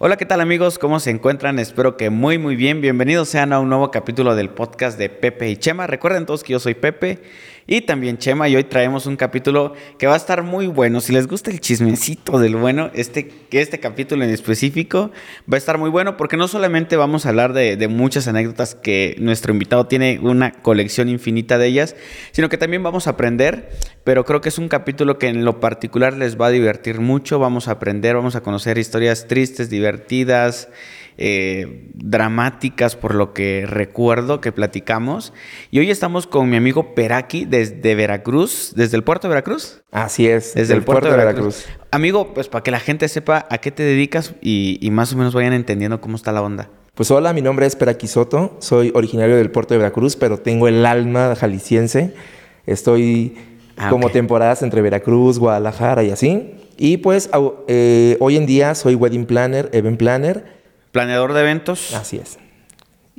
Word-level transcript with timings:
Hola, 0.00 0.16
¿qué 0.16 0.26
tal 0.26 0.40
amigos? 0.40 0.78
¿Cómo 0.78 1.00
se 1.00 1.10
encuentran? 1.10 1.58
Espero 1.58 1.96
que 1.96 2.08
muy 2.08 2.38
muy 2.38 2.54
bien. 2.54 2.80
Bienvenidos 2.80 3.30
sean 3.30 3.52
a 3.52 3.58
un 3.58 3.68
nuevo 3.68 3.90
capítulo 3.90 4.36
del 4.36 4.48
podcast 4.48 4.96
de 4.96 5.08
Pepe 5.08 5.50
y 5.50 5.56
Chema. 5.56 5.88
Recuerden 5.88 6.24
todos 6.24 6.44
que 6.44 6.52
yo 6.52 6.60
soy 6.60 6.74
Pepe 6.74 7.18
y 7.70 7.82
también 7.82 8.16
Chema 8.16 8.48
y 8.48 8.56
hoy 8.56 8.64
traemos 8.64 9.04
un 9.04 9.16
capítulo 9.16 9.74
que 9.98 10.06
va 10.06 10.14
a 10.14 10.16
estar 10.16 10.42
muy 10.42 10.66
bueno. 10.66 11.02
Si 11.02 11.12
les 11.12 11.28
gusta 11.28 11.50
el 11.50 11.60
chismecito 11.60 12.38
del 12.38 12.56
bueno, 12.56 12.90
este, 12.94 13.30
este 13.50 13.78
capítulo 13.78 14.24
en 14.24 14.30
específico 14.30 15.10
va 15.40 15.56
a 15.56 15.58
estar 15.58 15.76
muy 15.76 15.90
bueno 15.90 16.16
porque 16.16 16.38
no 16.38 16.48
solamente 16.48 16.96
vamos 16.96 17.26
a 17.26 17.28
hablar 17.28 17.52
de, 17.52 17.76
de 17.76 17.88
muchas 17.88 18.26
anécdotas 18.26 18.74
que 18.74 19.16
nuestro 19.18 19.52
invitado 19.52 19.86
tiene 19.86 20.18
una 20.22 20.52
colección 20.52 21.10
infinita 21.10 21.58
de 21.58 21.66
ellas, 21.66 21.94
sino 22.32 22.48
que 22.48 22.56
también 22.56 22.82
vamos 22.82 23.06
a 23.06 23.10
aprender, 23.10 23.68
pero 24.02 24.24
creo 24.24 24.40
que 24.40 24.48
es 24.48 24.56
un 24.56 24.68
capítulo 24.68 25.18
que 25.18 25.28
en 25.28 25.44
lo 25.44 25.60
particular 25.60 26.16
les 26.16 26.40
va 26.40 26.46
a 26.46 26.50
divertir 26.50 27.00
mucho. 27.00 27.38
Vamos 27.38 27.68
a 27.68 27.72
aprender, 27.72 28.16
vamos 28.16 28.34
a 28.34 28.40
conocer 28.40 28.78
historias 28.78 29.28
tristes, 29.28 29.68
divertidas 29.68 30.70
eh, 31.20 31.90
dramáticas 31.94 32.94
por 32.94 33.14
lo 33.14 33.34
que 33.34 33.66
recuerdo 33.66 34.40
que 34.40 34.52
platicamos. 34.52 35.32
Y 35.72 35.80
hoy 35.80 35.90
estamos 35.90 36.28
con 36.28 36.48
mi 36.48 36.56
amigo 36.56 36.94
Peraki 36.94 37.44
desde 37.44 37.96
Veracruz, 37.96 38.72
desde 38.76 38.96
el 38.96 39.02
puerto 39.02 39.26
de 39.26 39.30
Veracruz. 39.30 39.82
Así 39.90 40.28
es, 40.28 40.54
desde 40.54 40.74
el 40.74 40.84
puerto, 40.84 41.10
de 41.10 41.16
Veracruz. 41.16 41.66
Amigo, 41.90 42.32
pues 42.34 42.48
para 42.48 42.62
que 42.62 42.70
la 42.70 42.78
gente 42.78 43.08
sepa 43.08 43.46
a 43.50 43.58
qué 43.58 43.72
te 43.72 43.82
dedicas 43.82 44.34
y, 44.40 44.78
y, 44.80 44.90
más 44.92 45.12
o 45.12 45.16
menos 45.16 45.34
vayan 45.34 45.52
entendiendo 45.52 46.00
cómo 46.00 46.14
está 46.14 46.30
la 46.30 46.40
onda. 46.40 46.70
Pues 46.94 47.10
hola, 47.10 47.32
mi 47.32 47.42
nombre 47.42 47.66
es 47.66 47.74
Peraki 47.74 48.06
Soto, 48.06 48.56
soy 48.60 48.92
originario 48.94 49.36
del 49.36 49.50
puerto 49.50 49.74
de 49.74 49.78
Veracruz, 49.78 50.14
pero 50.14 50.38
tengo 50.38 50.68
el 50.68 50.86
alma 50.86 51.34
jalisciense. 51.34 52.14
Estoy 52.66 53.36
ah, 53.76 53.88
como 53.90 54.06
okay. 54.06 54.20
temporadas 54.20 54.62
entre 54.62 54.82
Veracruz, 54.82 55.38
Guadalajara 55.38 56.04
y 56.04 56.10
así. 56.10 56.54
Y 56.76 56.98
pues 56.98 57.28
eh, 57.66 58.16
hoy 58.20 58.36
en 58.36 58.46
día 58.46 58.76
soy 58.76 58.94
wedding 58.94 59.26
planner, 59.26 59.68
event 59.72 59.98
planner 59.98 60.57
Planeador 60.92 61.32
de 61.32 61.40
eventos. 61.40 61.94
Así 61.94 62.16
es. 62.18 62.38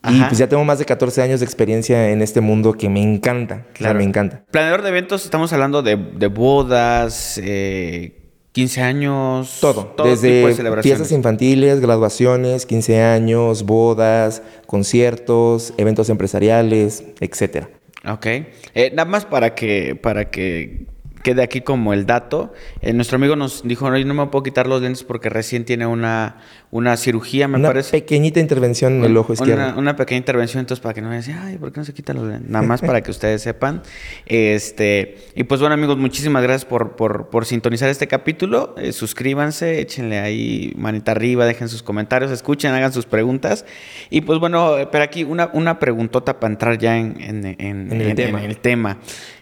Ajá. 0.01 0.15
Y 0.15 0.21
pues 0.21 0.37
ya 0.37 0.47
tengo 0.47 0.63
más 0.63 0.79
de 0.79 0.85
14 0.85 1.21
años 1.21 1.41
de 1.41 1.45
experiencia 1.45 2.09
en 2.11 2.21
este 2.21 2.41
mundo 2.41 2.73
que 2.73 2.89
me 2.89 3.01
encanta. 3.01 3.65
Claro, 3.73 3.73
o 3.73 3.83
sea, 3.83 3.93
me 3.93 4.03
encanta. 4.03 4.43
Planeador 4.51 4.81
de 4.81 4.89
eventos, 4.89 5.25
estamos 5.25 5.51
hablando 5.51 5.81
de, 5.81 5.97
de 5.97 6.27
bodas, 6.27 7.39
eh, 7.43 8.19
15 8.53 8.81
años. 8.81 9.57
Todo. 9.61 9.85
todo 9.85 10.07
Desde 10.07 10.45
de 10.45 10.81
fiestas 10.81 11.11
infantiles, 11.11 11.79
graduaciones, 11.81 12.65
15 12.65 13.01
años, 13.01 13.63
bodas, 13.63 14.41
conciertos, 14.65 15.73
eventos 15.77 16.09
empresariales, 16.09 17.03
etcétera. 17.19 17.69
Ok. 18.07 18.25
Eh, 18.25 18.91
nada 18.93 19.09
más 19.09 19.25
para 19.25 19.53
que, 19.55 19.95
para 19.95 20.29
que 20.29 20.87
quede 21.23 21.43
aquí 21.43 21.61
como 21.61 21.93
el 21.93 22.05
dato. 22.05 22.53
Eh, 22.81 22.93
nuestro 22.93 23.17
amigo 23.17 23.35
nos 23.35 23.63
dijo, 23.63 23.89
no, 23.89 23.97
yo 23.97 24.05
no 24.05 24.13
me 24.13 24.25
puedo 24.27 24.43
quitar 24.43 24.67
los 24.67 24.81
lentes 24.81 25.03
porque 25.03 25.29
recién 25.29 25.65
tiene 25.65 25.85
una, 25.85 26.37
una 26.71 26.97
cirugía, 26.97 27.47
me 27.47 27.57
una 27.57 27.69
parece. 27.69 27.97
Una 27.97 28.01
pequeñita 28.01 28.39
intervención 28.39 28.97
en 28.97 29.05
el 29.05 29.17
ojo 29.17 29.33
izquierdo. 29.33 29.63
Una, 29.63 29.77
una, 29.77 29.95
pequeña 29.95 30.19
intervención, 30.19 30.61
entonces 30.61 30.81
para 30.81 30.93
que 30.93 31.01
no 31.01 31.09
me 31.09 31.21
digan, 31.21 31.39
ay, 31.45 31.57
¿por 31.57 31.71
qué 31.71 31.79
no 31.79 31.85
se 31.85 31.93
quitan 31.93 32.17
los 32.17 32.27
lentes? 32.27 32.49
Nada 32.49 32.65
más 32.65 32.81
para 32.81 33.01
que 33.01 33.11
ustedes 33.11 33.41
sepan. 33.41 33.81
Este, 34.25 35.17
y 35.35 35.43
pues 35.43 35.59
bueno, 35.59 35.73
amigos, 35.73 35.97
muchísimas 35.97 36.43
gracias 36.43 36.65
por, 36.65 36.95
por, 36.95 37.29
por 37.29 37.45
sintonizar 37.45 37.89
este 37.89 38.07
capítulo. 38.07 38.75
Eh, 38.77 38.91
suscríbanse, 38.91 39.79
échenle 39.81 40.19
ahí 40.19 40.73
manita 40.77 41.11
arriba, 41.11 41.45
dejen 41.45 41.69
sus 41.69 41.83
comentarios, 41.83 42.31
escuchen, 42.31 42.73
hagan 42.73 42.93
sus 42.93 43.05
preguntas. 43.05 43.65
Y 44.09 44.21
pues 44.21 44.39
bueno, 44.39 44.75
pero 44.91 45.03
aquí 45.03 45.23
una, 45.23 45.49
una 45.53 45.79
preguntota 45.79 46.39
para 46.39 46.53
entrar 46.53 46.77
ya 46.77 46.97
en, 46.97 47.19
en, 47.19 47.45
en, 47.45 47.91
en 47.91 48.01
el 48.01 48.15
tema. 48.15 48.43
el 48.43 48.57
tema. 48.57 48.97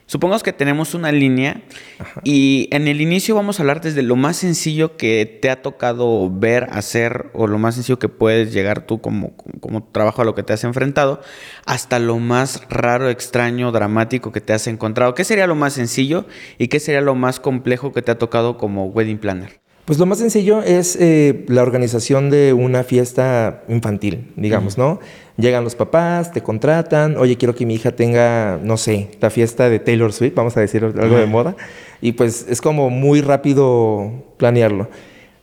Supongamos 0.07 0.41
que 0.41 0.53
tenemos 0.53 0.94
una 0.94 1.12
línea 1.12 1.63
Ajá. 2.00 2.22
y 2.23 2.69
en 2.72 2.88
el 2.88 3.01
inicio 3.01 3.35
vamos 3.35 3.59
a 3.59 3.63
hablar 3.63 3.81
desde 3.81 4.03
lo 4.03 4.16
más 4.16 4.38
sencillo 4.38 4.95
que 4.95 5.25
te 5.41 5.50
ha 5.50 5.62
tocado 5.62 6.31
ver, 6.31 6.69
hacer 6.72 7.29
o 7.34 7.45
lo 7.45 7.59
más 7.59 7.75
sencillo 7.75 8.00
que 8.00 8.07
puedes 8.07 8.53
llegar 8.53 8.85
tú 8.85 9.01
como, 9.01 9.35
como 9.59 9.84
trabajo 9.84 10.22
a 10.22 10.25
lo 10.25 10.34
que 10.34 10.44
te 10.44 10.53
has 10.53 10.63
enfrentado, 10.63 11.19
hasta 11.66 12.00
lo 12.00 12.19
más 12.19 12.63
raro, 12.69 13.09
extraño, 13.09 13.73
dramático 13.73 14.31
que 14.31 14.40
te 14.40 14.53
has 14.53 14.68
encontrado. 14.68 15.13
¿Qué 15.13 15.25
sería 15.25 15.45
lo 15.45 15.56
más 15.56 15.73
sencillo 15.73 16.25
y 16.57 16.69
qué 16.69 16.79
sería 16.79 17.01
lo 17.01 17.13
más 17.13 17.41
complejo 17.41 17.91
que 17.91 18.01
te 18.01 18.12
ha 18.12 18.18
tocado 18.18 18.57
como 18.57 18.85
wedding 18.85 19.18
planner? 19.18 19.59
Pues 19.84 20.00
lo 20.00 20.06
más 20.06 20.18
sencillo 20.18 20.63
es 20.63 20.97
eh, 21.00 21.45
la 21.47 21.62
organización 21.62 22.29
de 22.29 22.51
una 22.51 22.84
fiesta 22.84 23.63
infantil, 23.69 24.34
digamos, 24.35 24.78
uh 24.78 24.81
-huh. 24.81 24.84
¿no? 24.84 25.00
Llegan 25.38 25.64
los 25.64 25.75
papás, 25.75 26.31
te 26.31 26.42
contratan, 26.42 27.16
oye, 27.18 27.38
quiero 27.38 27.53
que 27.53 27.66
mi 27.66 27.75
hija 27.75 27.92
tenga, 27.92 28.59
no 28.64 28.75
sé, 28.75 29.09
la 29.22 29.30
fiesta 29.30 29.70
de 29.70 29.80
Taylor 29.80 30.12
Swift, 30.12 30.34
vamos 30.34 30.58
a 30.58 30.62
decir 30.62 30.84
algo 30.84 31.18
de 31.18 31.28
moda, 31.28 31.56
y 32.02 32.14
pues 32.14 32.48
es 32.50 32.59
como 32.59 32.90
muy 32.90 33.22
rápido 33.22 34.12
planearlo. 34.38 34.90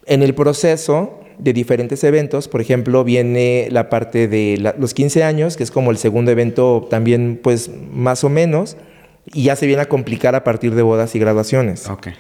En 0.07 0.23
el 0.23 0.35
proceso 0.35 1.21
de 1.39 1.53
diferentes 1.53 2.03
eventos, 2.03 2.49
por 2.49 2.61
ejemplo, 2.61 3.05
viene 3.05 3.69
la 3.71 3.89
parte 3.89 4.27
de 4.27 4.57
la, 4.61 4.75
los 4.79 4.95
15 4.95 5.23
años, 5.23 5.57
que 5.57 5.63
es 5.63 5.71
como 5.71 5.93
el 5.93 5.97
segundo 5.97 6.33
evento 6.33 6.87
también, 6.91 7.39
pues 7.41 7.71
más 7.93 8.25
o 8.25 8.29
menos, 8.29 8.77
y 9.33 9.45
ya 9.45 9.57
se 9.57 9.67
viene 9.67 9.83
a 9.83 9.87
complicar 9.87 10.35
a 10.35 10.45
partir 10.45 10.75
de 10.75 10.83
bodas 10.83 11.15
y 11.15 11.19
graduaciones. 11.19 11.89
Okay. 11.89 12.15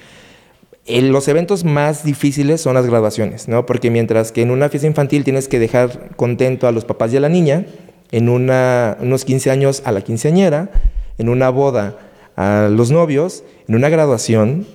Los 0.87 1.29
eventos 1.29 1.65
más 1.65 2.05
difíciles 2.05 2.61
son 2.61 2.75
las 2.75 2.87
graduaciones, 2.87 3.49
¿no? 3.49 3.65
Porque 3.65 3.91
mientras 3.91 4.33
que 4.33 4.43
en 4.43 4.51
una 4.51 4.69
fiesta 4.69 4.87
infantil 4.87 5.25
tienes 5.25 5.49
que 5.49 5.59
dejar 5.59 6.15
contento 6.17 6.69
a 6.69 6.73
los 6.73 6.85
papás 6.85 7.13
y 7.13 7.17
a 7.17 7.21
la 7.21 7.31
niña, 7.31 7.65
en 8.11 8.29
una, 8.29 8.99
unos 9.01 9.25
15 9.25 9.51
años 9.51 9.83
a 9.87 9.93
la 9.93 10.03
quinceañera, 10.03 10.71
en 11.17 11.31
una 11.31 11.49
boda 11.49 11.97
a 12.37 12.69
los 12.71 12.91
novios, 12.91 13.45
en 13.67 13.77
una 13.77 13.89
graduación 13.89 14.67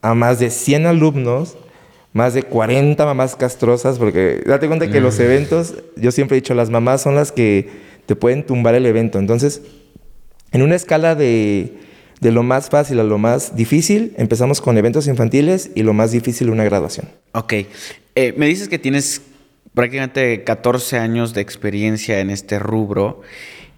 a 0.00 0.14
más 0.14 0.38
de 0.38 0.50
100 0.50 0.86
alumnos, 0.86 1.56
más 2.12 2.34
de 2.34 2.42
40 2.42 3.04
mamás 3.04 3.36
castrosas, 3.36 3.98
porque 3.98 4.42
date 4.46 4.66
cuenta 4.68 4.90
que 4.90 5.00
los 5.00 5.18
eventos, 5.20 5.74
yo 5.96 6.12
siempre 6.12 6.36
he 6.36 6.40
dicho, 6.40 6.54
las 6.54 6.70
mamás 6.70 7.02
son 7.02 7.14
las 7.14 7.30
que 7.30 7.68
te 8.06 8.16
pueden 8.16 8.44
tumbar 8.44 8.74
el 8.74 8.86
evento. 8.86 9.18
Entonces, 9.18 9.62
en 10.50 10.62
una 10.62 10.74
escala 10.74 11.14
de 11.14 11.78
de 12.22 12.30
lo 12.30 12.44
más 12.44 12.70
fácil 12.70 13.00
a 13.00 13.02
lo 13.02 13.18
más 13.18 13.56
difícil, 13.56 14.14
empezamos 14.16 14.60
con 14.60 14.78
eventos 14.78 15.08
infantiles 15.08 15.72
y 15.74 15.82
lo 15.82 15.92
más 15.92 16.12
difícil 16.12 16.50
una 16.50 16.62
graduación. 16.62 17.08
Ok. 17.32 17.52
Eh, 18.14 18.32
me 18.36 18.46
dices 18.46 18.68
que 18.68 18.78
tienes 18.78 19.22
prácticamente 19.74 20.44
14 20.44 20.98
años 20.98 21.34
de 21.34 21.40
experiencia 21.40 22.20
en 22.20 22.30
este 22.30 22.60
rubro. 22.60 23.22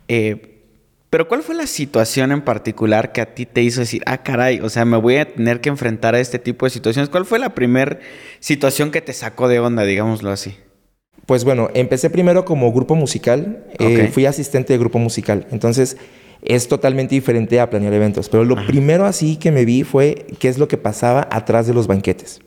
Eh, 0.09 0.61
pero 1.09 1.27
¿cuál 1.27 1.43
fue 1.43 1.55
la 1.55 1.67
situación 1.67 2.33
en 2.33 2.43
particular 2.43 3.13
que 3.13 3.23
a 3.23 3.35
ti 3.35 3.47
te 3.47 3.63
hizo 3.63 3.81
decir, 3.81 4.03
ah, 4.05 4.23
caray, 4.23 4.61
o 4.61 4.69
sea, 4.69 4.85
me 4.85 4.99
voy 4.99 5.17
a 5.17 5.33
tener 5.33 5.63
que 5.63 5.71
enfrentar 5.71 6.15
a 6.15 6.21
este 6.21 6.39
tipo 6.39 6.67
de 6.67 6.71
situaciones? 6.71 7.09
¿Cuál 7.09 7.25
fue 7.25 7.39
la 7.39 7.55
primera 7.55 7.99
situación 8.41 8.91
que 8.91 9.01
te 9.01 9.15
sacó 9.15 9.49
de 9.49 9.59
onda, 9.59 9.85
digámoslo 9.85 10.31
así? 10.31 10.55
Pues 11.25 11.45
bueno, 11.45 11.71
empecé 11.73 12.11
primero 12.11 12.45
como 12.45 12.71
grupo 12.75 12.95
musical, 12.95 13.65
okay. 13.73 14.01
eh, 14.01 14.09
fui 14.09 14.27
asistente 14.27 14.75
de 14.75 14.79
grupo 14.79 14.99
musical. 14.99 15.47
Entonces, 15.51 15.97
es 16.45 16.69
totalmente 16.69 17.15
diferente 17.15 17.59
a 17.61 17.71
planear 17.71 17.93
eventos. 17.93 18.29
Pero 18.29 18.45
lo 18.45 18.57
Ajá. 18.59 18.67
primero 18.67 19.07
así 19.07 19.37
que 19.37 19.51
me 19.51 19.65
vi 19.65 19.83
fue 19.83 20.27
qué 20.39 20.49
es 20.49 20.59
lo 20.59 20.69
que 20.69 20.77
pasaba 20.77 21.27
atrás 21.31 21.67
de 21.67 21.75
los 21.75 21.87
banquetes. 21.87 22.41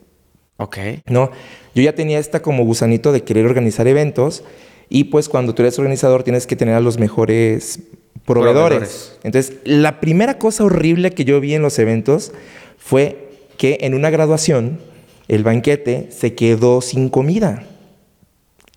Ok. 0.57 0.77
No, 1.07 1.31
yo 1.75 1.83
ya 1.83 1.93
tenía 1.93 2.19
esta 2.19 2.41
como 2.41 2.63
gusanito 2.63 3.11
de 3.11 3.23
querer 3.23 3.45
organizar 3.45 3.87
eventos 3.87 4.43
y 4.89 5.05
pues 5.05 5.29
cuando 5.29 5.53
tú 5.53 5.61
eres 5.61 5.77
organizador 5.77 6.23
tienes 6.23 6.47
que 6.47 6.55
tener 6.55 6.75
a 6.75 6.79
los 6.79 6.97
mejores 6.97 7.79
proveedores. 8.25 8.67
proveedores. 8.67 9.19
Entonces, 9.23 9.57
la 9.63 9.99
primera 9.99 10.37
cosa 10.37 10.63
horrible 10.63 11.11
que 11.11 11.25
yo 11.25 11.39
vi 11.39 11.53
en 11.53 11.61
los 11.61 11.77
eventos 11.79 12.31
fue 12.77 13.29
que 13.57 13.79
en 13.81 13.93
una 13.93 14.09
graduación 14.09 14.79
el 15.27 15.43
banquete 15.43 16.07
se 16.11 16.35
quedó 16.35 16.81
sin 16.81 17.09
comida. 17.09 17.63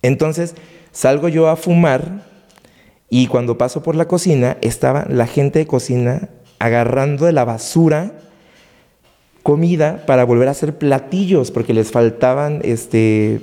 Entonces, 0.01 0.55
salgo 0.91 1.29
yo 1.29 1.47
a 1.47 1.55
fumar 1.55 2.30
y 3.13 3.27
cuando 3.27 3.57
paso 3.57 3.83
por 3.83 3.95
la 3.97 4.07
cocina, 4.07 4.57
estaba 4.61 5.05
la 5.09 5.27
gente 5.27 5.59
de 5.59 5.67
cocina 5.67 6.29
agarrando 6.59 7.25
de 7.25 7.33
la 7.33 7.43
basura 7.43 8.13
comida 9.43 10.05
para 10.07 10.23
volver 10.23 10.47
a 10.47 10.51
hacer 10.51 10.77
platillos, 10.77 11.51
porque 11.51 11.73
les 11.73 11.91
faltaban 11.91 12.61
este, 12.63 13.41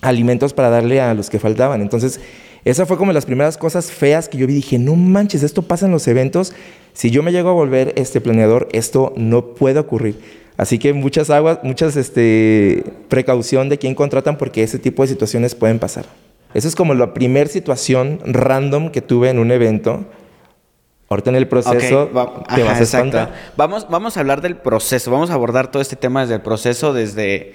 alimentos 0.00 0.52
para 0.52 0.68
darle 0.68 1.00
a 1.00 1.14
los 1.14 1.30
que 1.30 1.38
faltaban. 1.38 1.80
Entonces, 1.80 2.18
esa 2.64 2.84
fue 2.84 2.96
como 2.96 3.12
las 3.12 3.24
primeras 3.24 3.56
cosas 3.56 3.92
feas 3.92 4.28
que 4.28 4.36
yo 4.36 4.48
vi. 4.48 4.54
Dije, 4.54 4.80
no 4.80 4.96
manches, 4.96 5.44
esto 5.44 5.62
pasa 5.62 5.86
en 5.86 5.92
los 5.92 6.08
eventos. 6.08 6.52
Si 6.92 7.12
yo 7.12 7.22
me 7.22 7.30
llego 7.30 7.50
a 7.50 7.54
volver 7.54 7.92
este 7.96 8.20
planeador, 8.20 8.68
esto 8.72 9.12
no 9.16 9.54
puede 9.54 9.78
ocurrir. 9.78 10.18
Así 10.56 10.80
que 10.80 10.92
muchas 10.92 11.30
aguas, 11.30 11.60
muchas 11.62 11.96
este, 11.96 12.82
precaución 13.08 13.68
de 13.68 13.78
quién 13.78 13.94
contratan 13.94 14.38
porque 14.38 14.64
ese 14.64 14.80
tipo 14.80 15.02
de 15.02 15.08
situaciones 15.08 15.54
pueden 15.54 15.78
pasar. 15.78 16.06
Esa 16.54 16.68
es 16.68 16.76
como 16.76 16.94
la 16.94 17.14
primera 17.14 17.48
situación 17.48 18.20
random 18.24 18.90
que 18.90 19.00
tuve 19.00 19.30
en 19.30 19.38
un 19.38 19.50
evento. 19.50 20.04
Ahorita 21.08 21.30
en 21.30 21.36
el 21.36 21.48
proceso 21.48 22.10
te 22.54 22.62
vas 22.62 22.94
a 22.94 23.30
Vamos, 23.56 23.86
vamos 23.90 24.16
a 24.16 24.20
hablar 24.20 24.40
del 24.40 24.56
proceso, 24.56 25.10
vamos 25.10 25.30
a 25.30 25.34
abordar 25.34 25.70
todo 25.70 25.82
este 25.82 25.96
tema 25.96 26.22
desde 26.22 26.36
el 26.36 26.40
proceso, 26.40 26.94
desde 26.94 27.54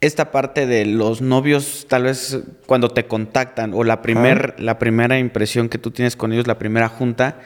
esta 0.00 0.30
parte 0.30 0.66
de 0.66 0.84
los 0.84 1.20
novios, 1.20 1.86
tal 1.88 2.04
vez 2.04 2.40
cuando 2.66 2.88
te 2.90 3.06
contactan 3.06 3.72
o 3.74 3.84
la, 3.84 4.02
primer, 4.02 4.54
la 4.58 4.78
primera 4.78 5.18
impresión 5.18 5.68
que 5.68 5.78
tú 5.78 5.90
tienes 5.90 6.16
con 6.16 6.32
ellos, 6.32 6.46
la 6.46 6.58
primera 6.58 6.88
junta. 6.88 7.38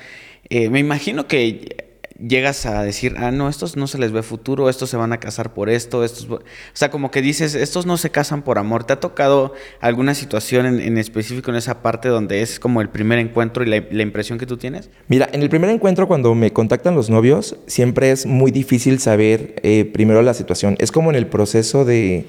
Eh, 0.48 0.70
me 0.70 0.78
imagino 0.78 1.26
que 1.26 1.85
llegas 2.18 2.66
a 2.66 2.82
decir, 2.82 3.14
ah, 3.18 3.30
no, 3.30 3.48
estos 3.48 3.76
no 3.76 3.86
se 3.86 3.98
les 3.98 4.12
ve 4.12 4.22
futuro, 4.22 4.68
estos 4.68 4.90
se 4.90 4.96
van 4.96 5.12
a 5.12 5.20
casar 5.20 5.52
por 5.52 5.68
esto, 5.68 6.04
estos... 6.04 6.28
O 6.30 6.40
sea, 6.72 6.90
como 6.90 7.10
que 7.10 7.22
dices, 7.22 7.54
estos 7.54 7.86
no 7.86 7.96
se 7.96 8.10
casan 8.10 8.42
por 8.42 8.58
amor. 8.58 8.84
¿Te 8.84 8.92
ha 8.92 9.00
tocado 9.00 9.54
alguna 9.80 10.14
situación 10.14 10.66
en, 10.80 10.98
específico 10.98 11.50
en 11.50 11.56
esa 11.56 11.82
parte 11.82 12.08
donde 12.08 12.42
es 12.42 12.58
como 12.58 12.80
el 12.80 12.88
primer 12.88 13.18
encuentro 13.18 13.64
y 13.64 13.68
la, 13.68 14.02
impresión 14.02 14.38
que 14.38 14.46
tú 14.46 14.56
tienes? 14.56 14.90
Mira, 15.08 15.28
en 15.32 15.42
el 15.42 15.48
primer 15.48 15.70
encuentro 15.70 16.08
cuando 16.08 16.34
me 16.34 16.52
contactan 16.52 16.94
los 16.94 17.10
novios, 17.10 17.56
siempre 17.66 18.10
es 18.10 18.26
muy 18.26 18.50
difícil 18.50 18.98
saber 18.98 19.56
eh, 19.62 19.84
primero 19.84 20.22
la 20.22 20.34
situación. 20.34 20.76
Es 20.78 20.92
como 20.92 21.10
en 21.10 21.16
el 21.16 21.26
proceso 21.26 21.84
de, 21.84 22.26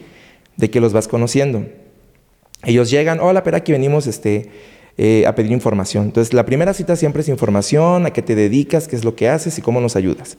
de 0.58 0.70
que 0.70 0.82
los 0.82 0.94
vas 0.94 1.08
conociendo. 1.08 1.66
Ellos 2.64 2.90
llegan, 2.90 3.20
hola, 3.20 3.44
pero 3.44 3.58
aquí 3.58 3.72
venimos, 3.72 4.08
este 4.08 4.50
eh, 4.98 5.26
a 5.28 5.36
pedir 5.36 5.52
información. 5.52 6.06
Entonces, 6.06 6.34
la 6.34 6.46
primera 6.46 6.74
cita 6.74 6.96
siempre 6.96 7.22
es 7.22 7.30
información, 7.30 8.06
a 8.06 8.12
qué 8.12 8.22
te 8.22 8.36
dedicas, 8.36 8.88
qué 8.88 8.96
es 8.96 9.06
lo 9.06 9.16
que 9.16 9.30
haces 9.30 9.58
y 9.58 9.62
cómo 9.62 9.80
nos 9.80 9.96
ayudas. 9.96 10.38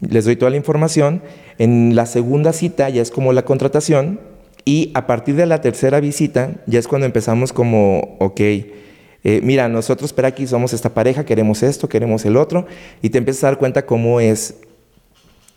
Les 0.00 0.24
doy 0.24 0.36
toda 0.36 0.50
la 0.50 0.56
información. 0.56 1.22
En 1.58 1.96
la 1.96 2.06
segunda 2.06 2.52
cita 2.52 2.88
ya 2.88 3.02
es 3.02 3.10
como 3.10 3.32
la 3.32 3.44
contratación 3.44 4.20
y 4.64 4.92
a 4.94 5.06
partir 5.06 5.34
de 5.34 5.46
la 5.46 5.60
tercera 5.60 5.98
visita 5.98 6.52
ya 6.66 6.78
es 6.78 6.86
cuando 6.86 7.06
empezamos 7.06 7.52
como, 7.52 8.16
ok, 8.20 8.40
eh, 8.40 9.40
mira, 9.42 9.68
nosotros, 9.68 10.12
pero 10.12 10.28
aquí 10.28 10.46
somos 10.46 10.72
esta 10.72 10.94
pareja, 10.94 11.24
queremos 11.24 11.62
esto, 11.62 11.88
queremos 11.88 12.24
el 12.24 12.36
otro, 12.36 12.66
y 13.02 13.10
te 13.10 13.18
empiezas 13.18 13.44
a 13.44 13.46
dar 13.48 13.58
cuenta 13.58 13.84
cómo 13.84 14.20
es, 14.20 14.54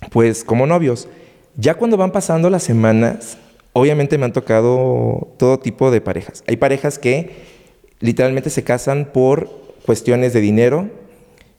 pues, 0.09 0.43
como 0.43 0.65
novios. 0.65 1.07
Ya 1.57 1.75
cuando 1.75 1.97
van 1.97 2.11
pasando 2.11 2.49
las 2.49 2.63
semanas, 2.63 3.37
obviamente 3.73 4.17
me 4.17 4.25
han 4.25 4.33
tocado 4.33 5.35
todo 5.37 5.59
tipo 5.59 5.91
de 5.91 6.01
parejas. 6.01 6.43
Hay 6.47 6.57
parejas 6.57 6.97
que 6.97 7.50
literalmente 8.01 8.49
se 8.49 8.63
casan 8.63 9.09
por 9.13 9.49
cuestiones 9.85 10.33
de 10.33 10.41
dinero. 10.41 10.89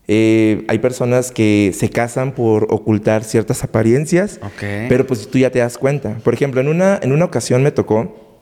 Eh, 0.09 0.65
hay 0.69 0.79
personas 0.79 1.31
que 1.31 1.73
se 1.75 1.89
casan 1.89 2.33
por 2.33 2.67
ocultar 2.71 3.25
ciertas 3.25 3.65
apariencias, 3.65 4.41
pero 4.89 5.07
pues 5.07 5.29
tú 5.29 5.39
ya 5.39 5.51
te 5.51 5.61
das 5.61 5.79
cuenta. 5.79 6.19
Por 6.23 6.35
ejemplo, 6.35 6.61
en 6.61 6.69
una, 6.69 6.99
en 7.03 7.13
una 7.13 7.25
ocasión 7.25 7.63
me 7.63 7.71
tocó, 7.71 8.41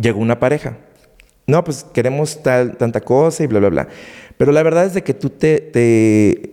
llegó 0.00 0.20
una 0.20 0.38
pareja. 0.38 0.76
No, 1.46 1.64
pues 1.64 1.84
queremos 1.92 2.42
tal, 2.42 2.76
tanta 2.76 3.00
cosa 3.00 3.42
y 3.44 3.46
bla, 3.46 3.60
bla, 3.60 3.68
bla. 3.68 3.88
Pero 4.36 4.52
la 4.52 4.62
verdad 4.62 4.84
es 4.84 4.94
de 4.94 5.02
que 5.02 5.14
tú 5.14 5.30
te, 5.30 5.60
te 5.60 6.52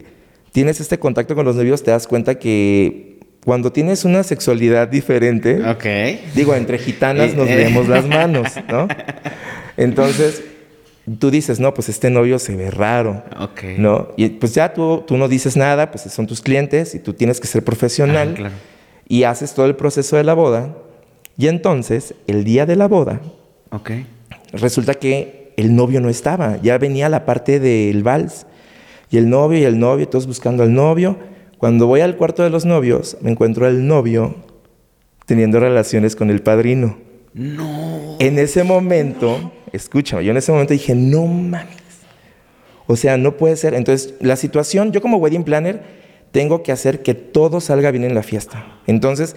tienes 0.51 0.80
este 0.80 1.00
contacto 1.00 1.36
con 1.36 1.45
los 1.45 1.56
novios, 1.56 1.83
te 1.83 1.92
das 1.92 2.07
cuenta 2.07 2.38
que 2.38 3.19
cuando 3.44 3.72
tienes 3.72 4.06
una 4.06 4.24
sexualidad 4.24 4.88
diferente, 4.88 5.63
digo, 6.36 6.56
entre 6.56 6.77
gitanas 6.77 7.33
nos 7.36 7.48
leemos 7.48 7.88
las 7.88 8.06
manos, 8.07 8.54
¿no? 8.69 8.88
Entonces, 9.77 10.44
tú 11.17 11.31
dices, 11.31 11.59
no, 11.59 11.73
pues 11.73 11.89
este 11.89 12.09
novio 12.09 12.39
se 12.39 12.56
ve 12.56 12.71
raro. 12.71 13.23
¿No? 13.77 14.09
Y 14.17 14.29
pues 14.29 14.53
ya 14.53 14.73
tú, 14.73 15.03
tú 15.07 15.17
no 15.17 15.27
dices 15.27 15.56
nada, 15.57 15.91
pues 15.91 16.03
son 16.03 16.27
tus 16.27 16.41
clientes 16.41 16.94
y 16.95 17.00
tú 17.00 17.13
tienes 17.13 17.39
que 17.39 17.47
ser 17.47 17.63
profesional. 17.63 18.51
Y 19.07 19.23
haces 19.23 19.53
todo 19.53 19.65
el 19.65 19.75
proceso 19.75 20.17
de 20.17 20.23
la 20.23 20.33
boda. 20.33 20.75
Y 21.38 21.47
entonces, 21.47 22.13
el 22.27 22.44
día 22.44 22.65
de 22.65 22.75
la 22.75 22.88
boda, 22.88 23.21
resulta 24.51 24.94
que 24.94 25.53
el 25.57 25.75
novio 25.75 26.01
no 26.01 26.09
estaba. 26.09 26.61
Ya 26.61 26.77
venía 26.77 27.09
la 27.09 27.25
parte 27.25 27.59
del 27.59 28.03
vals. 28.03 28.45
Y 29.09 29.17
el 29.17 29.29
novio 29.29 29.57
y 29.57 29.63
el 29.63 29.79
novio, 29.79 30.07
todos 30.07 30.27
buscando 30.27 30.63
al 30.63 30.73
novio. 30.73 31.17
Cuando 31.57 31.88
voy 31.88 32.01
al 32.01 32.17
cuarto 32.17 32.44
de 32.44 32.50
los 32.50 32.65
novios, 32.65 33.17
me 33.21 33.31
encuentro 33.31 33.65
al 33.65 33.88
novio 33.88 34.35
teniendo 35.25 35.59
relaciones 35.59 36.15
con 36.15 36.29
el 36.29 36.41
padrino. 36.41 36.97
No. 37.33 38.17
En 38.19 38.39
ese 38.39 38.63
momento 38.63 39.51
escúchame, 39.74 40.24
yo 40.24 40.31
en 40.31 40.38
ese 40.38 40.51
momento 40.51 40.74
dije, 40.74 40.95
no 40.95 41.25
mames. 41.25 41.77
O 42.88 42.95
sea, 42.95 43.18
no 43.18 43.38
puede 43.38 43.56
ser. 43.56 43.74
Entonces, 43.75 44.16
la 44.19 44.36
situación, 44.36 44.92
yo 44.92 45.01
como 45.01 45.18
wedding 45.18 45.44
planner, 45.44 45.81
tengo 46.31 46.63
que 46.63 46.71
hacer 46.71 47.04
que 47.04 47.13
todo 47.13 47.62
salga 47.62 47.92
bien 47.92 48.04
en 48.04 48.16
la 48.16 48.24
fiesta. 48.24 48.80
Entonces, 48.88 49.36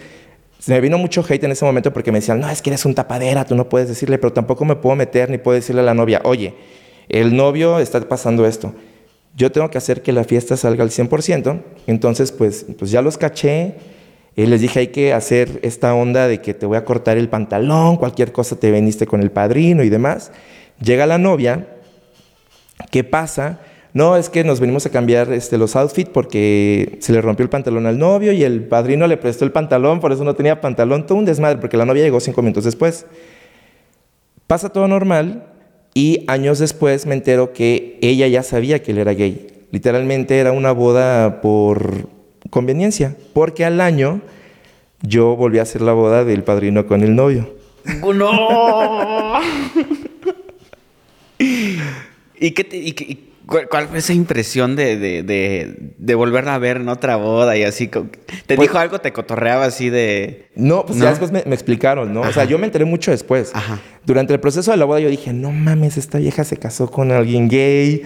se 0.58 0.72
me 0.72 0.80
vino 0.80 0.96
mucho 0.96 1.24
hate 1.28 1.44
en 1.44 1.52
ese 1.52 1.64
momento 1.64 1.92
porque 1.92 2.12
me 2.12 2.18
decían, 2.18 2.40
no, 2.40 2.48
es 2.48 2.62
que 2.62 2.70
eres 2.70 2.84
un 2.84 2.94
tapadera, 2.94 3.44
tú 3.44 3.54
no 3.54 3.68
puedes 3.68 3.88
decirle, 3.88 4.18
pero 4.18 4.32
tampoco 4.32 4.64
me 4.64 4.76
puedo 4.76 4.96
meter 4.96 5.28
ni 5.28 5.38
puedo 5.38 5.56
decirle 5.56 5.80
a 5.80 5.84
la 5.84 5.92
novia, 5.92 6.20
oye, 6.24 6.54
el 7.08 7.36
novio 7.36 7.78
está 7.78 8.00
pasando 8.08 8.46
esto. 8.46 8.74
Yo 9.34 9.50
tengo 9.50 9.68
que 9.70 9.78
hacer 9.78 10.02
que 10.02 10.12
la 10.12 10.24
fiesta 10.24 10.56
salga 10.56 10.84
al 10.84 10.90
100%. 10.90 11.62
Entonces, 11.86 12.32
pues, 12.32 12.66
pues 12.78 12.90
ya 12.90 13.02
los 13.02 13.18
caché. 13.18 13.74
Y 14.34 14.46
les 14.46 14.60
dije, 14.60 14.80
hay 14.80 14.86
que 14.88 15.12
hacer 15.12 15.60
esta 15.62 15.94
onda 15.94 16.26
de 16.26 16.40
que 16.40 16.54
te 16.54 16.64
voy 16.64 16.78
a 16.78 16.84
cortar 16.84 17.18
el 17.18 17.28
pantalón, 17.28 17.96
cualquier 17.96 18.32
cosa 18.32 18.56
te 18.56 18.70
veniste 18.70 19.06
con 19.06 19.20
el 19.20 19.30
padrino 19.30 19.82
y 19.82 19.90
demás. 19.90 20.32
Llega 20.82 21.06
la 21.06 21.18
novia, 21.18 21.68
¿qué 22.90 23.04
pasa? 23.04 23.60
No, 23.94 24.16
es 24.16 24.30
que 24.30 24.42
nos 24.42 24.58
venimos 24.58 24.86
a 24.86 24.90
cambiar 24.90 25.30
este, 25.32 25.58
los 25.58 25.76
outfits 25.76 26.08
porque 26.08 26.96
se 27.00 27.12
le 27.12 27.20
rompió 27.20 27.42
el 27.42 27.50
pantalón 27.50 27.86
al 27.86 27.98
novio 27.98 28.32
y 28.32 28.42
el 28.42 28.64
padrino 28.64 29.06
le 29.06 29.18
prestó 29.18 29.44
el 29.44 29.52
pantalón, 29.52 30.00
por 30.00 30.12
eso 30.12 30.24
no 30.24 30.34
tenía 30.34 30.62
pantalón, 30.62 31.06
todo 31.06 31.18
un 31.18 31.26
desmadre, 31.26 31.58
porque 31.58 31.76
la 31.76 31.84
novia 31.84 32.02
llegó 32.02 32.18
cinco 32.18 32.40
minutos 32.40 32.64
después. 32.64 33.04
Pasa 34.46 34.70
todo 34.70 34.88
normal 34.88 35.46
y 35.92 36.24
años 36.26 36.58
después 36.58 37.04
me 37.04 37.14
entero 37.14 37.52
que 37.52 37.98
ella 38.00 38.26
ya 38.28 38.42
sabía 38.42 38.82
que 38.82 38.92
él 38.92 38.98
era 38.98 39.12
gay. 39.12 39.66
Literalmente 39.72 40.38
era 40.38 40.52
una 40.52 40.72
boda 40.72 41.42
por 41.42 42.08
conveniencia, 42.52 43.16
porque 43.32 43.64
al 43.64 43.80
año 43.80 44.20
yo 45.00 45.34
volví 45.36 45.58
a 45.58 45.62
hacer 45.62 45.80
la 45.80 45.94
boda 45.94 46.22
del 46.22 46.44
padrino 46.44 46.86
con 46.86 47.02
el 47.02 47.16
novio. 47.16 47.48
¡No! 48.14 49.40
¿Y 51.38 52.50
qué 52.50 52.64
te, 52.64 52.76
y, 52.76 53.31
¿Cuál 53.68 53.88
fue 53.88 53.98
esa 53.98 54.12
impresión 54.12 54.76
de, 54.76 54.96
de, 54.96 56.14
volverla 56.14 56.54
a 56.54 56.58
ver 56.58 56.78
en 56.78 56.88
otra 56.88 57.16
boda 57.16 57.56
y 57.56 57.62
así? 57.62 57.88
¿Te 57.88 58.56
pues 58.56 58.60
dijo 58.60 58.78
algo? 58.78 59.00
¿Te 59.00 59.12
cotorreaba 59.12 59.64
así 59.64 59.90
de...? 59.90 60.48
No, 60.54 60.86
pues 60.86 60.98
ya 60.98 61.10
después 61.10 61.30
me, 61.32 61.40
explicaron, 61.40 62.12
¿no? 62.12 62.22
O 62.22 62.32
sea, 62.32 62.44
yo 62.44 62.58
me 62.58 62.66
enteré 62.66 62.84
mucho 62.84 63.10
después. 63.10 63.50
Ajá. 63.54 63.78
Durante 64.04 64.32
el 64.32 64.40
proceso 64.40 64.70
de 64.70 64.76
la 64.76 64.84
boda 64.84 65.00
yo 65.00 65.08
dije, 65.08 65.32
no 65.32 65.52
mames, 65.52 65.96
esta 65.96 66.18
vieja 66.18 66.44
se 66.44 66.56
casó 66.56 66.90
con 66.90 67.12
alguien 67.12 67.48
gay, 67.48 68.02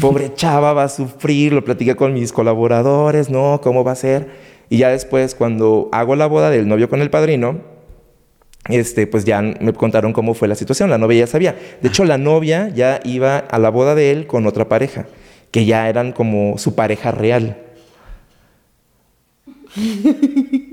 pobre 0.00 0.32
chava, 0.34 0.72
va 0.72 0.84
a 0.84 0.88
sufrir, 0.88 1.52
lo 1.52 1.64
platiqué 1.64 1.96
con 1.96 2.12
mis 2.12 2.32
colaboradores, 2.32 3.30
¿no? 3.30 3.60
¿Cómo 3.62 3.82
va 3.82 3.92
a 3.92 3.96
ser? 3.96 4.28
Y 4.68 4.78
ya 4.78 4.90
después, 4.90 5.34
cuando 5.34 5.88
hago 5.92 6.14
la 6.14 6.26
boda 6.26 6.50
del 6.50 6.68
novio 6.68 6.88
con 6.88 7.00
el 7.00 7.10
padrino, 7.10 7.60
este, 8.68 9.06
pues 9.06 9.24
ya 9.24 9.40
me 9.40 9.72
contaron 9.72 10.12
cómo 10.12 10.34
fue 10.34 10.48
la 10.48 10.54
situación. 10.54 10.90
La 10.90 10.98
novia 10.98 11.20
ya 11.20 11.26
sabía. 11.26 11.56
De 11.80 11.88
hecho, 11.88 12.04
la 12.04 12.18
novia 12.18 12.68
ya 12.68 13.00
iba 13.04 13.38
a 13.38 13.58
la 13.58 13.70
boda 13.70 13.94
de 13.94 14.12
él 14.12 14.26
con 14.26 14.46
otra 14.46 14.68
pareja, 14.68 15.06
que 15.50 15.64
ya 15.64 15.88
eran 15.88 16.12
como 16.12 16.58
su 16.58 16.74
pareja 16.74 17.10
real. 17.10 17.56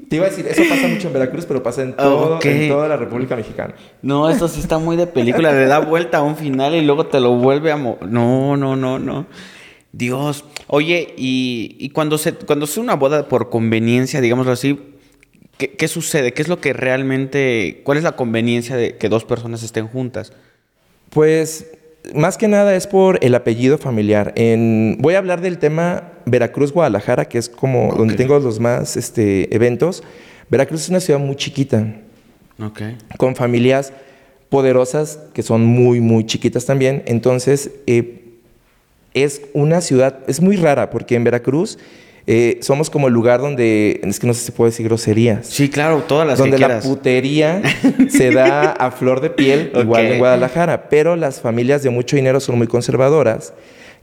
Te 0.10 0.16
iba 0.16 0.26
a 0.26 0.30
decir, 0.30 0.48
eso 0.48 0.64
pasa 0.68 0.88
mucho 0.88 1.08
en 1.08 1.14
Veracruz, 1.14 1.46
pero 1.46 1.62
pasa 1.62 1.84
en, 1.84 1.96
todo, 1.96 2.40
en 2.42 2.68
toda 2.68 2.88
la 2.88 2.98
República 2.98 3.36
Mexicana. 3.36 3.76
No, 4.02 4.30
esto 4.30 4.48
sí 4.48 4.60
está 4.60 4.80
muy 4.80 4.96
de 4.96 5.06
película. 5.06 5.52
Le 5.52 5.66
da 5.66 5.80
vuelta 5.80 6.18
a 6.18 6.24
un 6.24 6.36
final 6.36 6.74
y 6.76 6.82
luego 6.82 7.06
te 7.06 7.20
lo 7.20 7.36
vuelve 7.36 7.72
a... 7.72 7.78
no, 7.78 8.58
no, 8.58 8.76
no, 8.76 9.00
no. 9.00 9.28
Dios. 9.92 10.46
Oye, 10.68 11.14
y, 11.18 11.76
y 11.80 11.90
cuando 11.90 12.18
se 12.18 12.34
cuando 12.34 12.68
se 12.68 12.80
una 12.80 12.96
boda 12.96 13.28
por 13.28 13.50
conveniencia, 13.50 14.22
digámoslo 14.22 14.52
así, 14.52 14.80
¿Qué, 15.58 15.88
sucede? 15.88 16.34
¿Qué 16.34 16.44
es 16.44 16.48
lo 16.48 16.62
que 16.62 16.72
realmente, 16.74 17.82
cuál 17.84 17.98
es 17.98 18.04
la 18.04 18.16
conveniencia 18.16 18.76
de 18.76 18.96
que 18.96 19.10
dos 19.10 19.26
personas 19.26 19.64
estén 19.64 19.88
juntas? 19.88 20.32
Pues 21.10 21.66
más 22.14 22.38
que 22.38 22.48
nada 22.48 22.76
es 22.76 22.86
por 22.86 23.18
el 23.24 23.34
apellido 23.34 23.80
familiar. 23.80 24.34
En, 24.36 24.98
voy 25.00 25.16
a 25.16 25.18
hablar 25.18 25.42
del 25.42 25.58
tema 25.58 26.12
Veracruz-Guadalajara, 26.26 27.26
que 27.26 27.40
es 27.40 27.50
como 27.50 27.94
donde 27.96 28.14
tengo 28.14 28.38
los 28.40 28.60
más 28.60 28.98
este, 28.98 29.54
eventos. 29.56 30.04
Veracruz 30.50 30.84
es 30.84 30.90
una 30.90 31.00
ciudad 31.00 31.20
muy 31.20 31.36
chiquita, 31.36 31.88
con 33.18 33.36
familias 33.36 33.94
poderosas 34.50 35.20
que 35.34 35.44
son 35.44 35.66
muy, 35.66 36.02
muy 36.02 36.26
chiquitas 36.26 36.66
también. 36.66 37.04
Entonces, 37.08 37.72
eh, 37.88 38.26
es 39.14 39.42
una 39.54 39.82
ciudad, 39.82 40.20
es 40.28 40.40
muy 40.40 40.56
rara, 40.56 40.92
porque 40.92 41.16
en 41.16 41.24
Veracruz 41.24 41.80
eh, 42.30 42.60
somos 42.62 42.90
como 42.90 43.08
el 43.08 43.14
lugar 43.14 43.40
donde, 43.40 44.02
es 44.04 44.20
que 44.20 44.28
no 44.28 44.34
sé 44.34 44.42
si 44.44 44.52
puedo 44.52 44.70
decir 44.70 44.86
groserías. 44.86 45.48
Sí, 45.48 45.70
claro, 45.70 46.04
todas 46.06 46.28
las 46.28 46.38
Donde 46.38 46.60
la 46.60 46.82
putería 46.82 47.62
se 48.10 48.32
da 48.32 48.74
a 48.74 48.92
flor 48.92 49.22
de 49.22 49.30
piel, 49.30 49.72
igual 49.74 50.08
en 50.08 50.20
Guadalajara, 50.20 50.90
pero 50.90 51.16
las 51.16 51.40
familias 51.40 51.84
de 51.84 51.90
mucho 51.90 52.18
dinero 52.18 52.42
son 52.42 52.58
muy 52.58 52.68
conservadoras. 52.68 53.54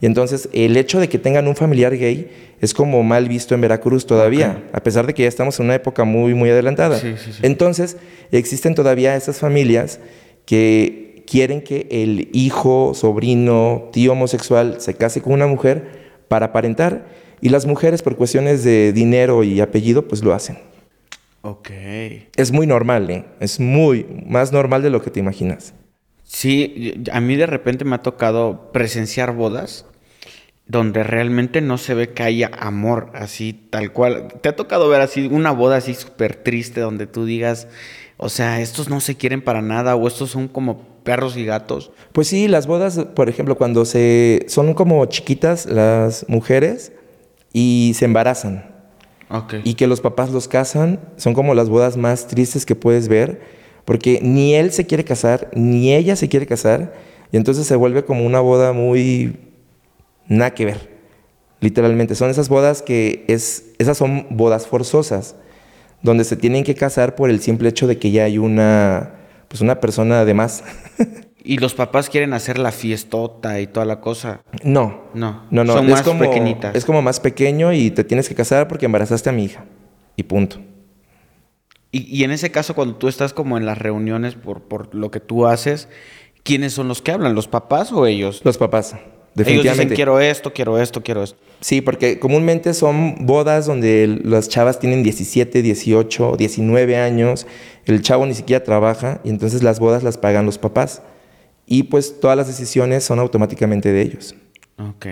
Y 0.00 0.06
entonces 0.06 0.48
el 0.54 0.76
hecho 0.78 1.00
de 1.00 1.10
que 1.10 1.18
tengan 1.18 1.46
un 1.48 1.54
familiar 1.54 1.96
gay 1.98 2.30
es 2.62 2.72
como 2.72 3.02
mal 3.02 3.28
visto 3.28 3.54
en 3.54 3.60
Veracruz 3.60 4.06
todavía, 4.06 4.64
a 4.72 4.82
pesar 4.82 5.06
de 5.06 5.12
que 5.12 5.24
ya 5.24 5.28
estamos 5.28 5.60
en 5.60 5.66
una 5.66 5.74
época 5.74 6.04
muy, 6.04 6.32
muy 6.32 6.48
adelantada. 6.48 6.98
Entonces 7.42 7.98
existen 8.32 8.74
todavía 8.74 9.16
esas 9.16 9.38
familias 9.38 10.00
que 10.46 11.24
quieren 11.26 11.60
que 11.60 11.88
el 11.90 12.30
hijo, 12.32 12.92
sobrino, 12.94 13.90
tío 13.92 14.12
homosexual 14.12 14.76
se 14.78 14.94
case 14.94 15.20
con 15.20 15.34
una 15.34 15.46
mujer 15.46 16.04
para 16.28 16.46
aparentar. 16.46 17.04
Y 17.44 17.50
las 17.50 17.66
mujeres, 17.66 18.00
por 18.00 18.16
cuestiones 18.16 18.64
de 18.64 18.94
dinero 18.94 19.44
y 19.44 19.60
apellido, 19.60 20.08
pues 20.08 20.24
lo 20.24 20.32
hacen. 20.32 20.56
Ok. 21.42 21.68
Es 22.36 22.52
muy 22.52 22.66
normal, 22.66 23.10
¿eh? 23.10 23.26
Es 23.38 23.60
muy 23.60 24.06
más 24.24 24.50
normal 24.50 24.80
de 24.80 24.88
lo 24.88 25.02
que 25.02 25.10
te 25.10 25.20
imaginas. 25.20 25.74
Sí, 26.22 27.04
a 27.12 27.20
mí 27.20 27.36
de 27.36 27.44
repente 27.44 27.84
me 27.84 27.96
ha 27.96 28.00
tocado 28.00 28.72
presenciar 28.72 29.34
bodas 29.34 29.84
donde 30.66 31.04
realmente 31.04 31.60
no 31.60 31.76
se 31.76 31.92
ve 31.92 32.14
que 32.14 32.22
haya 32.22 32.50
amor 32.58 33.10
así 33.12 33.52
tal 33.52 33.92
cual. 33.92 34.28
¿Te 34.40 34.48
ha 34.48 34.56
tocado 34.56 34.88
ver 34.88 35.02
así 35.02 35.28
una 35.30 35.50
boda 35.50 35.76
así 35.76 35.92
súper 35.92 36.36
triste 36.36 36.80
donde 36.80 37.06
tú 37.06 37.26
digas, 37.26 37.68
o 38.16 38.30
sea, 38.30 38.62
estos 38.62 38.88
no 38.88 39.00
se 39.00 39.16
quieren 39.16 39.42
para 39.42 39.60
nada 39.60 39.96
o 39.96 40.08
estos 40.08 40.30
son 40.30 40.48
como 40.48 40.80
perros 41.02 41.36
y 41.36 41.44
gatos? 41.44 41.90
Pues 42.12 42.26
sí, 42.26 42.48
las 42.48 42.66
bodas, 42.66 42.98
por 43.14 43.28
ejemplo, 43.28 43.58
cuando 43.58 43.84
se 43.84 44.46
son 44.48 44.72
como 44.72 45.04
chiquitas 45.04 45.66
las 45.66 46.24
mujeres 46.26 46.92
y 47.54 47.92
se 47.94 48.04
embarazan. 48.04 48.66
Ok. 49.30 49.54
Y 49.64 49.74
que 49.74 49.86
los 49.86 50.02
papás 50.02 50.30
los 50.30 50.48
casan, 50.48 51.00
son 51.16 51.32
como 51.32 51.54
las 51.54 51.70
bodas 51.70 51.96
más 51.96 52.26
tristes 52.26 52.66
que 52.66 52.74
puedes 52.74 53.08
ver, 53.08 53.40
porque 53.86 54.20
ni 54.22 54.54
él 54.54 54.72
se 54.72 54.86
quiere 54.86 55.04
casar, 55.04 55.48
ni 55.54 55.94
ella 55.94 56.16
se 56.16 56.28
quiere 56.28 56.46
casar, 56.46 56.92
y 57.32 57.38
entonces 57.38 57.66
se 57.66 57.76
vuelve 57.76 58.04
como 58.04 58.26
una 58.26 58.40
boda 58.40 58.72
muy 58.72 59.38
nada 60.28 60.52
que 60.52 60.66
ver. 60.66 60.90
Literalmente, 61.60 62.14
son 62.14 62.28
esas 62.28 62.50
bodas 62.50 62.82
que 62.82 63.24
es, 63.28 63.72
esas 63.78 63.96
son 63.96 64.26
bodas 64.30 64.66
forzosas, 64.66 65.36
donde 66.02 66.24
se 66.24 66.36
tienen 66.36 66.64
que 66.64 66.74
casar 66.74 67.14
por 67.14 67.30
el 67.30 67.40
simple 67.40 67.70
hecho 67.70 67.86
de 67.86 67.98
que 67.98 68.10
ya 68.10 68.24
hay 68.24 68.36
una, 68.36 69.14
pues 69.48 69.62
una 69.62 69.80
persona 69.80 70.24
de 70.24 70.34
más. 70.34 70.64
Y 71.46 71.58
los 71.58 71.74
papás 71.74 72.08
quieren 72.08 72.32
hacer 72.32 72.58
la 72.58 72.72
fiestota 72.72 73.60
y 73.60 73.66
toda 73.66 73.84
la 73.84 74.00
cosa. 74.00 74.42
No. 74.62 75.02
No. 75.12 75.42
No, 75.50 75.62
no. 75.62 75.74
Son 75.74 75.84
es 75.84 75.90
más 75.90 76.02
como, 76.02 76.20
pequeñitas. 76.20 76.74
Es 76.74 76.86
como 76.86 77.02
más 77.02 77.20
pequeño 77.20 77.74
y 77.74 77.90
te 77.90 78.02
tienes 78.02 78.30
que 78.30 78.34
casar 78.34 78.66
porque 78.66 78.86
embarazaste 78.86 79.28
a 79.28 79.32
mi 79.32 79.44
hija. 79.44 79.66
Y 80.16 80.22
punto. 80.22 80.58
Y, 81.92 82.18
y 82.18 82.24
en 82.24 82.30
ese 82.30 82.50
caso, 82.50 82.74
cuando 82.74 82.96
tú 82.96 83.08
estás 83.08 83.34
como 83.34 83.58
en 83.58 83.66
las 83.66 83.76
reuniones 83.76 84.36
por, 84.36 84.62
por 84.62 84.94
lo 84.94 85.10
que 85.10 85.20
tú 85.20 85.46
haces, 85.46 85.88
¿quiénes 86.42 86.72
son 86.72 86.88
los 86.88 87.02
que 87.02 87.12
hablan? 87.12 87.34
¿Los 87.34 87.46
papás 87.46 87.92
o 87.92 88.06
ellos? 88.06 88.40
Los 88.42 88.56
papás. 88.56 88.94
Ellos 88.94 89.04
Definitivamente. 89.34 89.82
dicen, 89.82 89.96
quiero 89.96 90.20
esto, 90.20 90.52
quiero 90.52 90.78
esto, 90.80 91.02
quiero 91.02 91.22
esto. 91.24 91.36
Sí, 91.60 91.80
porque 91.80 92.18
comúnmente 92.20 92.72
son 92.72 93.26
bodas 93.26 93.66
donde 93.66 94.20
las 94.22 94.48
chavas 94.48 94.78
tienen 94.78 95.02
17, 95.02 95.60
18, 95.60 96.36
19 96.38 96.96
años, 96.96 97.46
el 97.84 98.00
chavo 98.00 98.24
ni 98.26 98.34
siquiera 98.34 98.62
trabaja 98.64 99.20
y 99.24 99.30
entonces 99.30 99.62
las 99.62 99.80
bodas 99.80 100.04
las 100.04 100.16
pagan 100.16 100.46
los 100.46 100.58
papás. 100.58 101.02
Y 101.66 101.84
pues 101.84 102.20
todas 102.20 102.36
las 102.36 102.46
decisiones 102.46 103.04
son 103.04 103.18
automáticamente 103.18 103.92
de 103.92 104.02
ellos. 104.02 104.34
Ok. 104.78 105.06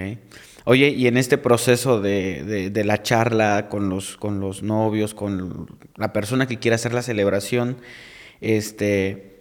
Oye, 0.64 0.90
y 0.90 1.06
en 1.08 1.16
este 1.16 1.38
proceso 1.38 2.00
de, 2.00 2.44
de- 2.44 2.70
de 2.70 2.84
la 2.84 3.02
charla 3.02 3.68
con 3.68 3.88
los, 3.88 4.16
con 4.16 4.38
los 4.40 4.62
novios, 4.62 5.12
con 5.14 5.66
la 5.96 6.12
persona 6.12 6.46
que 6.46 6.58
quiere 6.58 6.76
hacer 6.76 6.92
la 6.92 7.02
celebración, 7.02 7.78
este, 8.40 9.40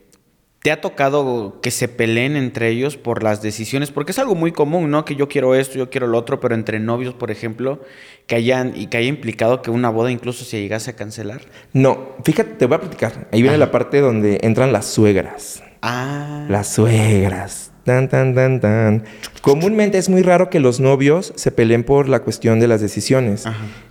¿te 0.63 0.71
ha 0.71 0.81
tocado 0.81 1.59
que 1.61 1.69
se 1.71 1.87
peleen 1.87 2.35
entre 2.35 2.69
ellos 2.69 2.97
por 2.97 3.23
las 3.23 3.41
decisiones? 3.41 3.91
Porque 3.91 4.11
es 4.13 4.19
algo 4.19 4.35
muy 4.35 4.51
común, 4.51 4.89
¿no? 4.89 5.05
Que 5.05 5.15
yo 5.15 5.27
quiero 5.27 5.53
esto, 5.55 5.77
yo 5.77 5.89
quiero 5.89 6.07
lo 6.07 6.17
otro, 6.17 6.39
pero 6.39 6.55
entre 6.55 6.79
novios, 6.79 7.13
por 7.13 7.29
ejemplo, 7.31 7.81
que 8.27 8.35
hayan, 8.35 8.73
y 8.75 8.87
que 8.87 8.97
haya 8.97 9.07
implicado 9.09 9.61
que 9.61 9.69
una 9.71 9.89
boda 9.89 10.11
incluso 10.11 10.43
se 10.45 10.59
llegase 10.61 10.91
a 10.91 10.95
cancelar. 10.95 11.41
No, 11.73 12.15
fíjate, 12.23 12.51
te 12.53 12.65
voy 12.65 12.77
a 12.77 12.81
platicar. 12.81 13.27
Ahí 13.31 13.41
viene 13.41 13.57
la 13.57 13.71
parte 13.71 13.99
donde 14.01 14.39
entran 14.41 14.71
las 14.71 14.85
suegras. 14.87 15.63
Ah. 15.81 16.45
Las 16.49 16.67
suegras. 16.73 17.71
Tan, 17.83 18.09
tan, 18.09 18.35
tan, 18.35 18.59
tan. 18.59 19.03
Comúnmente 19.41 19.97
es 19.97 20.07
muy 20.07 20.21
raro 20.21 20.49
que 20.49 20.59
los 20.59 20.79
novios 20.79 21.33
se 21.35 21.51
peleen 21.51 21.83
por 21.83 22.07
la 22.07 22.19
cuestión 22.19 22.59
de 22.59 22.67
las 22.67 22.79
decisiones. 22.79 23.45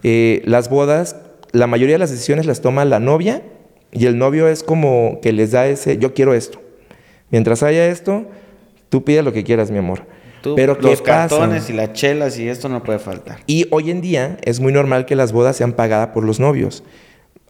Eh, 0.05 0.43
las 0.45 0.71
bodas, 0.71 1.17
la 1.51 1.67
mayoría 1.67 1.97
de 1.97 1.99
las 1.99 2.11
decisiones 2.11 2.47
las 2.47 2.61
toma 2.61 2.85
la 2.85 3.01
novia 3.01 3.43
y 3.91 4.07
el 4.07 4.17
novio 4.17 4.47
es 4.47 4.63
como 4.63 5.19
que 5.21 5.33
les 5.33 5.51
da 5.51 5.67
ese, 5.67 5.99
yo 5.99 6.15
quiero 6.15 6.35
esto. 6.35 6.61
Mientras 7.31 7.65
haya 7.65 7.89
esto, 7.89 8.27
tú 8.89 9.05
pide 9.05 9.23
lo 9.23 9.33
que 9.33 9.43
quieras, 9.43 9.73
mi 9.73 9.79
amor. 9.79 10.07
Tú, 10.41 10.55
Pero 10.55 10.79
¿qué 10.79 10.87
los 10.87 11.03
pasa? 11.03 11.29
cartones 11.29 11.69
y 11.69 11.73
las 11.73 11.93
chelas 11.93 12.39
y 12.39 12.49
esto 12.49 12.69
no 12.69 12.85
puede 12.85 13.01
faltar. 13.01 13.41
Y 13.47 13.67
hoy 13.73 13.91
en 13.91 14.01
día 14.01 14.39
es 14.43 14.61
muy 14.61 14.73
normal 14.73 15.05
que 15.05 15.17
las 15.17 15.33
bodas 15.33 15.57
sean 15.57 15.73
pagadas 15.73 16.09
por 16.09 16.25
los 16.25 16.39
novios. 16.39 16.85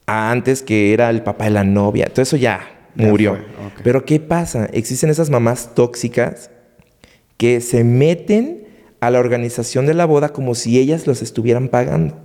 Antes 0.07 0.63
que 0.63 0.95
era 0.95 1.11
el 1.11 1.23
papá 1.23 1.45
de 1.45 1.51
la 1.51 1.65
novia. 1.65 2.07
Todo 2.07 2.23
eso 2.23 2.37
Ya 2.37 2.80
murió. 2.95 3.39
Pero 3.83 4.05
¿qué 4.05 4.21
pasa? 4.21 4.69
Existen 4.73 5.11
esas 5.11 5.31
mamás 5.31 5.75
tóxicas 5.75 6.51
que 7.37 7.61
se 7.61 7.85
meten 7.85 8.67
a 9.01 9.11
la 9.11 9.19
organización 9.19 9.87
de 9.87 9.95
la 9.95 10.05
boda 10.05 10.31
como 10.31 10.55
si 10.55 10.79
ellas 10.79 11.07
los 11.07 11.23
estuvieran 11.23 11.69
pagando. 11.69 12.19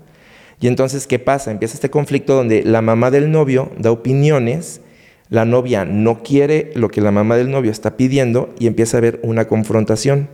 Y 0.60 0.67
entonces, 0.67 1.07
¿qué 1.07 1.19
pasa? 1.19 1.51
Empieza 1.51 1.75
este 1.75 1.89
conflicto 1.89 2.36
donde 2.36 2.63
la 2.63 2.81
mamá 2.81 3.12
del 3.12 3.31
novio 3.31 3.72
da 3.77 3.91
opiniones, 3.91 4.81
la 5.29 5.45
novia 5.45 5.86
no 5.86 6.24
quiere 6.24 6.72
lo 6.75 6.89
que 6.89 7.01
la 7.01 7.12
mamá 7.12 7.36
del 7.36 7.51
novio 7.51 7.72
está 7.72 7.98
pidiendo 7.98 8.53
y 8.60 8.67
empieza 8.67 8.98
a 8.98 9.00
haber 9.00 9.19
una 9.24 9.48
confrontación. 9.48 10.29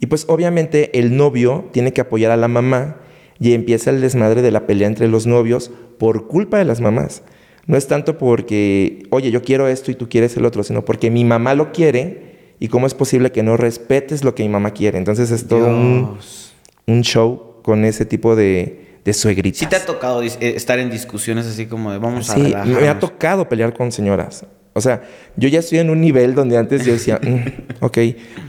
Y 0.00 0.06
pues 0.06 0.24
obviamente 0.28 0.98
el 0.98 1.16
novio 1.16 1.68
tiene 1.72 1.92
que 1.92 2.00
apoyar 2.00 2.32
a 2.32 2.36
la 2.36 2.48
mamá 2.48 2.96
y 3.38 3.54
empieza 3.54 3.90
el 3.90 4.00
desmadre 4.00 4.42
de 4.42 4.50
la 4.50 4.66
pelea 4.66 4.88
entre 4.88 5.08
los 5.08 5.26
novios 5.26 5.70
por 5.98 6.26
culpa 6.26 6.58
de 6.58 6.64
las 6.64 6.80
mamás. 6.80 7.22
No 7.66 7.76
es 7.76 7.86
tanto 7.86 8.18
porque, 8.18 9.04
oye, 9.10 9.30
yo 9.30 9.42
quiero 9.42 9.68
esto 9.68 9.90
y 9.90 9.94
tú 9.94 10.08
quieres 10.08 10.36
el 10.36 10.44
otro, 10.44 10.62
sino 10.64 10.84
porque 10.84 11.10
mi 11.10 11.24
mamá 11.24 11.54
lo 11.54 11.72
quiere 11.72 12.54
y 12.58 12.68
cómo 12.68 12.86
es 12.86 12.94
posible 12.94 13.30
que 13.32 13.42
no 13.42 13.56
respetes 13.56 14.24
lo 14.24 14.34
que 14.34 14.42
mi 14.42 14.48
mamá 14.48 14.72
quiere. 14.72 14.98
Entonces 14.98 15.30
es 15.30 15.46
todo 15.46 15.66
un, 15.68 17.02
show 17.02 17.56
con 17.62 17.84
ese 17.84 18.04
tipo 18.04 18.34
de, 18.36 18.98
de 19.04 19.12
suegritas. 19.12 19.58
¿Sí 19.60 19.66
te 19.66 19.76
ha 19.76 19.84
tocado 19.86 20.22
eh, 20.22 20.32
estar 20.40 20.78
en 20.78 20.90
discusiones 20.90 21.46
así 21.46 21.66
como 21.66 21.92
de 21.92 21.98
vamos 21.98 22.28
a 22.30 22.34
Sí, 22.34 22.42
relajarnos? 22.42 22.80
me 22.80 22.88
ha 22.88 22.98
tocado 22.98 23.48
pelear 23.48 23.72
con 23.74 23.92
señoras. 23.92 24.44
O 24.74 24.80
sea, 24.80 25.02
yo 25.36 25.48
ya 25.48 25.60
estoy 25.60 25.78
en 25.78 25.90
un 25.90 26.00
nivel 26.00 26.34
donde 26.34 26.56
antes 26.56 26.84
yo 26.84 26.92
decía, 26.92 27.20
"Mm, 27.22 27.84
ok, 27.84 27.98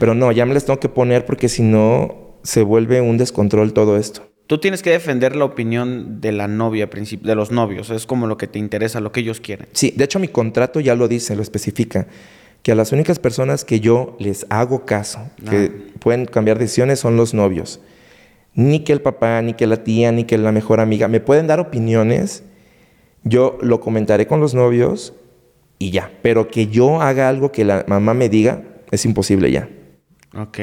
pero 0.00 0.14
no, 0.14 0.32
ya 0.32 0.46
me 0.46 0.54
les 0.54 0.64
tengo 0.64 0.80
que 0.80 0.88
poner 0.88 1.26
porque 1.26 1.48
si 1.48 1.62
no 1.62 2.38
se 2.42 2.62
vuelve 2.62 3.00
un 3.00 3.16
descontrol 3.18 3.72
todo 3.72 3.96
esto. 3.96 4.22
Tú 4.46 4.58
tienes 4.58 4.82
que 4.82 4.90
defender 4.90 5.36
la 5.36 5.46
opinión 5.46 6.20
de 6.20 6.30
la 6.32 6.48
novia, 6.48 6.86
de 6.86 7.34
los 7.34 7.50
novios. 7.50 7.88
Es 7.88 8.04
como 8.04 8.26
lo 8.26 8.36
que 8.36 8.46
te 8.46 8.58
interesa, 8.58 9.00
lo 9.00 9.10
que 9.10 9.20
ellos 9.20 9.40
quieren. 9.40 9.68
Sí, 9.72 9.92
de 9.96 10.04
hecho 10.04 10.18
mi 10.18 10.28
contrato 10.28 10.80
ya 10.80 10.94
lo 10.94 11.08
dice, 11.08 11.34
lo 11.34 11.42
especifica, 11.42 12.06
que 12.62 12.72
a 12.72 12.74
las 12.74 12.92
únicas 12.92 13.18
personas 13.18 13.64
que 13.64 13.80
yo 13.80 14.16
les 14.18 14.46
hago 14.50 14.84
caso, 14.84 15.20
que 15.48 15.70
pueden 15.98 16.26
cambiar 16.26 16.58
decisiones, 16.58 17.00
son 17.00 17.16
los 17.16 17.32
novios. 17.32 17.80
Ni 18.54 18.80
que 18.80 18.92
el 18.92 19.00
papá, 19.00 19.40
ni 19.42 19.54
que 19.54 19.66
la 19.66 19.82
tía, 19.82 20.12
ni 20.12 20.24
que 20.24 20.38
la 20.38 20.52
mejor 20.52 20.80
amiga. 20.80 21.08
Me 21.08 21.20
pueden 21.20 21.46
dar 21.46 21.58
opiniones, 21.58 22.44
yo 23.22 23.58
lo 23.62 23.80
comentaré 23.80 24.26
con 24.26 24.40
los 24.40 24.54
novios 24.54 25.14
y 25.78 25.90
ya. 25.90 26.12
Pero 26.22 26.48
que 26.48 26.66
yo 26.66 27.00
haga 27.00 27.28
algo 27.28 27.50
que 27.50 27.64
la 27.64 27.84
mamá 27.88 28.14
me 28.14 28.28
diga, 28.28 28.62
es 28.90 29.04
imposible 29.06 29.50
ya. 29.50 29.68
Ok. 30.36 30.58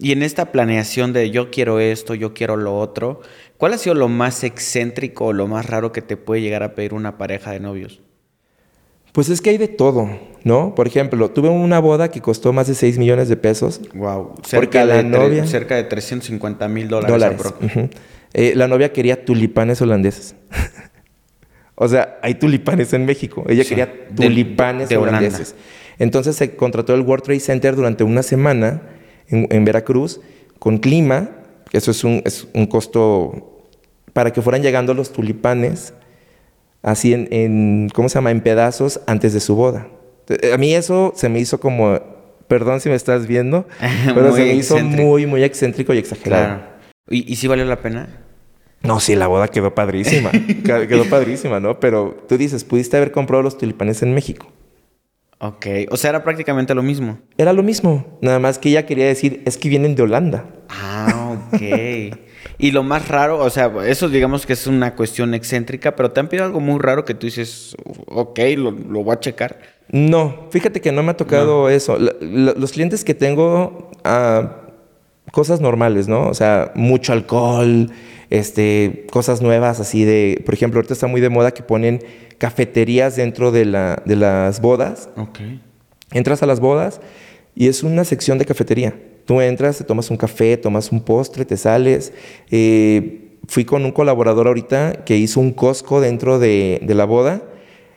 Y 0.00 0.12
en 0.12 0.22
esta 0.22 0.52
planeación 0.52 1.12
de 1.12 1.30
yo 1.30 1.50
quiero 1.50 1.80
esto, 1.80 2.14
yo 2.14 2.32
quiero 2.34 2.56
lo 2.56 2.78
otro, 2.78 3.20
¿cuál 3.56 3.74
ha 3.74 3.78
sido 3.78 3.94
lo 3.94 4.08
más 4.08 4.44
excéntrico 4.44 5.26
o 5.26 5.32
lo 5.32 5.46
más 5.48 5.66
raro 5.66 5.90
que 5.92 6.02
te 6.02 6.16
puede 6.16 6.40
llegar 6.40 6.62
a 6.62 6.74
pedir 6.74 6.94
una 6.94 7.18
pareja 7.18 7.50
de 7.50 7.60
novios? 7.60 8.00
Pues 9.12 9.28
es 9.30 9.40
que 9.40 9.50
hay 9.50 9.58
de 9.58 9.66
todo, 9.68 10.08
¿no? 10.44 10.74
Por 10.76 10.86
ejemplo, 10.86 11.30
tuve 11.30 11.48
una 11.48 11.80
boda 11.80 12.10
que 12.10 12.20
costó 12.20 12.52
más 12.52 12.68
de 12.68 12.74
6 12.74 12.98
millones 12.98 13.28
de 13.28 13.36
pesos. 13.36 13.80
Wow. 13.94 14.34
Porque 14.34 14.48
Cerca, 14.48 14.86
de, 14.86 15.02
novia- 15.02 15.46
cerca 15.46 15.74
de 15.74 15.84
350 15.84 16.68
mil 16.68 16.86
dólares. 16.88 17.10
dólares. 17.40 17.90
Eh, 18.34 18.52
la 18.54 18.68
novia 18.68 18.92
quería 18.92 19.24
tulipanes 19.24 19.80
holandeses. 19.82 20.36
o 21.74 21.88
sea, 21.88 22.18
hay 22.22 22.34
tulipanes 22.34 22.92
en 22.92 23.06
México. 23.06 23.44
Ella 23.48 23.62
Sí. 23.64 23.70
quería 23.70 24.06
tulipanes 24.14 24.88
de 24.90 24.96
holandeses. 24.96 25.56
Entonces 25.98 26.36
se 26.36 26.54
contrató 26.54 26.94
el 26.94 27.00
World 27.00 27.24
Trade 27.24 27.40
Center 27.40 27.74
durante 27.74 28.04
una 28.04 28.22
semana 28.22 28.82
en, 29.28 29.46
en 29.50 29.64
Veracruz 29.64 30.20
con 30.58 30.78
clima. 30.78 31.30
Eso 31.72 31.90
es 31.90 32.04
un, 32.04 32.22
es 32.24 32.46
un 32.54 32.66
costo 32.66 33.64
para 34.12 34.32
que 34.32 34.42
fueran 34.42 34.62
llegando 34.62 34.94
los 34.94 35.12
tulipanes 35.12 35.92
así 36.82 37.12
en, 37.12 37.28
en, 37.30 37.88
¿cómo 37.94 38.08
se 38.08 38.16
llama? 38.16 38.30
En 38.30 38.40
pedazos 38.40 39.00
antes 39.06 39.32
de 39.32 39.40
su 39.40 39.54
boda. 39.54 39.88
Eh, 40.28 40.52
A 40.52 40.58
mí 40.58 40.74
eso 40.74 41.12
se 41.14 41.28
me 41.28 41.38
hizo 41.40 41.60
como, 41.60 41.98
perdón 42.46 42.80
si 42.80 42.88
me 42.88 42.94
estás 42.94 43.26
viendo, 43.26 43.66
pero 44.14 44.34
se 44.34 44.42
me 44.42 44.54
hizo 44.54 44.78
muy, 44.78 45.26
muy 45.26 45.42
excéntrico 45.44 45.92
y 45.94 45.98
exagerado. 45.98 46.44
Claro. 46.44 46.62
¿Y, 47.10 47.30
¿Y 47.32 47.36
si 47.36 47.46
valió 47.46 47.64
la 47.64 47.80
pena? 47.80 48.24
No, 48.82 49.00
sí, 49.00 49.16
la 49.16 49.26
boda 49.26 49.48
quedó 49.48 49.74
padrísima. 49.74 50.30
Quedó 50.64 51.04
padrísima, 51.06 51.58
¿no? 51.58 51.80
Pero 51.80 52.16
tú 52.28 52.38
dices, 52.38 52.62
pudiste 52.62 52.96
haber 52.96 53.10
comprado 53.10 53.42
los 53.42 53.58
tulipanes 53.58 54.02
en 54.02 54.14
México. 54.14 54.52
Ok. 55.40 55.66
O 55.90 55.96
sea, 55.96 56.10
era 56.10 56.24
prácticamente 56.24 56.74
lo 56.74 56.82
mismo. 56.82 57.18
Era 57.36 57.52
lo 57.52 57.62
mismo. 57.62 58.18
Nada 58.20 58.38
más 58.40 58.58
que 58.58 58.70
ella 58.70 58.86
quería 58.86 59.06
decir, 59.06 59.42
es 59.46 59.56
que 59.56 59.68
vienen 59.68 59.94
de 59.94 60.02
Holanda. 60.02 60.46
Ah, 60.68 61.36
ok. 61.52 61.62
y 62.58 62.70
lo 62.72 62.82
más 62.82 63.06
raro, 63.08 63.38
o 63.38 63.48
sea, 63.50 63.72
eso 63.86 64.08
digamos 64.08 64.46
que 64.46 64.52
es 64.54 64.66
una 64.66 64.96
cuestión 64.96 65.34
excéntrica, 65.34 65.94
pero 65.94 66.10
te 66.10 66.18
han 66.20 66.28
pedido 66.28 66.44
algo 66.46 66.58
muy 66.60 66.80
raro 66.80 67.04
que 67.04 67.14
tú 67.14 67.26
dices, 67.26 67.76
ok, 68.06 68.38
lo, 68.56 68.72
lo 68.72 69.04
voy 69.04 69.14
a 69.14 69.20
checar. 69.20 69.60
No, 69.90 70.48
fíjate 70.50 70.80
que 70.80 70.90
no 70.92 71.02
me 71.04 71.12
ha 71.12 71.16
tocado 71.16 71.68
eso. 71.70 71.98
La- 71.98 72.14
la- 72.20 72.54
los 72.54 72.72
clientes 72.72 73.04
que 73.04 73.14
tengo, 73.14 73.90
ah, 74.04 74.62
cosas 75.30 75.60
normales, 75.60 76.08
¿no? 76.08 76.26
O 76.28 76.34
sea, 76.34 76.72
mucho 76.74 77.12
alcohol, 77.12 77.90
este, 78.30 79.06
cosas 79.10 79.40
nuevas 79.40 79.78
así 79.80 80.04
de, 80.04 80.42
por 80.44 80.54
ejemplo, 80.54 80.78
ahorita 80.78 80.94
está 80.94 81.06
muy 81.06 81.20
de 81.20 81.28
moda 81.30 81.52
que 81.52 81.62
ponen 81.62 82.02
cafeterías 82.38 83.16
dentro 83.16 83.50
de, 83.52 83.64
la, 83.64 84.02
de 84.04 84.16
las 84.16 84.60
bodas. 84.60 85.08
Ok. 85.16 85.40
Entras 86.12 86.42
a 86.42 86.46
las 86.46 86.60
bodas 86.60 87.00
y 87.54 87.68
es 87.68 87.82
una 87.82 88.04
sección 88.04 88.38
de 88.38 88.44
cafetería. 88.44 88.94
Tú 89.26 89.40
entras, 89.40 89.76
te 89.78 89.84
tomas 89.84 90.10
un 90.10 90.16
café, 90.16 90.56
tomas 90.56 90.90
un 90.90 91.00
postre, 91.02 91.44
te 91.44 91.56
sales. 91.56 92.12
Eh, 92.50 93.36
fui 93.46 93.64
con 93.64 93.84
un 93.84 93.92
colaborador 93.92 94.46
ahorita 94.46 95.04
que 95.04 95.16
hizo 95.16 95.40
un 95.40 95.52
Costco 95.52 96.00
dentro 96.00 96.38
de, 96.38 96.80
de 96.82 96.94
la 96.94 97.04
boda. 97.04 97.42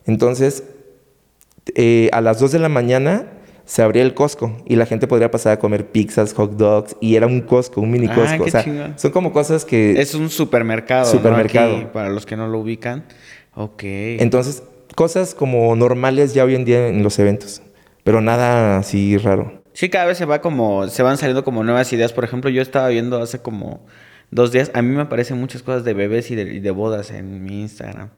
Entonces, 0.05 0.63
eh, 1.75 2.09
a 2.11 2.19
las 2.21 2.39
2 2.39 2.51
de 2.51 2.59
la 2.59 2.69
mañana 2.69 3.27
se 3.63 3.81
abría 3.81 4.01
el 4.03 4.13
Costco 4.13 4.57
y 4.65 4.75
la 4.75 4.85
gente 4.85 5.07
podría 5.07 5.31
pasar 5.31 5.53
a 5.53 5.59
comer 5.59 5.87
pizzas, 5.91 6.33
hot 6.33 6.57
dogs 6.57 6.97
y 6.99 7.15
era 7.15 7.27
un 7.27 7.39
Costco, 7.41 7.79
un 7.79 7.91
mini 7.91 8.07
Ah, 8.09 8.15
Costco. 8.15 8.43
o 8.43 8.49
sea, 8.49 8.93
son 8.97 9.11
como 9.11 9.31
cosas 9.31 9.63
que... 9.63 10.01
Es 10.01 10.13
un 10.15 10.29
supermercado. 10.29 11.05
¿no? 11.05 11.11
Supermercado. 11.11 11.77
Aquí, 11.77 11.87
para 11.93 12.09
los 12.09 12.25
que 12.25 12.35
no 12.35 12.47
lo 12.47 12.59
ubican. 12.59 13.05
Ok. 13.55 13.83
Entonces, 13.83 14.63
cosas 14.95 15.35
como 15.35 15.75
normales 15.75 16.33
ya 16.33 16.43
hoy 16.43 16.55
en 16.55 16.65
día 16.65 16.87
en 16.87 17.03
los 17.03 17.19
eventos, 17.19 17.61
pero 18.03 18.21
nada 18.21 18.77
así 18.77 19.17
raro. 19.17 19.61
Sí, 19.73 19.89
cada 19.89 20.05
vez 20.05 20.17
se 20.17 20.25
va 20.25 20.41
como, 20.41 20.87
se 20.87 21.03
van 21.03 21.17
saliendo 21.17 21.43
como 21.43 21.63
nuevas 21.63 21.91
ideas. 21.93 22.13
Por 22.13 22.23
ejemplo, 22.23 22.49
yo 22.49 22.61
estaba 22.61 22.89
viendo 22.89 23.21
hace 23.21 23.39
como 23.39 23.85
dos 24.29 24.51
días, 24.51 24.71
a 24.73 24.81
mí 24.81 24.95
me 24.95 25.01
aparecen 25.01 25.37
muchas 25.37 25.63
cosas 25.63 25.83
de 25.83 25.93
bebés 25.93 26.31
y 26.31 26.35
de, 26.35 26.43
y 26.53 26.59
de 26.59 26.71
bodas 26.71 27.11
en 27.11 27.43
mi 27.43 27.61
Instagram. 27.61 28.09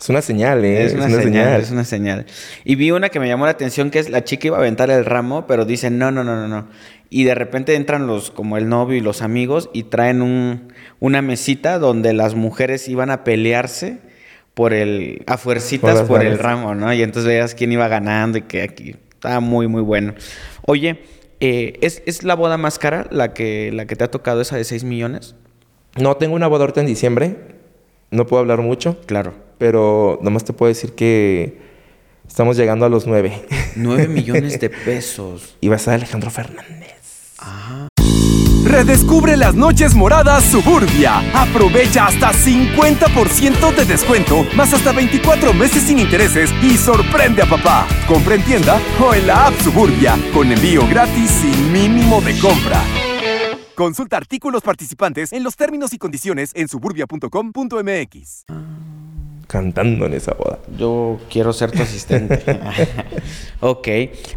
Es 0.00 0.08
una 0.08 0.22
señal, 0.22 0.64
¿eh? 0.64 0.84
Es 0.86 0.94
una, 0.94 1.10
señal, 1.10 1.60
es 1.60 1.70
una 1.70 1.84
señal. 1.84 2.24
Y 2.64 2.74
vi 2.76 2.90
una 2.90 3.10
que 3.10 3.20
me 3.20 3.28
llamó 3.28 3.44
la 3.44 3.50
atención 3.50 3.90
que 3.90 3.98
es 3.98 4.08
la 4.08 4.24
chica 4.24 4.46
iba 4.46 4.56
a 4.56 4.60
aventar 4.60 4.90
el 4.90 5.04
ramo, 5.04 5.46
pero 5.46 5.66
dice 5.66 5.90
no, 5.90 6.10
no, 6.10 6.24
no, 6.24 6.36
no, 6.36 6.48
no. 6.48 6.68
Y 7.10 7.24
de 7.24 7.34
repente 7.34 7.74
entran 7.74 8.06
los, 8.06 8.30
como 8.30 8.56
el 8.56 8.70
novio 8.70 8.96
y 8.96 9.00
los 9.00 9.20
amigos, 9.20 9.68
y 9.74 9.84
traen 9.84 10.22
un, 10.22 10.72
una 11.00 11.20
mesita 11.20 11.78
donde 11.78 12.14
las 12.14 12.34
mujeres 12.34 12.88
iban 12.88 13.10
a 13.10 13.24
pelearse 13.24 13.98
por 14.60 14.74
el, 14.74 15.22
a 15.26 15.38
fuercitas 15.38 16.02
Por 16.02 16.22
el 16.22 16.38
ramo, 16.38 16.74
¿no? 16.74 16.92
Y 16.92 17.00
entonces 17.02 17.26
veías 17.26 17.54
quién 17.54 17.72
iba 17.72 17.88
ganando 17.88 18.36
y 18.36 18.42
que 18.42 18.60
aquí 18.60 18.94
estaba 19.10 19.40
muy, 19.40 19.68
muy 19.68 19.80
bueno. 19.80 20.12
Oye, 20.66 21.00
eh, 21.40 21.78
¿es, 21.80 22.02
¿es 22.04 22.24
la 22.24 22.34
boda 22.34 22.58
más 22.58 22.78
cara 22.78 23.06
la 23.10 23.32
que, 23.32 23.70
la 23.72 23.86
que 23.86 23.96
te 23.96 24.04
ha 24.04 24.10
tocado 24.10 24.42
esa 24.42 24.58
de 24.58 24.64
6 24.64 24.84
millones? 24.84 25.34
No, 25.98 26.18
tengo 26.18 26.34
una 26.34 26.46
boda 26.46 26.64
ahorita 26.64 26.80
en 26.82 26.88
diciembre. 26.88 27.36
No 28.10 28.26
puedo 28.26 28.40
hablar 28.42 28.60
mucho, 28.60 29.00
Claro. 29.06 29.32
pero 29.56 30.18
nomás 30.20 30.44
te 30.44 30.52
puedo 30.52 30.68
decir 30.68 30.92
que 30.92 31.56
estamos 32.28 32.58
llegando 32.58 32.84
a 32.84 32.90
los 32.90 33.06
nueve. 33.06 33.32
9 33.76 34.08
millones 34.12 34.60
de 34.60 34.68
pesos. 34.68 35.56
y 35.62 35.68
va 35.68 35.76
a 35.76 35.78
estar 35.78 35.94
Alejandro 35.94 36.28
Fernández. 36.30 37.32
Redescubre 38.64 39.36
las 39.36 39.54
noches 39.54 39.94
moradas 39.94 40.44
Suburbia. 40.44 41.22
Aprovecha 41.34 42.06
hasta 42.06 42.32
50% 42.32 43.74
de 43.74 43.84
descuento, 43.84 44.44
más 44.54 44.72
hasta 44.74 44.92
24 44.92 45.54
meses 45.54 45.84
sin 45.84 45.98
intereses 45.98 46.50
y 46.62 46.76
sorprende 46.76 47.42
a 47.42 47.46
papá. 47.46 47.88
Compra 48.06 48.34
en 48.34 48.44
tienda 48.44 48.78
o 49.00 49.14
en 49.14 49.26
la 49.26 49.46
app 49.46 49.54
Suburbia, 49.60 50.18
con 50.34 50.52
envío 50.52 50.86
gratis 50.88 51.30
sin 51.30 51.72
mínimo 51.72 52.20
de 52.20 52.38
compra. 52.38 52.82
Consulta 53.74 54.18
artículos 54.18 54.62
participantes 54.62 55.32
en 55.32 55.42
los 55.42 55.56
términos 55.56 55.94
y 55.94 55.98
condiciones 55.98 56.50
en 56.54 56.68
suburbia.com.mx. 56.68 58.44
Cantando 59.50 60.06
en 60.06 60.14
esa 60.14 60.32
boda. 60.34 60.60
Yo 60.78 61.18
quiero 61.28 61.52
ser 61.52 61.72
tu 61.72 61.82
asistente. 61.82 62.40
ok. 63.60 63.88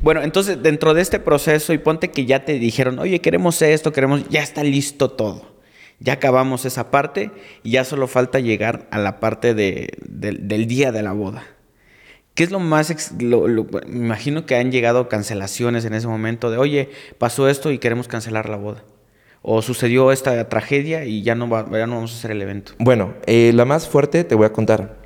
Bueno, 0.02 0.24
entonces 0.24 0.64
dentro 0.64 0.96
de 0.96 1.04
este 1.04 1.20
proceso 1.20 1.72
y 1.72 1.78
ponte 1.78 2.10
que 2.10 2.26
ya 2.26 2.46
te 2.46 2.54
dijeron, 2.58 2.98
oye, 2.98 3.22
queremos 3.22 3.62
esto, 3.62 3.92
queremos, 3.94 4.28
ya 4.30 4.42
está 4.42 4.64
listo 4.64 5.12
todo. 5.12 5.54
Ya 6.00 6.14
acabamos 6.14 6.66
esa 6.66 6.90
parte 6.90 7.30
y 7.62 7.72
ya 7.72 7.84
solo 7.86 8.08
falta 8.08 8.40
llegar 8.40 8.88
a 8.90 8.98
la 8.98 9.20
parte 9.20 9.54
de- 9.54 9.94
del- 10.04 10.48
del 10.48 10.66
día 10.68 10.92
de 10.92 11.04
la 11.04 11.12
boda. 11.12 11.44
¿Qué 12.34 12.44
es 12.44 12.50
lo 12.50 12.60
más... 12.60 12.90
ex- 12.90 13.14
lo- 13.22 13.48
lo- 13.48 13.68
me 13.88 13.98
imagino 14.06 14.48
que 14.48 14.56
han 14.56 14.72
llegado 14.72 15.08
cancelaciones 15.10 15.86
en 15.86 15.94
ese 15.94 16.08
momento 16.08 16.50
de, 16.50 16.58
oye, 16.58 16.90
pasó 17.20 17.48
esto 17.48 17.72
y 17.72 17.78
queremos 17.78 18.08
cancelar 18.08 18.50
la 18.50 18.58
boda. 18.58 18.84
O 19.44 19.62
sucedió 19.62 20.12
esta 20.12 20.50
tragedia 20.50 21.06
y 21.06 21.22
ya 21.22 21.36
no, 21.36 21.48
va- 21.48 21.68
ya 21.72 21.86
no 21.86 21.96
vamos 21.98 22.14
a 22.14 22.18
hacer 22.18 22.32
el 22.32 22.42
evento. 22.42 22.72
Bueno, 22.80 23.14
eh, 23.28 23.52
la 23.54 23.66
más 23.66 23.88
fuerte 23.88 24.24
te 24.24 24.34
voy 24.34 24.48
a 24.48 24.52
contar. 24.54 25.03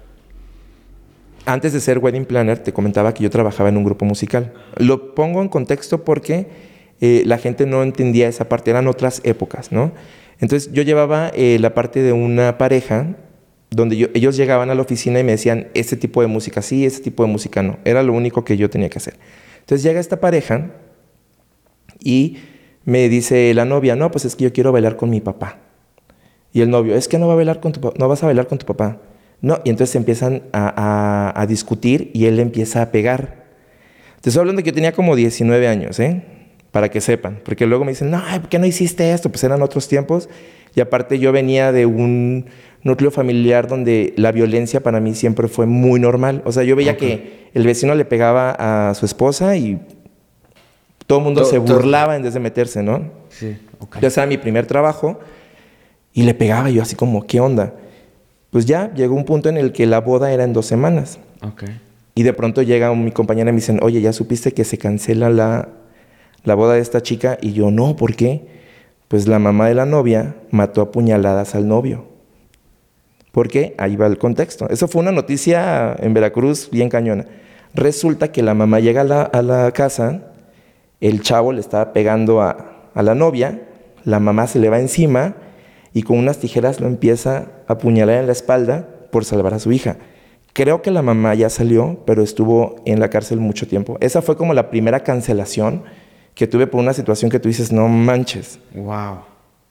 Antes 1.48 1.72
de 1.72 1.80
ser 1.80 2.00
wedding 2.00 2.26
planner, 2.26 2.60
te 2.60 2.74
comentaba 2.74 3.14
que 3.14 3.24
yo 3.24 3.30
trabajaba 3.30 3.70
en 3.70 3.78
un 3.78 3.86
grupo 3.86 4.04
musical. 4.04 4.54
Lo 4.76 5.16
pongo 5.16 5.42
en 5.42 5.48
contexto 5.48 6.04
porque 6.04 6.48
eh, 7.00 7.24
la 7.26 7.38
gente 7.38 7.66
no 7.66 7.84
entendía 7.84 8.28
esa 8.28 8.50
parte, 8.50 8.70
eran 8.70 8.86
otras 8.88 9.22
épocas, 9.24 9.72
¿no? 9.72 9.94
Entonces 10.40 10.74
yo 10.74 10.84
llevaba 10.84 11.32
eh, 11.34 11.58
la 11.62 11.74
parte 11.74 12.02
de 12.02 12.12
una 12.12 12.58
pareja 12.58 13.16
donde 13.70 14.10
ellos 14.14 14.36
llegaban 14.36 14.70
a 14.70 14.76
la 14.76 14.82
oficina 14.82 15.22
y 15.22 15.24
me 15.24 15.32
decían, 15.32 15.70
este 15.74 15.96
tipo 15.96 16.22
de 16.22 16.28
música 16.28 16.62
sí, 16.62 16.86
este 16.86 17.02
tipo 17.02 17.24
de 17.24 17.32
música 17.32 17.64
no. 17.64 17.80
Era 17.86 18.04
lo 18.04 18.12
único 18.12 18.44
que 18.44 18.58
yo 18.58 18.70
tenía 18.70 18.90
que 18.90 18.98
hacer. 18.98 19.16
Entonces 19.60 19.84
llega 19.84 20.02
esta 20.02 20.20
pareja 20.20 20.72
y 22.00 22.40
me 22.84 23.08
dice 23.08 23.54
la 23.54 23.64
novia, 23.64 23.96
no, 23.96 24.12
pues 24.12 24.26
es 24.26 24.36
que 24.36 24.44
yo 24.44 24.52
quiero 24.52 24.74
bailar 24.74 24.98
con 24.98 25.10
mi 25.10 25.22
papá. 25.22 25.60
Y 26.52 26.60
el 26.60 26.70
novio, 26.70 26.94
es 26.96 27.08
que 27.08 27.18
no, 27.18 27.28
va 27.28 27.34
a 27.34 27.36
bailar 27.38 27.62
con 27.62 27.72
tu, 27.72 27.94
no 27.98 28.10
vas 28.10 28.22
a 28.22 28.26
bailar 28.26 28.48
con 28.48 28.58
tu 28.58 28.66
papá. 28.66 29.00
No, 29.42 29.60
y 29.64 29.70
entonces 29.70 29.96
empiezan 29.96 30.44
a, 30.52 31.32
a- 31.36 31.42
a 31.42 31.46
discutir 31.46 32.10
y 32.14 32.26
él 32.26 32.40
empieza 32.40 32.82
a 32.82 32.92
pegar. 32.92 33.46
Te 34.22 34.30
estoy 34.30 34.40
hablando 34.42 34.60
de 34.60 34.64
que 34.64 34.72
yo 34.72 34.76
tenía 34.76 34.92
como 34.94 35.16
19 35.16 35.68
años, 35.68 36.00
¿eh? 36.00 36.24
Para 36.72 36.90
que 36.90 37.02
sepan. 37.02 37.40
Porque 37.46 37.66
luego 37.66 37.86
me 37.86 37.92
dicen, 37.92 38.10
no, 38.12 38.22
¿por 38.42 38.50
qué 38.50 38.58
no 38.60 38.66
hiciste 38.66 39.12
esto? 39.14 39.30
Pues 39.30 39.44
eran 39.44 39.62
otros 39.62 39.88
tiempos. 39.88 40.28
Y 40.76 40.82
aparte 40.82 41.18
yo 41.20 41.32
venía 41.32 41.72
de 41.72 41.86
un 41.86 42.46
núcleo 42.84 43.10
familiar 43.12 43.68
donde 43.68 44.14
la 44.18 44.32
violencia 44.32 44.82
para 44.82 45.00
mí 45.00 45.14
siempre 45.16 45.48
fue 45.48 45.66
muy 45.66 46.00
normal. 46.00 46.42
O 46.46 46.52
sea, 46.52 46.64
yo 46.64 46.76
veía 46.76 46.98
que 46.98 47.50
el 47.54 47.66
vecino 47.66 47.96
le 47.96 48.06
pegaba 48.06 48.90
a 48.90 48.94
su 48.96 49.06
esposa 49.06 49.56
y 49.56 49.80
todo 51.06 51.20
el 51.20 51.24
mundo 51.26 51.42
To- 51.42 51.48
se 51.50 51.58
burlaba 51.58 52.16
en 52.16 52.24
vez 52.24 52.34
de 52.34 52.40
meterse, 52.40 52.84
¿no? 52.84 53.12
Sí, 53.30 53.56
ok. 53.80 54.00
Ya 54.02 54.08
era 54.10 54.26
mi 54.26 54.38
primer 54.38 54.66
trabajo 54.66 55.20
y 56.14 56.24
le 56.24 56.34
pegaba 56.34 56.70
yo 56.70 56.82
así 56.82 56.96
como, 56.96 57.26
¿qué 57.26 57.40
onda? 57.40 57.74
Pues 58.52 58.66
ya 58.66 58.94
llegó 58.94 59.16
un 59.16 59.26
punto 59.26 59.50
en 59.50 59.58
el 59.58 59.72
que 59.72 59.86
la 59.86 60.00
boda 60.00 60.32
era 60.32 60.44
en 60.44 60.54
dos 60.54 60.66
semanas. 60.66 61.20
Y 62.16 62.24
de 62.24 62.34
pronto 62.34 62.62
llega 62.62 62.94
mi 62.94 63.12
compañera 63.12 63.50
y 63.50 63.54
me 63.54 63.60
dicen, 63.60 63.80
oye, 63.84 64.02
¿ya 64.02 64.14
supiste 64.14 64.54
que 64.54 64.64
se 64.64 64.78
cancela 64.78 65.30
la, 65.30 65.70
la 66.44 66.56
boda 66.56 66.74
de 66.74 66.80
esta 66.80 67.02
chica? 67.02 67.38
Y 67.42 67.54
yo, 67.54 67.70
no, 67.72 67.96
¿por 67.96 68.16
qué? 68.16 68.48
Pues 69.08 69.28
la 69.28 69.40
mamá 69.40 69.68
de 69.68 69.76
la 69.76 69.86
novia 69.86 70.36
mató 70.50 70.82
a 70.82 70.92
puñaladas 70.92 71.56
al 71.56 71.68
novio. 71.68 72.06
¿Por 73.32 73.50
qué? 73.50 73.76
Ahí 73.78 73.96
va 73.96 74.08
el 74.08 74.18
contexto. 74.18 74.68
Eso 74.70 74.88
fue 74.88 75.02
una 75.02 75.12
noticia 75.12 75.96
en 76.00 76.14
Veracruz 76.14 76.70
bien 76.72 76.90
cañona. 76.90 77.26
Resulta 77.76 78.32
que 78.32 78.42
la 78.42 78.56
mamá 78.56 78.80
llega 78.80 79.02
a 79.02 79.04
la, 79.04 79.22
a 79.22 79.42
la 79.44 79.72
casa, 79.72 80.32
el 81.00 81.22
chavo 81.22 81.54
le 81.54 81.60
estaba 81.60 81.94
pegando 81.94 82.42
a, 82.42 82.90
a 82.96 83.04
la 83.04 83.14
novia, 83.14 83.62
la 84.06 84.20
mamá 84.20 84.48
se 84.48 84.58
le 84.58 84.70
va 84.70 84.80
encima 84.80 85.36
y 85.98 86.04
con 86.04 86.18
unas 86.20 86.38
tijeras 86.38 86.80
lo 86.80 86.86
empieza 86.86 87.48
a 87.68 87.74
apuñalar 87.74 88.18
en 88.20 88.28
la 88.28 88.32
espalda 88.34 88.88
por 89.12 89.26
salvar 89.26 89.56
a 89.56 89.60
su 89.60 89.72
hija. 89.72 89.98
Creo 90.54 90.84
que 90.84 90.92
la 90.92 91.02
mamá 91.02 91.34
ya 91.34 91.50
salió, 91.50 92.04
pero 92.06 92.22
estuvo 92.22 92.76
en 92.86 93.00
la 93.00 93.10
cárcel 93.10 93.40
mucho 93.40 93.68
tiempo. 93.68 93.98
Esa 94.00 94.22
fue 94.22 94.38
como 94.38 94.54
la 94.54 94.70
primera 94.70 95.00
cancelación 95.00 95.84
que 96.36 96.46
tuve 96.46 96.68
por 96.68 96.82
una 96.82 96.94
situación 96.94 97.32
que 97.32 97.40
tú 97.40 97.48
dices, 97.50 97.72
no 97.72 97.88
manches. 97.88 98.60
Wow. 98.76 99.22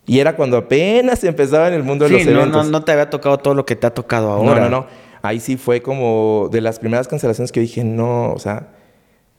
Y 0.05 0.19
era 0.19 0.35
cuando 0.35 0.57
apenas 0.57 1.23
empezaba 1.23 1.69
en 1.69 1.75
el 1.75 1.85
mundo 1.85 2.07
de 2.07 2.11
los 2.13 2.25
no, 2.27 2.31
eventos. 2.41 2.65
no, 2.65 2.71
no 2.73 2.83
te 2.85 2.91
había 2.91 3.09
tocado 3.09 3.39
todo 3.39 3.55
lo 3.55 3.65
que 3.65 3.77
te 3.77 3.87
ha 3.87 3.95
tocado 3.95 4.43
No, 4.43 4.49
ahora. 4.51 4.63
no, 4.63 4.69
no. 4.69 4.87
Ahí 5.23 5.39
sí 5.39 5.57
fue 5.57 5.81
como 5.81 6.49
de 6.51 6.61
las 6.61 6.81
primeras 6.81 7.07
cancelaciones 7.07 7.53
que 7.53 7.61
dije, 7.61 7.85
no, 7.85 8.33
o 8.33 8.39
sea, 8.41 8.69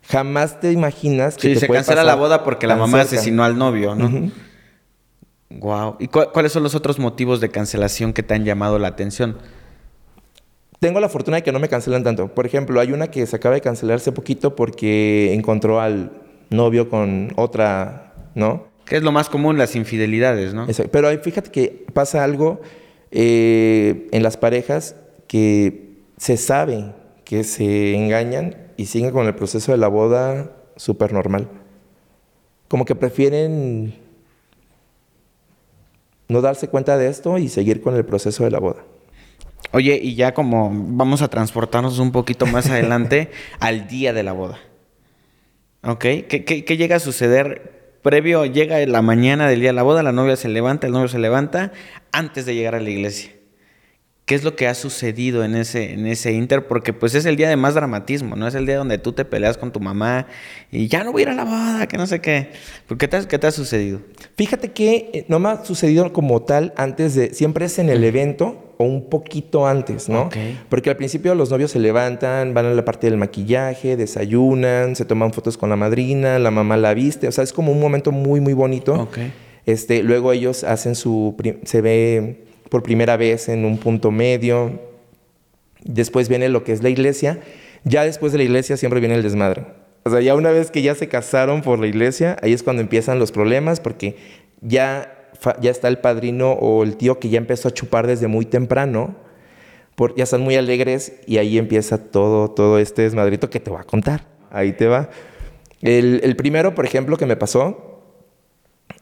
jamás 0.03 0.59
te 0.61 0.71
imaginas 0.71 1.35
que 1.35 1.49
Sí, 1.49 1.53
te 1.55 1.59
se 1.61 1.67
puede 1.67 1.79
cancela 1.79 2.01
pasar 2.01 2.05
la 2.05 2.15
boda 2.15 2.43
porque 2.45 2.65
la 2.67 2.75
mamá 2.77 2.99
cerca. 3.03 3.15
asesinó 3.17 3.43
al 3.43 3.57
novio, 3.57 3.93
¿no? 3.95 4.05
Ujú. 4.05 4.31
Wow. 5.59 5.95
¿Y 5.99 6.07
cu- 6.07 6.29
cuáles 6.33 6.51
son 6.51 6.63
los 6.63 6.75
otros 6.75 6.99
motivos 6.99 7.39
de 7.41 7.49
cancelación 7.49 8.13
que 8.13 8.23
te 8.23 8.33
han 8.33 8.45
llamado 8.45 8.79
la 8.79 8.87
atención? 8.89 9.37
Tengo 10.79 10.99
la 10.99 11.09
fortuna 11.09 11.37
de 11.37 11.43
que 11.43 11.51
no 11.51 11.59
me 11.59 11.69
cancelan 11.69 12.03
tanto. 12.03 12.27
Por 12.33 12.45
ejemplo, 12.45 12.79
hay 12.79 12.91
una 12.91 13.07
que 13.09 13.25
se 13.25 13.35
acaba 13.35 13.55
de 13.55 13.61
cancelar 13.61 13.95
hace 13.97 14.11
poquito 14.11 14.55
porque 14.55 15.33
encontró 15.33 15.79
al 15.81 16.11
novio 16.51 16.89
con 16.89 17.31
otra, 17.35 18.13
¿no? 18.35 18.67
Que 18.85 18.97
es 18.97 19.03
lo 19.03 19.11
más 19.11 19.27
común, 19.29 19.57
las 19.57 19.75
infidelidades, 19.75 20.53
¿no? 20.53 20.65
Exacto. 20.65 20.91
Pero 20.91 21.07
ahí 21.07 21.17
fíjate 21.17 21.49
que 21.51 21.85
pasa 21.93 22.23
algo 22.23 22.61
eh, 23.11 24.07
en 24.11 24.21
las 24.23 24.37
parejas 24.37 24.95
que 25.27 25.97
se 26.17 26.37
sabe 26.37 26.93
que 27.25 27.43
se 27.43 27.93
engañan 27.95 28.55
y 28.77 28.85
siguen 28.85 29.11
con 29.11 29.25
el 29.25 29.35
proceso 29.35 29.71
de 29.71 29.77
la 29.79 29.87
boda 29.89 30.51
súper 30.77 31.11
normal. 31.11 31.49
Como 32.69 32.85
que 32.85 32.95
prefieren 32.95 33.95
no 36.27 36.41
darse 36.41 36.67
cuenta 36.67 36.97
de 36.97 37.07
esto 37.07 37.37
y 37.37 37.47
seguir 37.49 37.81
con 37.81 37.95
el 37.95 38.05
proceso 38.05 38.43
de 38.43 38.51
la 38.51 38.59
boda. 38.59 38.83
Oye, 39.71 39.99
y 40.01 40.15
ya 40.15 40.33
como 40.33 40.71
vamos 40.73 41.21
a 41.21 41.27
transportarnos 41.29 41.99
un 41.99 42.11
poquito 42.11 42.45
más 42.45 42.69
adelante 42.69 43.31
al 43.59 43.87
día 43.87 44.13
de 44.13 44.23
la 44.23 44.33
boda. 44.33 44.59
¿Ok? 45.83 45.99
¿Qué, 46.27 46.43
qué- 46.45 46.65
qué 46.65 46.77
llega 46.77 46.97
a 46.97 46.99
suceder 46.99 47.97
previo, 48.01 48.45
llega 48.45 48.85
la 48.85 49.01
mañana 49.01 49.47
del 49.49 49.59
día 49.59 49.69
de 49.69 49.73
la 49.73 49.83
boda, 49.83 50.03
la 50.03 50.11
novia 50.11 50.35
se 50.35 50.47
levanta, 50.49 50.87
el 50.87 50.93
novio 50.93 51.07
se 51.07 51.19
levanta 51.19 51.71
antes 52.11 52.45
de 52.45 52.55
llegar 52.55 52.75
a 52.75 52.79
la 52.79 52.89
iglesia. 52.89 53.31
¿Qué 54.27 54.35
es 54.35 54.43
lo 54.43 54.57
que 54.57 54.67
ha 54.67 54.75
sucedido 54.75 55.45
en 55.45 55.55
ese, 55.55 55.93
en 55.93 56.05
ese 56.05 56.33
inter? 56.33 56.67
Porque 56.67 56.91
pues 56.91 57.15
es 57.15 57.25
el 57.25 57.37
día 57.37 57.47
de 57.47 57.55
más 57.55 57.75
dramatismo, 57.75 58.35
¿no? 58.35 58.45
Es 58.45 58.55
el 58.55 58.65
día 58.65 58.75
donde 58.75 58.97
tú 58.97 59.13
te 59.13 59.23
peleas 59.23 59.57
con 59.57 59.71
tu 59.71 59.79
mamá 59.79 60.27
y 60.69 60.89
ya 60.89 61.05
no 61.05 61.13
voy 61.13 61.21
a 61.21 61.23
ir 61.23 61.29
a 61.29 61.33
la 61.33 61.45
boda, 61.45 61.87
que 61.87 61.95
no 61.95 62.05
sé 62.07 62.19
qué. 62.19 62.49
¿Qué 62.99 63.07
te, 63.07 63.25
qué 63.25 63.39
te 63.39 63.47
ha 63.47 63.51
sucedido? 63.51 64.01
Fíjate 64.35 64.73
que 64.73 65.11
eh, 65.13 65.25
no 65.29 65.39
me 65.39 65.47
ha 65.47 65.63
sucedido 65.63 66.11
como 66.11 66.41
tal 66.41 66.73
antes 66.75 67.15
de, 67.15 67.33
siempre 67.33 67.67
es 67.67 67.79
en 67.79 67.87
el 67.87 68.03
evento 68.03 68.73
o 68.75 68.83
un 68.83 69.09
poquito 69.09 69.65
antes, 69.65 70.09
¿no? 70.09 70.29
Porque 70.67 70.89
al 70.89 70.97
principio 70.97 71.33
los 71.33 71.49
novios 71.49 71.71
se 71.71 71.79
levantan, 71.79 72.53
van 72.53 72.65
a 72.65 72.73
la 72.73 72.83
parte 72.83 73.09
del 73.09 73.15
maquillaje, 73.15 73.95
desayunan, 73.95 74.97
se 74.97 75.05
toman 75.05 75.31
fotos 75.31 75.57
con 75.57 75.69
la 75.69 75.77
madrina, 75.77 76.37
la 76.37 76.51
mamá 76.51 76.75
la 76.75 76.93
viste, 76.93 77.29
o 77.29 77.31
sea, 77.31 77.45
es 77.45 77.53
como 77.53 77.71
un 77.71 77.79
momento 77.79 78.11
muy, 78.11 78.41
muy 78.41 78.51
bonito. 78.51 79.07
Este, 79.65 80.03
luego 80.03 80.33
ellos 80.33 80.65
hacen 80.65 80.95
su, 80.95 81.33
se 81.63 81.79
ve 81.79 82.46
por 82.69 82.83
primera 82.83 83.17
vez 83.17 83.49
en 83.49 83.65
un 83.65 83.77
punto 83.77 84.11
medio. 84.11 84.79
Después 85.83 86.29
viene 86.29 86.49
lo 86.49 86.63
que 86.63 86.73
es 86.73 86.83
la 86.83 86.89
iglesia. 86.89 87.39
Ya 87.83 88.03
después 88.03 88.31
de 88.31 88.39
la 88.39 88.43
iglesia 88.43 88.77
siempre 88.77 88.99
viene 88.99 89.15
el 89.15 89.23
desmadre. 89.23 89.65
O 90.03 90.09
sea, 90.09 90.21
ya 90.21 90.35
una 90.35 90.51
vez 90.51 90.71
que 90.71 90.81
ya 90.81 90.95
se 90.95 91.07
casaron 91.07 91.61
por 91.61 91.79
la 91.79 91.87
iglesia, 91.87 92.37
ahí 92.41 92.53
es 92.53 92.63
cuando 92.63 92.81
empiezan 92.81 93.19
los 93.19 93.31
problemas 93.31 93.79
porque 93.79 94.15
ya, 94.61 95.29
ya 95.61 95.71
está 95.71 95.87
el 95.87 95.99
padrino 95.99 96.53
o 96.53 96.83
el 96.83 96.95
tío 96.97 97.19
que 97.19 97.29
ya 97.29 97.37
empezó 97.37 97.67
a 97.67 97.73
chupar 97.73 98.07
desde 98.07 98.27
muy 98.27 98.45
temprano. 98.45 99.15
Por, 99.95 100.15
ya 100.15 100.23
están 100.23 100.41
muy 100.41 100.55
alegres 100.55 101.13
y 101.25 101.39
ahí 101.39 101.57
empieza 101.57 101.97
todo, 101.97 102.51
todo 102.51 102.79
este 102.79 103.01
desmadrito 103.01 103.49
que 103.49 103.59
te 103.59 103.69
voy 103.69 103.81
a 103.81 103.83
contar. 103.83 104.25
Ahí 104.51 104.73
te 104.73 104.87
va. 104.87 105.09
El, 105.81 106.21
el 106.23 106.35
primero, 106.35 106.75
por 106.75 106.85
ejemplo, 106.85 107.17
que 107.17 107.25
me 107.25 107.35
pasó, 107.35 107.96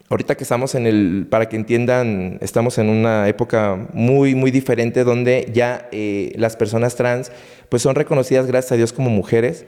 Ahorita 0.08 0.36
que 0.36 0.44
estamos 0.44 0.76
en 0.76 0.86
el, 0.86 1.26
para 1.32 1.50
que 1.50 1.56
entiendan, 1.56 2.38
estamos 2.42 2.78
en 2.78 2.90
una 2.90 3.28
época 3.28 3.88
muy, 3.94 4.36
muy 4.36 4.52
diferente 4.52 5.04
donde 5.04 5.50
ya 5.52 5.90
eh, 5.92 6.32
las 6.36 6.56
personas 6.56 6.96
trans 6.96 7.32
pues 7.70 7.82
son 7.82 7.96
reconocidas 7.96 8.46
gracias 8.46 8.74
a 8.74 8.76
Dios 8.76 8.94
como 8.94 9.10
mujeres. 9.10 9.66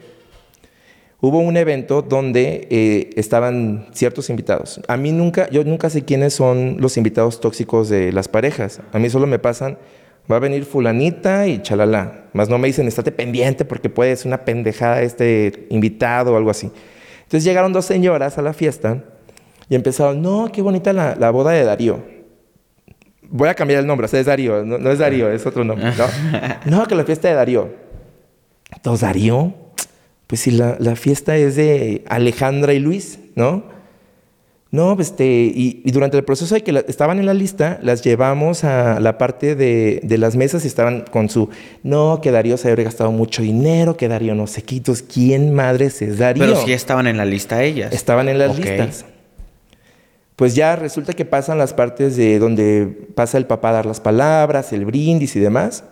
Hubo 1.20 1.40
un 1.40 1.56
evento 1.56 2.02
donde 2.02 2.68
eh, 2.70 3.10
estaban 3.16 3.88
ciertos 3.90 4.30
invitados. 4.30 4.80
A 4.86 4.96
mí 4.96 5.10
nunca, 5.10 5.50
yo 5.50 5.64
nunca 5.64 5.90
sé 5.90 6.04
quiénes 6.04 6.34
son 6.34 6.76
los 6.78 6.96
invitados 6.96 7.40
tóxicos 7.40 7.88
de 7.88 8.12
las 8.12 8.28
parejas. 8.28 8.80
A 8.92 9.00
mí 9.00 9.10
solo 9.10 9.26
me 9.26 9.40
pasan, 9.40 9.76
va 10.30 10.36
a 10.36 10.38
venir 10.38 10.64
fulanita 10.64 11.48
y 11.48 11.60
chalala. 11.62 12.26
Más 12.32 12.48
no 12.48 12.58
me 12.58 12.68
dicen, 12.68 12.86
estate 12.86 13.10
pendiente 13.10 13.64
porque 13.64 13.90
puede 13.90 14.14
ser 14.14 14.28
una 14.28 14.44
pendejada 14.44 15.02
este 15.02 15.66
invitado 15.70 16.34
o 16.34 16.36
algo 16.36 16.50
así. 16.50 16.70
Entonces 17.24 17.42
llegaron 17.42 17.72
dos 17.72 17.86
señoras 17.86 18.38
a 18.38 18.42
la 18.42 18.52
fiesta 18.52 19.02
y 19.68 19.74
empezaron, 19.74 20.22
no, 20.22 20.50
qué 20.52 20.62
bonita 20.62 20.92
la, 20.92 21.30
boda 21.30 21.52
de 21.52 21.64
Darío. 21.64 22.02
Voy 23.30 23.48
a 23.48 23.54
cambiar 23.54 23.80
el 23.80 23.86
nombre, 23.86 24.06
o 24.06 24.08
sea, 24.08 24.20
es 24.20 24.26
Darío, 24.26 24.64
no, 24.64 24.90
es 24.90 24.98
Darío, 24.98 25.30
es 25.30 25.44
otro 25.46 25.64
nombre. 25.64 25.92
No, 26.64 26.86
que 26.86 26.94
la 26.94 27.04
fiesta 27.04 27.28
de 27.28 27.34
Darío. 27.34 27.68
Entonces, 28.74 29.02
Darío, 29.02 29.52
pues 30.26 30.40
si 30.42 30.52
la, 30.52 30.76
fiesta 30.96 31.36
es 31.36 31.56
de 31.56 32.04
Alejandra 32.08 32.72
y 32.72 32.78
Luis, 32.78 33.18
¿no? 33.34 33.76
No, 34.70 34.96
pues, 34.96 35.08
este, 35.08 35.24
y, 35.26 35.82
durante 35.90 36.16
el 36.18 36.24
proceso 36.24 36.54
de 36.54 36.62
que 36.62 36.84
estaban 36.88 37.18
en 37.18 37.26
la 37.26 37.34
lista, 37.34 37.78
las 37.82 38.02
llevamos 38.02 38.64
a 38.64 39.00
la 39.00 39.18
parte 39.18 39.54
de, 39.54 40.00
las 40.18 40.36
mesas 40.36 40.64
y 40.64 40.68
estaban 40.68 41.04
con 41.10 41.28
su, 41.28 41.50
no, 41.82 42.20
que 42.22 42.30
Darío 42.30 42.56
se 42.56 42.70
había 42.70 42.84
gastado 42.84 43.12
mucho 43.12 43.42
dinero, 43.42 43.98
que 43.98 44.08
Darío 44.08 44.34
no 44.34 44.46
sé 44.46 44.62
qué, 44.62 44.82
¿quién 45.12 45.54
madres 45.54 46.00
es 46.00 46.18
Darío? 46.18 46.44
Pero 46.44 46.56
sí 46.64 46.72
estaban 46.72 47.06
en 47.06 47.18
la 47.18 47.26
lista 47.26 47.62
ellas. 47.62 47.92
Estaban 47.92 48.28
en 48.28 48.38
las 48.38 48.58
listas 48.58 49.04
pues 50.38 50.54
ya 50.54 50.76
resulta 50.76 51.14
que 51.14 51.24
pasan 51.24 51.58
las 51.58 51.74
partes 51.74 52.16
de 52.16 52.38
donde 52.38 52.86
pasa 53.16 53.38
el 53.38 53.46
papá 53.46 53.70
a 53.70 53.72
dar 53.72 53.86
las 53.86 53.98
palabras, 53.98 54.72
el 54.72 54.84
brindis 54.84 55.34
y 55.34 55.40
demás. 55.40 55.82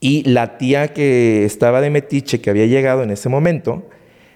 Y 0.00 0.28
la 0.28 0.58
tía 0.58 0.88
que 0.92 1.44
estaba 1.44 1.80
de 1.80 1.90
Metiche, 1.90 2.40
que 2.40 2.50
había 2.50 2.66
llegado 2.66 3.04
en 3.04 3.12
ese 3.12 3.28
momento, 3.28 3.88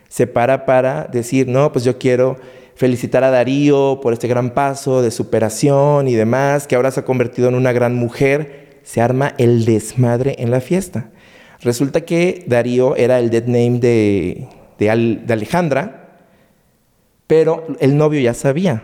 se 0.08 0.28
para 0.28 0.64
para 0.64 1.08
decir, 1.10 1.48
no, 1.48 1.72
pues 1.72 1.84
yo 1.84 1.98
quiero 1.98 2.36
felicitar 2.76 3.24
a 3.24 3.32
Darío 3.32 3.98
por 4.00 4.12
este 4.12 4.28
gran 4.28 4.50
paso 4.50 5.02
de 5.02 5.10
superación 5.10 6.06
y 6.06 6.14
demás, 6.14 6.68
que 6.68 6.76
ahora 6.76 6.92
se 6.92 7.00
ha 7.00 7.04
convertido 7.04 7.48
en 7.48 7.56
una 7.56 7.72
gran 7.72 7.96
mujer. 7.96 8.78
Se 8.84 9.00
arma 9.00 9.34
el 9.38 9.64
desmadre 9.64 10.36
en 10.38 10.52
la 10.52 10.60
fiesta. 10.60 11.10
Resulta 11.62 12.02
que 12.02 12.44
Darío 12.46 12.94
era 12.94 13.18
el 13.18 13.30
dead 13.30 13.46
name 13.46 13.80
de, 13.80 14.46
de, 14.78 15.18
de 15.26 15.32
Alejandra, 15.32 16.07
pero 17.28 17.66
el 17.78 17.96
novio 17.96 18.20
ya 18.20 18.34
sabía, 18.34 18.82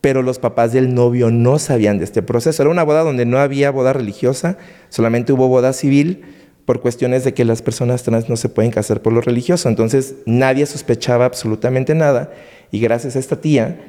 pero 0.00 0.22
los 0.22 0.38
papás 0.38 0.72
del 0.72 0.94
novio 0.94 1.30
no 1.30 1.58
sabían 1.58 1.98
de 1.98 2.04
este 2.04 2.22
proceso. 2.22 2.62
Era 2.62 2.70
una 2.70 2.84
boda 2.84 3.02
donde 3.02 3.26
no 3.26 3.38
había 3.38 3.72
boda 3.72 3.92
religiosa, 3.92 4.58
solamente 4.90 5.32
hubo 5.32 5.48
boda 5.48 5.72
civil 5.72 6.22
por 6.66 6.80
cuestiones 6.80 7.24
de 7.24 7.34
que 7.34 7.44
las 7.44 7.62
personas 7.62 8.04
trans 8.04 8.28
no 8.28 8.36
se 8.36 8.48
pueden 8.48 8.70
casar 8.70 9.02
por 9.02 9.12
lo 9.12 9.22
religioso. 9.22 9.68
Entonces 9.68 10.14
nadie 10.26 10.66
sospechaba 10.66 11.24
absolutamente 11.24 11.94
nada 11.94 12.32
y 12.70 12.80
gracias 12.80 13.16
a 13.16 13.18
esta 13.18 13.40
tía 13.40 13.80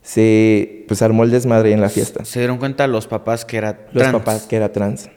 se 0.00 0.84
pues 0.88 1.02
armó 1.02 1.24
el 1.24 1.30
desmadre 1.30 1.72
en 1.72 1.80
la 1.80 1.88
fiesta. 1.88 2.24
Se 2.24 2.38
dieron 2.38 2.58
cuenta 2.58 2.86
los 2.86 3.06
papás 3.08 3.44
que 3.44 3.58
era 3.58 3.86
trans. 3.88 4.12
Los 4.12 4.22
papás 4.22 4.46
que 4.46 4.56
era 4.56 4.72
trans. 4.72 5.10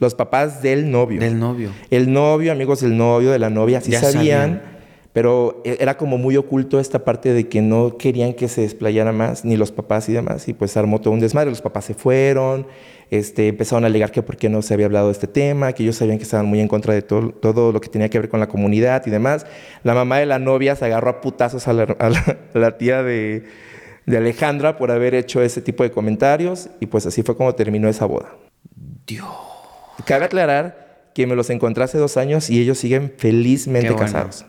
Los 0.00 0.14
papás 0.14 0.62
del 0.62 0.90
novio. 0.90 1.20
Del 1.20 1.38
novio. 1.38 1.70
El 1.90 2.12
novio, 2.12 2.50
amigos 2.50 2.80
del 2.80 2.96
novio, 2.96 3.30
de 3.30 3.38
la 3.38 3.50
novia, 3.50 3.80
sí 3.80 3.92
sabían 3.92 4.77
pero 5.18 5.62
e, 5.64 5.78
era 5.80 5.96
como 5.96 6.16
muy 6.16 6.36
oculto 6.36 6.78
esta 6.78 7.00
parte 7.04 7.32
de 7.32 7.48
que 7.48 7.60
no 7.60 7.96
querían 7.98 8.34
que 8.34 8.46
se 8.46 8.60
desplayara 8.60 9.10
más, 9.10 9.44
ni 9.44 9.56
los 9.56 9.72
papás 9.72 10.08
y 10.08 10.12
demás, 10.12 10.46
y 10.46 10.52
pues 10.52 10.76
armó 10.76 11.00
todo 11.00 11.12
un 11.12 11.18
desmadre. 11.18 11.50
Los 11.50 11.60
papás 11.60 11.86
se 11.86 11.94
fueron, 11.94 12.68
este, 13.10 13.48
empezaron 13.48 13.82
a 13.82 13.88
alegar 13.88 14.12
que 14.12 14.22
por 14.22 14.36
qué 14.36 14.48
no 14.48 14.62
se 14.62 14.74
había 14.74 14.86
hablado 14.86 15.06
de 15.06 15.14
este 15.14 15.26
tema, 15.26 15.72
que 15.72 15.82
ellos 15.82 15.96
sabían 15.96 16.18
que 16.18 16.22
estaban 16.22 16.46
muy 16.46 16.60
en 16.60 16.68
contra 16.68 16.94
de 16.94 17.02
todo, 17.02 17.30
todo 17.30 17.72
lo 17.72 17.80
que 17.80 17.88
tenía 17.88 18.08
que 18.08 18.20
ver 18.20 18.28
con 18.28 18.38
la 18.38 18.46
comunidad 18.46 19.04
y 19.06 19.10
demás. 19.10 19.44
La 19.82 19.92
mamá 19.92 20.18
de 20.18 20.26
la 20.26 20.38
novia 20.38 20.76
se 20.76 20.84
agarró 20.84 21.10
a 21.10 21.20
putazos 21.20 21.66
a 21.66 21.72
la, 21.72 22.78
tía 22.78 23.02
de, 23.02 23.42
de 24.06 24.16
Alejandra 24.16 24.76
por 24.76 24.92
haber 24.92 25.16
hecho 25.16 25.42
ese 25.42 25.60
tipo 25.62 25.82
de 25.82 25.90
comentarios, 25.90 26.70
y 26.78 26.86
pues 26.86 27.06
así 27.06 27.24
fue 27.24 27.36
como 27.36 27.52
terminó 27.56 27.88
esa 27.88 28.06
boda. 28.06 28.36
Dios. 29.04 29.26
Cabe 30.04 30.26
aclarar 30.26 31.10
que 31.12 31.26
me 31.26 31.34
los 31.34 31.50
encontré 31.50 31.82
hace 31.82 31.98
dos 31.98 32.16
años 32.16 32.50
y 32.50 32.60
ellos 32.60 32.78
siguen 32.78 33.12
felizmente 33.16 33.92
casados. 33.96 34.46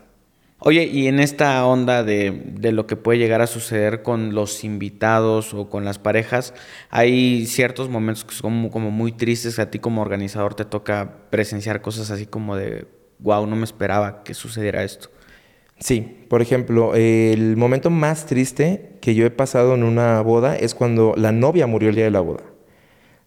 Oye, 0.62 0.84
y 0.84 1.06
en 1.06 1.20
esta 1.20 1.64
onda 1.64 2.04
de, 2.04 2.52
lo 2.60 2.86
que 2.86 2.94
puede 2.96 3.18
llegar 3.18 3.40
a 3.40 3.46
suceder 3.46 4.02
con 4.02 4.34
los 4.34 4.62
invitados 4.62 5.54
o 5.54 5.70
con 5.70 5.86
las 5.86 5.98
parejas, 5.98 6.52
hay 6.90 7.46
ciertos 7.46 7.88
momentos 7.88 8.26
que 8.26 8.34
son 8.34 8.68
como, 8.68 8.90
muy 8.90 9.12
tristes. 9.12 9.58
A 9.58 9.70
ti 9.70 9.78
como 9.78 10.02
organizador 10.02 10.54
te 10.54 10.66
toca 10.66 11.28
presenciar 11.30 11.80
cosas 11.80 12.10
así 12.10 12.26
como 12.26 12.56
de, 12.56 12.86
wow, 13.20 13.46
no 13.46 13.56
me 13.56 13.64
esperaba 13.64 14.22
que 14.22 14.34
sucediera 14.34 14.84
esto. 14.84 15.08
Sí, 15.78 16.26
por 16.28 16.42
ejemplo, 16.42 16.94
el 16.94 17.56
momento 17.56 17.88
más 17.88 18.26
triste 18.26 18.98
que 19.00 19.14
yo 19.14 19.24
he 19.24 19.30
pasado 19.30 19.74
en 19.74 19.82
una 19.82 20.20
boda 20.20 20.56
es 20.56 20.74
cuando 20.74 21.14
la 21.16 21.32
novia 21.32 21.66
murió 21.66 21.88
el 21.88 21.94
día 21.94 22.04
de 22.04 22.10
la 22.10 22.20
boda. 22.20 22.44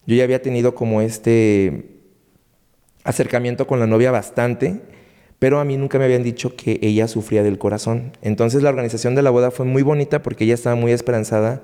Yo 0.06 0.16
ya 0.16 0.24
había 0.24 0.44
tenido 0.44 0.76
como 0.76 1.02
este 1.02 2.00
acercamiento 3.04 3.66
con 3.66 3.80
la 3.80 3.88
novia 3.88 4.12
bastante 4.12 4.82
pero 5.44 5.60
a 5.60 5.66
mí 5.66 5.76
nunca 5.76 6.00
me 6.00 6.06
habían 6.06 6.24
dicho 6.24 6.56
que 6.56 6.80
ella 6.82 7.06
sufría 7.10 7.44
del 7.44 7.58
corazón. 7.58 8.14
Entonces 8.22 8.64
la 8.64 8.70
organización 8.70 9.14
de 9.14 9.22
la 9.24 9.30
boda 9.30 9.52
fue 9.52 9.66
muy 9.66 9.82
bonita 9.84 10.24
porque 10.24 10.46
ella 10.46 10.54
estaba 10.54 10.78
muy 10.78 10.94
esperanzada 10.94 11.62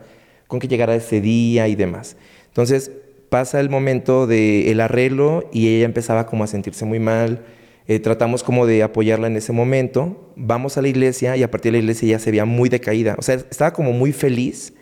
con 0.47 0.59
que 0.59 0.67
llegara 0.67 0.95
ese 0.95 1.21
día 1.21 1.65
y 1.69 1.77
demás. 1.77 2.17
Entonces 2.47 2.91
pasa 3.29 3.61
el 3.61 3.69
momento 3.69 4.27
del 4.27 4.81
arreglo 4.81 5.49
y 5.53 5.69
ella 5.69 5.85
empezaba 5.85 6.25
como 6.25 6.43
a 6.43 6.47
sentirse 6.47 6.83
muy 6.83 6.99
mal. 6.99 7.45
Eh, 7.87 7.99
tratamos 7.99 8.43
como 8.43 8.65
de 8.65 8.83
apoyarla 8.83 9.27
en 9.27 9.37
ese 9.37 9.53
momento. 9.53 10.29
Vamos 10.35 10.77
a 10.77 10.81
la 10.81 10.89
iglesia 10.89 11.37
y 11.37 11.43
a 11.43 11.49
partir 11.49 11.71
de 11.71 11.77
la 11.77 11.83
iglesia 11.83 12.09
ya 12.09 12.19
se 12.19 12.31
veía 12.31 12.43
muy 12.43 12.67
decaída. 12.67 13.15
O 13.17 13.21
sea, 13.21 13.35
estaba 13.35 13.71
como 13.71 13.93
muy 13.93 14.11
feliz 14.11 14.73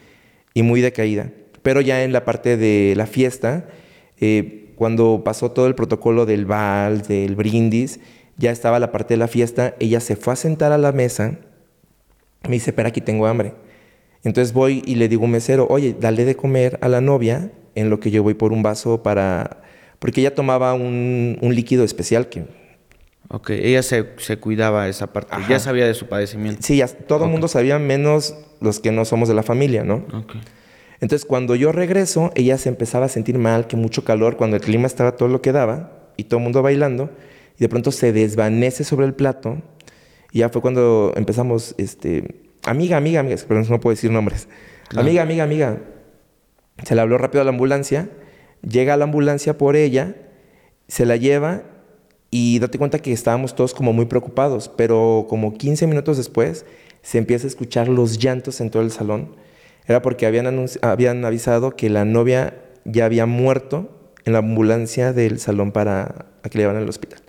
y 0.56 0.64
muy 0.64 0.82
decaída. 0.82 1.30
Pero 1.62 1.82
ya 1.82 2.04
en 2.04 2.14
la 2.14 2.26
parte 2.26 2.58
de 2.58 2.96
la 2.98 3.06
fiesta, 3.06 3.68
eh, 4.20 4.74
cuando 4.76 5.22
pasó 5.24 5.52
todo 5.52 5.68
el 5.68 5.76
protocolo 5.76 6.26
del 6.26 6.48
vals, 6.48 7.08
del 7.08 7.36
brindis, 7.36 8.00
ya 8.38 8.52
estaba 8.52 8.80
la 8.80 8.92
parte 8.92 9.16
de 9.16 9.18
la 9.18 9.28
fiesta, 9.28 9.76
ella 9.80 10.00
se 10.00 10.16
fue 10.16 10.34
a 10.34 10.36
sentar 10.36 10.72
a 10.72 10.78
la 10.78 10.92
mesa, 10.92 11.40
me 12.44 12.52
dice, 12.52 12.72
pero 12.72 12.88
aquí 12.88 13.02
tengo 13.02 13.26
hambre. 13.28 13.54
Entonces 14.24 14.54
voy 14.54 14.84
y 14.86 14.96
le 14.96 15.10
digo 15.10 15.24
a 15.24 15.26
un 15.26 15.32
mesero, 15.32 15.68
oye, 15.70 15.96
dale 16.00 16.26
de 16.26 16.36
comer 16.36 16.78
a 16.82 16.88
la 16.88 17.02
novia 17.02 17.52
en 17.76 17.90
lo 17.90 18.00
que 18.00 18.12
yo 18.12 18.24
voy 18.24 18.34
por 18.34 18.54
un 18.54 18.64
vaso 18.64 19.04
para... 19.04 19.62
Porque 20.00 20.22
ella 20.22 20.36
tomaba 20.36 20.74
un, 20.74 21.38
líquido 21.42 21.84
especial 21.84 22.30
que... 22.30 22.46
Ok, 23.30 23.50
ella 23.50 23.84
se, 23.84 24.06
cuidaba 24.40 24.88
esa 24.88 25.12
parte, 25.12 25.36
ya 25.50 25.60
sabía 25.60 25.86
de 25.86 25.94
su 25.94 26.08
padecimiento. 26.08 26.62
Sí, 26.64 26.82
todo 27.08 27.26
el 27.26 27.32
mundo 27.32 27.50
sabía, 27.50 27.78
menos 27.78 28.36
los 28.62 28.80
que 28.80 28.92
no 28.92 29.04
somos 29.04 29.28
de 29.28 29.34
la 29.34 29.44
familia, 29.44 29.84
¿no? 29.84 30.06
Okay. 30.24 30.42
Entonces 31.02 31.26
cuando 31.26 31.56
yo 31.56 31.74
regreso, 31.74 32.32
ella 32.36 32.58
se 32.58 32.70
empezaba 32.70 33.08
a 33.08 33.10
sentir 33.10 33.38
mal, 33.38 33.68
que 33.68 33.76
mucho 33.76 34.06
calor, 34.06 34.38
cuando 34.38 34.56
el 34.56 34.62
clima 34.62 34.88
estaba 34.88 35.18
todo 35.18 35.28
lo 35.28 35.42
que 35.42 35.52
daba 35.52 35.92
y 36.16 36.26
todo 36.26 36.38
el 36.40 36.44
mundo 36.44 36.62
bailando 36.62 37.10
y 37.58 37.60
de 37.60 37.70
pronto 37.70 37.92
se 37.92 38.14
desvanece 38.14 38.84
sobre 38.84 39.06
el 39.06 39.14
plato. 39.14 39.62
Y 40.32 40.40
ya 40.40 40.50
fue 40.50 40.62
cuando 40.62 41.14
empezamos 41.16 41.74
este, 41.78 42.42
amiga, 42.64 42.98
amiga, 42.98 43.22
amiga, 43.22 43.38
pero 43.48 43.64
no 43.64 43.80
puedo 43.80 43.96
decir 43.96 44.12
nombres. 44.12 44.48
Amiga, 44.96 45.24
amiga, 45.24 45.44
amiga. 45.44 45.82
Se 46.84 46.96
le 46.96 47.02
habló 47.02 47.18
rápido 47.18 47.42
a 47.42 47.44
la 47.44 47.50
ambulancia, 47.50 48.10
llega 48.62 48.94
a 48.94 48.98
la 48.98 49.06
ambulancia 49.06 49.58
por 49.58 49.76
ella, 49.76 50.16
se 50.88 51.06
la 51.06 51.16
lleva 51.16 51.64
y 52.30 52.60
date 52.60 52.78
cuenta 52.78 53.00
que 53.00 53.12
estábamos 53.12 53.56
todos 53.56 53.74
como 53.74 53.94
muy 53.94 54.06
preocupados, 54.06 54.70
pero 54.70 55.26
como 55.28 55.54
15 55.58 55.88
minutos 55.88 56.18
después 56.18 56.66
se 57.02 57.18
empieza 57.18 57.48
a 57.48 57.50
escuchar 57.50 57.88
los 57.88 58.20
llantos 58.20 58.62
en 58.62 58.70
todo 58.70 58.84
el 58.84 58.92
salón. 58.92 59.36
Era 59.88 60.02
porque 60.02 60.26
habían, 60.26 60.66
habían 60.82 61.26
avisado 61.26 61.76
que 61.76 61.90
la 61.90 62.06
novia 62.06 62.62
ya 62.86 63.06
había 63.06 63.26
muerto 63.26 63.90
en 64.26 64.34
la 64.34 64.40
ambulancia 64.40 65.14
del 65.14 65.40
salón 65.40 65.72
para 65.72 66.28
que 66.44 66.58
le 66.58 66.64
llevaran 66.64 66.84
al 66.84 66.90
hospital. 66.90 67.22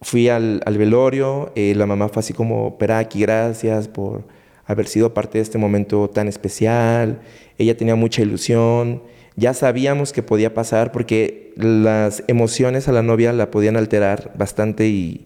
Fui 0.00 0.28
al, 0.28 0.60
velorio, 0.66 1.52
eh, 1.56 1.74
la 1.74 1.86
mamá 1.86 2.08
fue 2.08 2.20
así 2.20 2.32
como, 2.32 2.78
Peraki, 2.78 3.20
gracias 3.20 3.88
por 3.88 4.24
haber 4.64 4.86
sido 4.86 5.12
parte 5.12 5.38
de 5.38 5.42
este 5.42 5.58
momento 5.58 6.08
tan 6.08 6.28
especial. 6.28 7.20
Ella 7.56 7.76
tenía 7.76 7.96
mucha 7.96 8.22
ilusión. 8.22 9.02
Ya 9.34 9.54
sabíamos 9.54 10.12
que 10.12 10.22
podía 10.22 10.54
pasar 10.54 10.92
porque 10.92 11.52
las 11.56 12.22
emociones 12.28 12.86
a 12.86 12.92
la 12.92 13.02
novia 13.02 13.32
la 13.32 13.50
podían 13.50 13.76
alterar 13.76 14.32
bastante 14.36 14.86
y, 14.86 15.24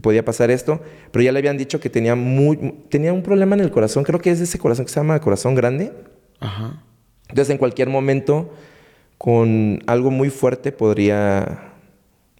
podía 0.00 0.24
pasar 0.24 0.52
esto, 0.52 0.80
pero 1.10 1.24
ya 1.24 1.32
le 1.32 1.40
habían 1.40 1.58
dicho 1.58 1.80
que 1.80 1.90
tenía, 1.90 2.14
muy, 2.14 2.56
tenía 2.88 3.12
un 3.12 3.24
problema 3.24 3.56
en 3.56 3.62
el 3.62 3.72
corazón, 3.72 4.04
creo 4.04 4.20
que 4.20 4.30
es 4.30 4.38
ese 4.38 4.56
corazón 4.56 4.84
que 4.84 4.92
se 4.92 5.00
llama 5.00 5.20
corazón 5.20 5.56
grande. 5.56 5.92
Ajá. 6.38 6.84
Entonces 7.28 7.50
en 7.50 7.58
cualquier 7.58 7.88
momento 7.88 8.48
con 9.18 9.82
algo 9.88 10.12
muy 10.12 10.30
fuerte 10.30 10.70
podría 10.70 11.72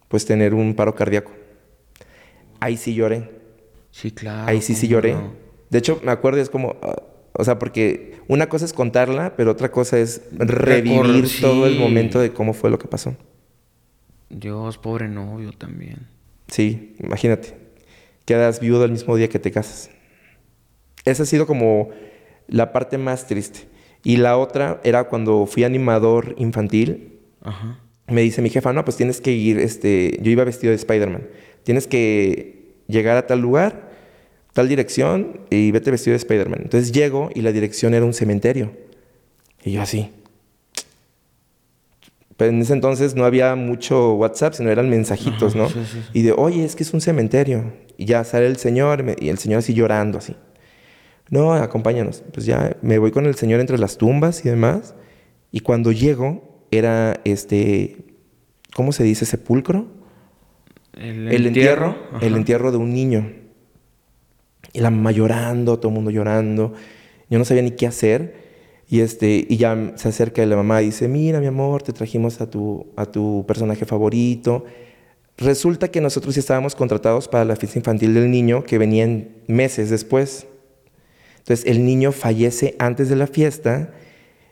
pues 0.07 0.25
tener 0.25 0.53
un 0.53 0.73
paro 0.73 0.95
cardíaco. 0.95 1.33
Ahí 2.59 2.77
sí 2.77 2.93
lloré. 2.93 3.29
Sí, 3.91 4.11
claro. 4.11 4.47
Ahí 4.47 4.61
sí 4.61 4.75
sí 4.75 4.87
lloré. 4.87 5.15
De 5.69 5.77
hecho, 5.77 5.99
me 6.03 6.11
acuerdo, 6.11 6.39
es 6.39 6.49
como, 6.49 6.75
ah, 6.81 7.01
o 7.33 7.43
sea, 7.43 7.59
porque 7.59 8.19
una 8.27 8.49
cosa 8.49 8.65
es 8.65 8.73
contarla, 8.73 9.35
pero 9.35 9.51
otra 9.51 9.71
cosa 9.71 9.97
es 9.97 10.21
revivir 10.31 11.27
todo 11.41 11.67
el 11.67 11.79
momento 11.79 12.19
de 12.19 12.31
cómo 12.31 12.53
fue 12.53 12.69
lo 12.69 12.79
que 12.79 12.87
pasó. 12.87 13.15
Dios, 14.29 14.77
pobre 14.77 15.07
novio 15.07 15.51
también. 15.51 16.07
Sí, 16.47 16.95
imagínate. 16.99 17.55
Quedas 18.25 18.59
viudo 18.59 18.85
el 18.85 18.91
mismo 18.91 19.15
día 19.15 19.29
que 19.29 19.39
te 19.39 19.51
casas. 19.51 19.89
Esa 21.05 21.23
ha 21.23 21.25
sido 21.25 21.47
como 21.47 21.89
la 22.47 22.71
parte 22.71 22.97
más 22.97 23.27
triste. 23.27 23.67
Y 24.03 24.17
la 24.17 24.37
otra 24.37 24.79
era 24.83 25.05
cuando 25.05 25.45
fui 25.45 25.63
animador 25.63 26.35
infantil. 26.37 27.19
Ajá. 27.41 27.79
Me 28.07 28.21
dice 28.21 28.41
mi 28.41 28.49
jefa, 28.49 28.73
no, 28.73 28.83
pues 28.83 28.97
tienes 28.97 29.21
que 29.21 29.31
ir, 29.31 29.59
este, 29.59 30.17
yo 30.21 30.31
iba 30.31 30.43
vestido 30.43 30.71
de 30.71 30.75
Spider-Man. 30.75 31.27
Tienes 31.63 31.87
que 31.87 32.75
llegar 32.87 33.17
a 33.17 33.27
tal 33.27 33.39
lugar 33.39 33.89
tal 34.53 34.67
dirección 34.67 35.39
y 35.49 35.71
vete 35.71 35.89
vestido 35.89 36.11
de 36.13 36.17
Spider-Man. 36.17 36.59
Entonces 36.63 36.91
llego 36.91 37.29
y 37.33 37.41
la 37.41 37.53
dirección 37.53 37.93
era 37.93 38.05
un 38.05 38.13
cementerio. 38.13 38.73
Y 39.63 39.71
yo 39.71 39.81
así. 39.81 40.11
Pero 42.35 42.51
en 42.51 42.61
ese 42.61 42.73
entonces 42.73 43.15
no 43.15 43.23
había 43.23 43.55
mucho 43.55 44.13
WhatsApp, 44.15 44.53
sino 44.53 44.69
eran 44.69 44.89
mensajitos, 44.89 45.55
¿no? 45.55 45.67
Y 46.13 46.23
de, 46.23 46.31
oye, 46.31 46.65
es 46.65 46.75
que 46.75 46.83
es 46.83 46.93
un 46.93 47.01
cementerio. 47.01 47.71
Y 47.97 48.03
ya 48.05 48.23
sale 48.23 48.47
el 48.47 48.57
señor 48.57 49.15
y 49.19 49.29
el 49.29 49.37
señor 49.37 49.59
así 49.59 49.73
llorando, 49.73 50.17
así. 50.17 50.35
No, 51.29 51.53
acompáñanos. 51.53 52.23
Pues 52.33 52.45
ya 52.45 52.77
me 52.81 52.97
voy 52.97 53.11
con 53.11 53.25
el 53.25 53.35
señor 53.35 53.59
entre 53.59 53.77
las 53.77 53.97
tumbas 53.97 54.43
y 54.45 54.49
demás. 54.49 54.93
Y 55.51 55.59
cuando 55.61 55.91
llego, 55.91 56.65
era 56.71 57.19
este, 57.23 57.97
¿cómo 58.73 58.91
se 58.93 59.03
dice? 59.03 59.25
Sepulcro. 59.25 59.87
El 60.99 61.47
entierro. 61.47 61.95
el 62.21 62.35
entierro 62.35 62.71
de 62.71 62.77
un 62.77 62.93
niño. 62.93 63.31
Y 64.73 64.81
la 64.81 64.91
mamá 64.91 65.11
llorando, 65.11 65.79
todo 65.79 65.89
el 65.89 65.95
mundo 65.95 66.11
llorando. 66.11 66.73
Yo 67.29 67.39
no 67.39 67.45
sabía 67.45 67.63
ni 67.63 67.71
qué 67.71 67.87
hacer. 67.87 68.49
Y, 68.89 69.01
este, 69.01 69.45
y 69.47 69.57
ya 69.57 69.93
se 69.95 70.09
acerca 70.09 70.45
la 70.45 70.55
mamá 70.55 70.81
y 70.81 70.87
dice, 70.87 71.07
mira 71.07 71.39
mi 71.39 71.45
amor, 71.45 71.83
te 71.83 71.93
trajimos 71.93 72.41
a 72.41 72.49
tu, 72.49 72.87
a 72.95 73.05
tu 73.05 73.45
personaje 73.47 73.85
favorito. 73.85 74.65
Resulta 75.37 75.89
que 75.89 76.01
nosotros 76.01 76.35
ya 76.35 76.39
estábamos 76.39 76.75
contratados 76.75 77.27
para 77.27 77.45
la 77.45 77.55
fiesta 77.55 77.79
infantil 77.79 78.13
del 78.13 78.29
niño 78.29 78.63
que 78.63 78.77
venían 78.77 79.29
meses 79.47 79.89
después. 79.89 80.47
Entonces 81.37 81.65
el 81.65 81.85
niño 81.85 82.11
fallece 82.11 82.75
antes 82.77 83.09
de 83.09 83.15
la 83.15 83.27
fiesta 83.27 83.93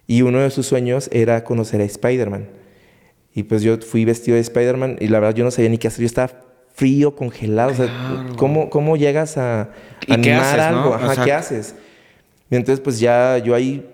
y 0.05 0.21
uno 0.21 0.39
de 0.39 0.49
sus 0.49 0.67
sueños 0.67 1.09
era 1.11 1.43
conocer 1.43 1.81
a 1.81 1.83
Spider-Man. 1.83 2.47
Y 3.37 3.43
pues 3.43 3.61
yo 3.61 3.77
fui 3.77 4.03
vestido 4.03 4.33
de 4.33 4.41
Spider-Man 4.41 4.97
y 4.99 5.09
la 5.09 5.19
verdad 5.19 5.35
yo 5.35 5.43
no 5.43 5.51
sabía 5.51 5.69
ni 5.69 5.77
qué 5.77 5.87
hacer. 5.87 6.01
Yo 6.01 6.07
estaba 6.07 6.31
frío, 6.73 7.15
congelado. 7.15 7.69
O 7.69 7.75
sea, 7.75 8.25
¿cómo, 8.35 8.67
¿cómo, 8.71 8.97
llegas 8.97 9.37
a 9.37 9.69
animar 10.09 10.59
algo? 10.59 10.95
Ajá, 10.95 11.23
¿qué 11.23 11.31
haces? 11.31 11.75
Y 12.49 12.55
entonces, 12.55 12.79
pues 12.79 12.99
ya 12.99 13.37
yo 13.37 13.53
ahí, 13.53 13.87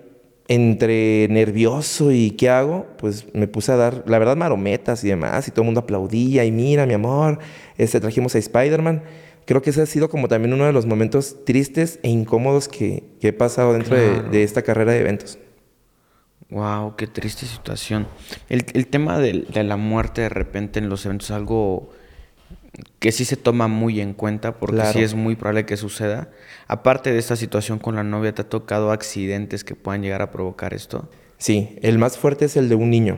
entre 0.47 1.27
nervioso 1.29 2.13
y 2.13 2.31
qué 2.31 2.49
hago, 2.49 2.87
pues 2.97 3.25
me 3.33 3.49
puse 3.49 3.73
a 3.73 3.75
dar, 3.75 4.05
la 4.07 4.17
verdad, 4.17 4.37
marometas 4.37 5.03
y 5.03 5.09
demás, 5.09 5.45
y 5.49 5.51
todo 5.51 5.63
el 5.63 5.65
mundo 5.65 5.81
aplaudía, 5.81 6.45
y 6.45 6.51
mira, 6.53 6.85
mi 6.85 6.93
amor, 6.93 7.39
este, 7.77 7.99
trajimos 7.99 8.35
a 8.35 8.37
Spider-Man. 8.37 9.03
Creo 9.45 9.61
que 9.61 9.71
ese 9.71 9.81
ha 9.81 9.85
sido 9.85 10.09
como 10.09 10.29
también 10.29 10.53
uno 10.53 10.65
de 10.65 10.71
los 10.71 10.85
momentos 10.85 11.43
tristes 11.43 11.99
e 12.01 12.07
incómodos 12.07 12.69
que, 12.69 13.03
he 13.19 13.33
pasado 13.33 13.73
dentro 13.73 13.97
de, 13.97 14.43
esta 14.43 14.61
carrera 14.61 14.93
de 14.93 15.01
eventos. 15.01 15.37
Wow, 16.53 16.95
qué 16.95 17.07
triste 17.07 17.47
situación. 17.47 18.07
El, 18.47 18.63
el 18.75 18.85
tema 18.85 19.17
de, 19.17 19.45
de, 19.49 19.63
la 19.63 19.75
muerte 19.75 20.21
de 20.21 20.29
repente 20.29 20.77
en 20.77 20.87
los 20.87 21.03
eventos 21.03 21.31
es 21.31 21.35
algo 21.35 21.89
que 22.99 23.11
sí 23.11 23.25
se 23.25 23.37
toma 23.37 23.67
muy 23.67 23.99
en 23.99 24.13
cuenta 24.13 24.59
porque 24.59 24.85
sí 24.93 25.01
es 25.01 25.15
muy 25.15 25.35
probable 25.35 25.65
que 25.65 25.77
suceda. 25.77 26.29
Aparte 26.67 27.11
de 27.11 27.17
esta 27.17 27.35
situación 27.35 27.79
con 27.79 27.95
la 27.95 28.03
novia, 28.03 28.35
¿te 28.35 28.43
ha 28.43 28.49
tocado 28.49 28.91
accidentes 28.91 29.63
que 29.63 29.73
puedan 29.73 30.03
llegar 30.03 30.21
a 30.21 30.29
provocar 30.29 30.75
esto? 30.75 31.09
Sí, 31.39 31.79
el 31.81 31.97
más 31.97 32.19
fuerte 32.19 32.45
es 32.45 32.55
el 32.55 32.69
de 32.69 32.75
un 32.75 32.91
niño. 32.91 33.17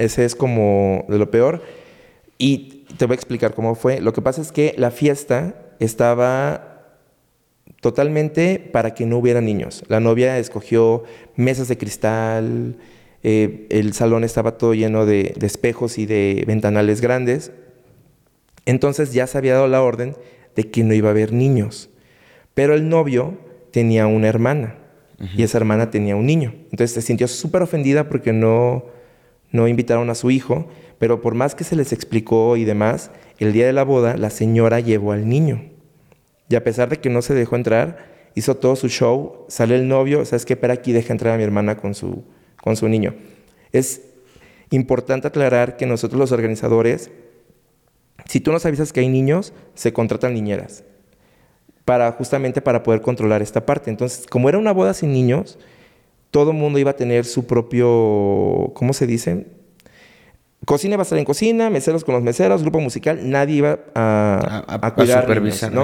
Ese 0.00 0.24
es 0.24 0.34
como 0.34 1.04
de 1.08 1.18
lo 1.18 1.30
peor. 1.30 1.62
Y 2.38 2.86
te 2.96 3.04
voy 3.04 3.12
a 3.12 3.16
explicar 3.16 3.52
cómo 3.52 3.74
fue. 3.74 4.00
Lo 4.00 4.14
que 4.14 4.22
pasa 4.22 4.40
es 4.40 4.50
que 4.50 4.74
la 4.78 4.90
fiesta 4.90 5.54
estaba 5.78 6.94
totalmente 7.80 8.58
para 8.58 8.94
que 8.94 9.04
no 9.04 9.18
hubiera 9.18 9.42
niños. 9.42 9.84
La 9.88 10.00
novia 10.00 10.38
escogió 10.38 11.04
mesas 11.36 11.68
de 11.68 11.76
cristal, 11.76 12.76
eh, 13.22 13.66
el 13.68 13.92
salón 13.92 14.24
estaba 14.24 14.56
todo 14.56 14.72
lleno 14.72 15.04
de, 15.04 15.34
espejos 15.42 15.98
y 15.98 16.06
de 16.06 16.44
ventanales 16.46 17.02
grandes. 17.02 17.52
Entonces 18.64 19.12
ya 19.12 19.26
se 19.26 19.36
había 19.36 19.52
dado 19.52 19.68
la 19.68 19.82
orden 19.82 20.16
de 20.56 20.70
que 20.70 20.82
no 20.82 20.94
iba 20.94 21.08
a 21.08 21.12
haber 21.12 21.34
niños. 21.34 21.90
Pero 22.54 22.72
el 22.74 22.88
novio 22.88 23.36
tenía 23.70 24.06
una 24.06 24.28
hermana 24.28 24.76
y 25.36 25.42
esa 25.42 25.58
hermana 25.58 25.90
tenía 25.90 26.16
un 26.16 26.24
niño. 26.24 26.54
Entonces 26.70 26.92
se 26.92 27.02
sintió 27.02 27.28
súper 27.28 27.60
ofendida 27.60 28.08
porque 28.08 28.32
no, 28.32 28.86
no 29.52 29.68
invitaron 29.68 30.10
a 30.10 30.14
su 30.14 30.30
hijo, 30.30 30.68
pero 30.98 31.20
por 31.20 31.34
más 31.34 31.54
que 31.54 31.64
se 31.64 31.76
les 31.76 31.92
explicó 31.92 32.56
y 32.56 32.64
demás, 32.64 33.10
el 33.38 33.52
día 33.52 33.66
de 33.66 33.72
la 33.72 33.84
boda 33.84 34.16
la 34.16 34.30
señora 34.30 34.80
llevó 34.80 35.12
al 35.12 35.28
niño. 35.28 35.62
Y 36.48 36.56
a 36.56 36.64
pesar 36.64 36.88
de 36.88 36.98
que 36.98 37.10
no 37.10 37.22
se 37.22 37.34
dejó 37.34 37.56
entrar, 37.56 38.10
hizo 38.34 38.56
todo 38.56 38.76
su 38.76 38.88
show, 38.88 39.44
sale 39.48 39.76
el 39.76 39.88
novio, 39.88 40.24
¿sabes 40.24 40.44
qué? 40.44 40.54
Espera 40.54 40.74
aquí, 40.74 40.92
deja 40.92 41.12
entrar 41.12 41.34
a 41.34 41.36
mi 41.38 41.44
hermana 41.44 41.76
con 41.76 41.94
su, 41.94 42.24
con 42.60 42.76
su 42.76 42.88
niño. 42.88 43.14
Es 43.72 44.02
importante 44.70 45.28
aclarar 45.28 45.76
que 45.76 45.86
nosotros 45.86 46.18
los 46.18 46.32
organizadores, 46.32 47.10
si 48.26 48.40
tú 48.40 48.52
nos 48.52 48.66
avisas 48.66 48.92
que 48.92 49.00
hay 49.00 49.08
niños, 49.08 49.52
se 49.74 49.92
contratan 49.92 50.34
niñeras, 50.34 50.84
para, 51.84 52.12
justamente 52.12 52.60
para 52.60 52.82
poder 52.82 53.00
controlar 53.00 53.42
esta 53.42 53.66
parte. 53.66 53.90
Entonces, 53.90 54.26
como 54.26 54.48
era 54.48 54.58
una 54.58 54.72
boda 54.72 54.94
sin 54.94 55.12
niños, 55.12 55.58
todo 56.30 56.50
el 56.50 56.56
mundo 56.56 56.78
iba 56.78 56.92
a 56.92 56.96
tener 56.96 57.24
su 57.24 57.46
propio, 57.46 58.72
¿cómo 58.74 58.92
se 58.92 59.06
dice? 59.06 59.46
Cocina 60.64 60.94
iba 60.94 61.02
a 61.02 61.04
estar 61.04 61.18
en 61.18 61.24
cocina, 61.24 61.70
meseros 61.70 62.04
con 62.04 62.14
los 62.14 62.22
meseros, 62.22 62.62
grupo 62.62 62.80
musical, 62.80 63.28
nadie 63.28 63.56
iba 63.56 63.78
a, 63.94 64.64
a, 64.68 64.94
cuidar 64.94 65.22
supervisar, 65.22 65.72
¿no? 65.72 65.82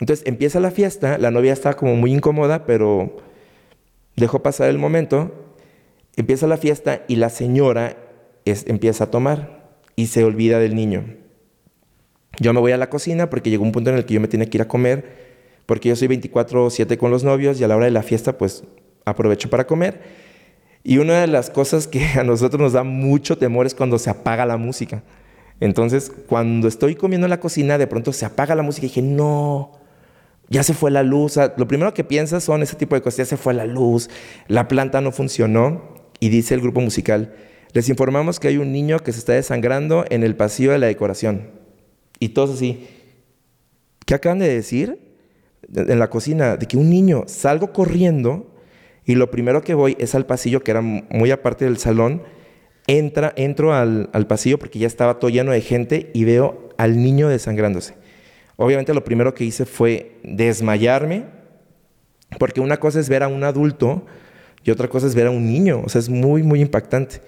Entonces 0.00 0.26
empieza 0.26 0.60
la 0.60 0.70
fiesta, 0.70 1.18
la 1.18 1.30
novia 1.30 1.52
está 1.52 1.74
como 1.74 1.94
muy 1.94 2.12
incómoda, 2.12 2.66
pero 2.66 3.16
dejó 4.16 4.42
pasar 4.42 4.68
el 4.70 4.78
momento, 4.78 5.32
empieza 6.16 6.46
la 6.46 6.56
fiesta 6.56 7.02
y 7.06 7.16
la 7.16 7.28
señora 7.28 7.96
empieza 8.44 9.04
a 9.04 9.10
tomar 9.10 9.76
y 9.96 10.06
se 10.06 10.24
olvida 10.24 10.58
del 10.58 10.74
niño. 10.74 11.04
Yo 12.40 12.52
me 12.52 12.60
voy 12.60 12.72
a 12.72 12.76
la 12.76 12.90
cocina 12.90 13.30
porque 13.30 13.50
llegó 13.50 13.62
un 13.62 13.72
punto 13.72 13.90
en 13.90 13.96
el 13.96 14.04
que 14.04 14.14
yo 14.14 14.20
me 14.20 14.28
tenía 14.28 14.48
que 14.50 14.56
ir 14.56 14.62
a 14.62 14.68
comer 14.68 15.24
porque 15.66 15.88
yo 15.88 15.96
soy 15.96 16.08
24/7 16.08 16.98
con 16.98 17.10
los 17.10 17.24
novios 17.24 17.60
y 17.60 17.64
a 17.64 17.68
la 17.68 17.76
hora 17.76 17.86
de 17.86 17.92
la 17.92 18.02
fiesta 18.02 18.36
pues 18.36 18.64
aprovecho 19.04 19.50
para 19.50 19.66
comer. 19.66 20.00
Y 20.82 20.98
una 20.98 21.20
de 21.20 21.26
las 21.26 21.50
cosas 21.50 21.86
que 21.86 22.04
a 22.18 22.24
nosotros 22.24 22.60
nos 22.60 22.72
da 22.72 22.84
mucho 22.84 23.38
temor 23.38 23.66
es 23.66 23.74
cuando 23.74 23.98
se 23.98 24.10
apaga 24.10 24.46
la 24.46 24.56
música. 24.56 25.02
Entonces, 25.60 26.12
cuando 26.26 26.68
estoy 26.68 26.94
comiendo 26.94 27.26
en 27.26 27.30
la 27.30 27.40
cocina, 27.40 27.78
de 27.78 27.86
pronto 27.86 28.12
se 28.12 28.26
apaga 28.26 28.54
la 28.54 28.62
música 28.62 28.86
y 28.86 28.88
dije, 28.88 29.02
no, 29.02 29.72
ya 30.48 30.62
se 30.62 30.74
fue 30.74 30.90
la 30.90 31.02
luz. 31.02 31.38
lo 31.56 31.66
primero 31.66 31.94
que 31.94 32.04
piensas 32.04 32.44
son 32.44 32.62
ese 32.62 32.76
tipo 32.76 32.94
de 32.94 33.02
cosas, 33.02 33.18
ya 33.18 33.24
se 33.24 33.36
fue 33.36 33.54
la 33.54 33.64
luz, 33.64 34.10
la 34.48 34.68
planta 34.68 35.00
no 35.00 35.12
funcionó. 35.12 35.94
Y 36.20 36.28
dice 36.28 36.54
el 36.54 36.60
grupo 36.60 36.80
musical, 36.80 37.34
les 37.72 37.88
informamos 37.88 38.38
que 38.38 38.48
hay 38.48 38.56
un 38.56 38.72
niño 38.72 39.00
que 39.00 39.12
se 39.12 39.18
está 39.18 39.32
desangrando 39.32 40.04
en 40.08 40.22
el 40.22 40.36
pasillo 40.36 40.72
de 40.72 40.78
la 40.78 40.86
decoración. 40.86 41.50
Y 42.20 42.30
todos 42.30 42.50
así, 42.50 42.86
¿qué 44.06 44.14
acaban 44.14 44.38
de 44.38 44.48
decir? 44.48 44.98
En 45.74 45.98
la 45.98 46.08
cocina, 46.08 46.56
de 46.56 46.66
que 46.66 46.76
un 46.76 46.88
niño, 46.88 47.24
salgo 47.26 47.72
corriendo 47.72 48.53
y 49.06 49.14
lo 49.14 49.30
primero 49.30 49.62
que 49.62 49.74
voy 49.74 49.96
es 49.98 50.14
al 50.14 50.26
pasillo 50.26 50.62
que 50.62 50.70
era 50.70 50.80
muy 50.80 51.30
aparte 51.30 51.64
del 51.64 51.78
salón. 51.78 52.22
Entra, 52.86 53.32
entro 53.36 53.74
al, 53.74 54.26
pasillo 54.28 54.58
porque 54.58 54.78
ya 54.78 54.86
estaba 54.86 55.18
todo 55.18 55.30
lleno 55.30 55.52
de 55.52 55.60
gente 55.60 56.10
y 56.14 56.24
veo 56.24 56.70
al 56.76 57.02
niño 57.02 57.28
desangrándose. 57.28 57.94
Obviamente 58.56 58.94
lo 58.94 59.04
primero 59.04 59.34
que 59.34 59.44
hice 59.44 59.64
fue 59.66 60.18
desmayarme, 60.22 61.24
porque 62.38 62.60
una 62.60 62.78
cosa 62.78 63.00
es 63.00 63.08
ver 63.08 63.22
a 63.22 63.28
un 63.28 63.42
adulto 63.44 64.04
y 64.62 64.70
otra 64.70 64.88
cosa 64.88 65.06
es 65.06 65.14
ver 65.14 65.26
a 65.26 65.30
un 65.30 65.46
niño, 65.46 65.82
o 65.84 65.88
sea, 65.88 65.98
es 65.98 66.08
muy, 66.08 66.42
muy 66.42 66.60
impactante. 66.60 67.20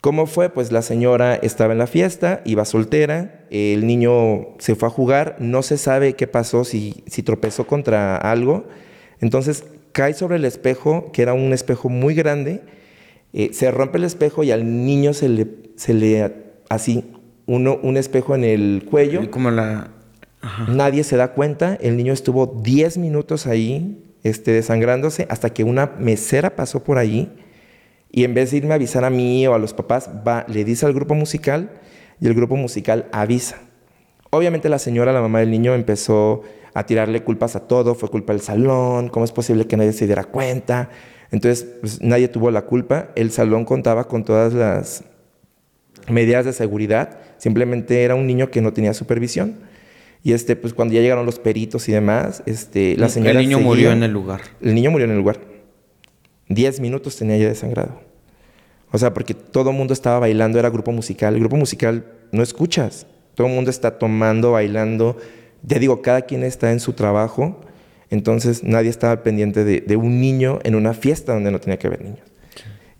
¿Cómo 0.00 0.26
fue? 0.26 0.50
Pues 0.50 0.72
la 0.72 0.82
señora 0.82 1.34
estaba 1.34 1.72
en 1.72 1.78
la 1.78 1.86
fiesta, 1.86 2.42
iba 2.44 2.64
soltera, 2.64 3.46
el 3.50 3.86
niño 3.86 4.56
se 4.58 4.74
fue 4.74 4.88
a 4.88 4.90
jugar, 4.90 5.36
no 5.40 5.62
se 5.62 5.78
sabe 5.78 6.14
qué 6.14 6.26
pasó, 6.26 6.64
si, 6.64 7.02
si 7.06 7.22
tropezó 7.22 7.66
contra 7.66 8.16
algo, 8.16 8.66
entonces 9.20 9.64
cae 9.96 10.12
sobre 10.12 10.36
el 10.36 10.44
espejo, 10.44 11.10
que 11.10 11.22
era 11.22 11.32
un 11.32 11.54
espejo 11.54 11.88
muy 11.88 12.14
grande, 12.14 12.60
eh, 13.32 13.48
se 13.54 13.70
rompe 13.70 13.96
el 13.96 14.04
espejo 14.04 14.44
y 14.44 14.50
al 14.50 14.84
niño 14.84 15.14
se 15.14 15.30
le, 15.30 15.46
se 15.76 15.94
le 15.94 16.34
así, 16.68 17.12
uno, 17.46 17.80
un 17.82 17.96
espejo 17.96 18.34
en 18.34 18.44
el 18.44 18.86
cuello. 18.90 19.30
Como 19.30 19.50
la... 19.50 19.92
Nadie 20.68 21.02
se 21.02 21.16
da 21.16 21.32
cuenta, 21.32 21.78
el 21.80 21.96
niño 21.96 22.12
estuvo 22.12 22.46
10 22.46 22.98
minutos 22.98 23.46
ahí 23.46 24.04
este, 24.22 24.52
desangrándose 24.52 25.26
hasta 25.30 25.48
que 25.54 25.64
una 25.64 25.92
mesera 25.98 26.56
pasó 26.56 26.84
por 26.84 26.98
ahí 26.98 27.32
y 28.12 28.24
en 28.24 28.34
vez 28.34 28.50
de 28.50 28.58
irme 28.58 28.72
a 28.72 28.74
avisar 28.74 29.02
a 29.02 29.08
mí 29.08 29.46
o 29.46 29.54
a 29.54 29.58
los 29.58 29.72
papás, 29.72 30.10
va, 30.28 30.44
le 30.46 30.62
dice 30.62 30.84
al 30.84 30.92
grupo 30.92 31.14
musical 31.14 31.70
y 32.20 32.26
el 32.26 32.34
grupo 32.34 32.56
musical 32.56 33.06
avisa. 33.12 33.56
Obviamente 34.36 34.68
la 34.68 34.78
señora, 34.78 35.12
la 35.12 35.20
mamá 35.20 35.40
del 35.40 35.50
niño, 35.50 35.74
empezó 35.74 36.42
a 36.74 36.84
tirarle 36.84 37.22
culpas 37.22 37.56
a 37.56 37.60
todo, 37.60 37.94
fue 37.94 38.10
culpa 38.10 38.32
del 38.32 38.42
salón, 38.42 39.08
¿cómo 39.08 39.24
es 39.24 39.32
posible 39.32 39.66
que 39.66 39.76
nadie 39.76 39.92
se 39.92 40.06
diera 40.06 40.24
cuenta? 40.24 40.90
Entonces, 41.30 41.66
pues, 41.80 42.02
nadie 42.02 42.28
tuvo 42.28 42.50
la 42.50 42.62
culpa, 42.62 43.08
el 43.14 43.30
salón 43.30 43.64
contaba 43.64 44.08
con 44.08 44.24
todas 44.24 44.52
las 44.52 45.04
medidas 46.08 46.44
de 46.44 46.52
seguridad, 46.52 47.18
simplemente 47.38 48.02
era 48.02 48.14
un 48.14 48.26
niño 48.26 48.50
que 48.50 48.60
no 48.60 48.72
tenía 48.72 48.94
supervisión. 48.94 49.56
Y 50.22 50.32
este, 50.32 50.56
pues 50.56 50.74
cuando 50.74 50.92
ya 50.94 51.00
llegaron 51.00 51.24
los 51.24 51.38
peritos 51.38 51.88
y 51.88 51.92
demás, 51.92 52.42
este, 52.46 52.96
la 52.96 53.08
señora... 53.08 53.32
El 53.32 53.38
niño 53.38 53.60
murió 53.60 53.92
en 53.92 54.02
el 54.02 54.12
lugar. 54.12 54.40
El 54.60 54.74
niño 54.74 54.90
murió 54.90 55.04
en 55.04 55.12
el 55.12 55.18
lugar. 55.18 55.38
Diez 56.48 56.80
minutos 56.80 57.16
tenía 57.16 57.36
ya 57.36 57.48
desangrado. 57.48 58.00
O 58.90 58.98
sea, 58.98 59.14
porque 59.14 59.34
todo 59.34 59.70
el 59.70 59.76
mundo 59.76 59.92
estaba 59.92 60.18
bailando, 60.18 60.58
era 60.58 60.68
grupo 60.68 60.90
musical. 60.92 61.34
El 61.34 61.40
grupo 61.40 61.56
musical 61.56 62.06
no 62.32 62.42
escuchas. 62.42 63.06
Todo 63.36 63.46
el 63.46 63.52
mundo 63.52 63.70
está 63.70 63.98
tomando, 63.98 64.52
bailando. 64.52 65.16
Ya 65.62 65.78
digo, 65.78 66.02
cada 66.02 66.22
quien 66.22 66.42
está 66.42 66.72
en 66.72 66.80
su 66.80 66.94
trabajo. 66.94 67.60
Entonces 68.10 68.64
nadie 68.64 68.88
estaba 68.88 69.22
pendiente 69.22 69.64
de, 69.64 69.96
un 69.96 70.20
niño 70.20 70.58
en 70.64 70.74
una 70.74 70.94
fiesta 70.94 71.34
donde 71.34 71.50
no 71.50 71.60
tenía 71.60 71.78
que 71.78 71.86
haber 71.86 72.02
niños. 72.02 72.26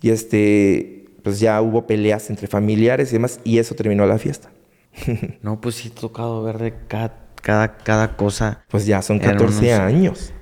Y 0.01 0.11
este, 0.11 1.05
pues 1.23 1.39
ya 1.39 1.59
hubo 1.61 1.87
peleas 1.87 2.29
entre 2.29 2.47
familiares 2.47 3.09
y 3.09 3.13
demás, 3.13 3.39
y 3.43 3.57
eso 3.57 3.73
terminó 3.73 4.05
la 4.05 4.19
fiesta. 4.19 4.51
no, 5.41 5.59
pues 5.59 5.75
sí, 5.75 5.87
he 5.87 5.99
tocado 5.99 6.43
ver 6.43 6.59
de 6.59 6.73
cada, 6.87 7.25
cada, 7.41 7.77
cada 7.77 8.15
cosa. 8.15 8.63
Pues 8.69 8.85
ya 8.85 9.01
son 9.01 9.19
14 9.19 9.73
años. 9.73 10.33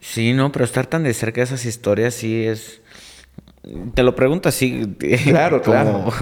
Sí, 0.00 0.32
no, 0.32 0.50
pero 0.50 0.64
estar 0.64 0.86
tan 0.86 1.04
de 1.04 1.14
cerca 1.14 1.40
de 1.40 1.44
esas 1.44 1.64
historias 1.64 2.14
sí 2.14 2.44
es... 2.44 2.80
Te 3.94 4.02
lo 4.02 4.14
pregunto 4.14 4.48
así. 4.48 4.96
Claro, 5.24 5.60
claro. 5.62 6.12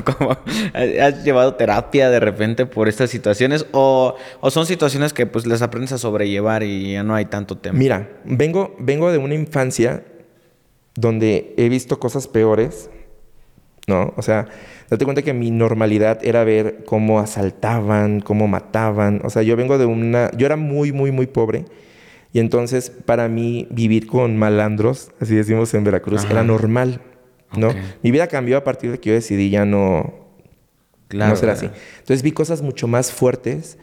¿Has 0.75 1.25
llevado 1.25 1.55
terapia 1.55 2.11
de 2.11 2.21
repente 2.21 2.67
por 2.67 2.89
estas 2.89 3.11
situaciones? 3.11 3.67
O, 3.73 4.17
son 4.49 4.67
situaciones 4.67 5.13
que 5.13 5.27
pues 5.27 5.47
les 5.47 5.63
aprendes 5.63 5.93
a 5.93 5.99
sobrellevar 5.99 6.63
y 6.63 6.93
ya 6.93 7.03
no 7.03 7.15
hay 7.15 7.27
tanto 7.27 7.59
tema? 7.59 7.79
Mira, 7.79 8.09
vengo, 8.25 8.75
vengo 8.79 9.13
de 9.13 9.19
una 9.19 9.35
infancia 9.35 10.05
donde 10.95 11.55
he 11.59 11.69
visto 11.69 11.99
cosas 11.99 12.27
peores, 12.27 12.91
¿no? 13.87 14.15
O 14.17 14.23
sea, 14.23 14.49
date 14.89 15.05
cuenta 15.05 15.23
que 15.23 15.35
mi 15.35 15.51
normalidad 15.51 16.19
era 16.23 16.43
ver 16.43 16.85
cómo 16.87 17.21
asaltaban, 17.21 18.21
cómo 18.21 18.49
mataban. 18.49 19.21
O 19.25 19.31
sea, 19.31 19.43
yo 19.43 19.57
vengo 19.57 19.79
de 19.79 19.85
una... 19.85 20.31
Yo 20.37 20.47
era 20.47 20.57
muy, 20.57 20.93
muy, 20.93 21.13
muy 21.13 21.27
pobre. 21.27 21.67
Y 22.33 22.41
entonces, 22.41 22.91
para 22.91 23.29
mí, 23.29 23.69
vivir 23.71 24.07
con 24.07 24.37
malandros, 24.37 25.11
así 25.21 25.35
decimos 25.35 25.73
en 25.75 25.85
Veracruz, 25.85 26.25
era 26.25 26.43
normal, 26.43 27.01
¿no? 27.57 27.75
Mi 28.03 28.11
vida 28.11 28.27
cambió 28.27 28.57
a 28.57 28.65
partir 28.65 28.91
de 28.91 29.01
que 29.01 29.11
yo 29.11 29.15
decidí 29.15 29.51
ya 29.51 29.65
no, 29.65 30.15
no 31.13 31.37
ser 31.37 31.51
así. 31.51 31.71
Entonces, 31.99 32.23
vi 32.23 32.33
cosas 32.33 32.63
mucho 32.63 32.87
más 32.87 33.13
fuertes. 33.13 33.79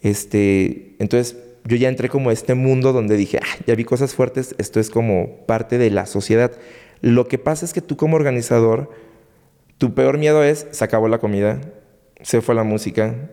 Este, 0.00 0.96
entonces, 0.98 1.36
yo 1.64 1.76
ya 1.76 1.88
entré 1.88 2.08
como 2.08 2.30
a 2.30 2.32
este 2.32 2.54
mundo 2.54 2.92
donde 2.92 3.16
dije, 3.16 3.38
ah, 3.42 3.62
ya 3.66 3.74
vi 3.74 3.84
cosas 3.84 4.14
fuertes, 4.14 4.54
esto 4.58 4.78
es 4.78 4.90
como 4.90 5.44
parte 5.46 5.78
de 5.78 5.90
la 5.90 6.06
sociedad. 6.06 6.52
Lo 7.00 7.26
que 7.28 7.38
pasa 7.38 7.64
es 7.64 7.72
que 7.72 7.80
tú 7.80 7.96
como 7.96 8.16
organizador, 8.16 8.90
tu 9.78 9.94
peor 9.94 10.18
miedo 10.18 10.42
es, 10.44 10.66
se 10.70 10.84
acabó 10.84 11.08
la 11.08 11.18
comida, 11.18 11.60
se 12.22 12.40
fue 12.40 12.54
la 12.54 12.62
música, 12.62 13.30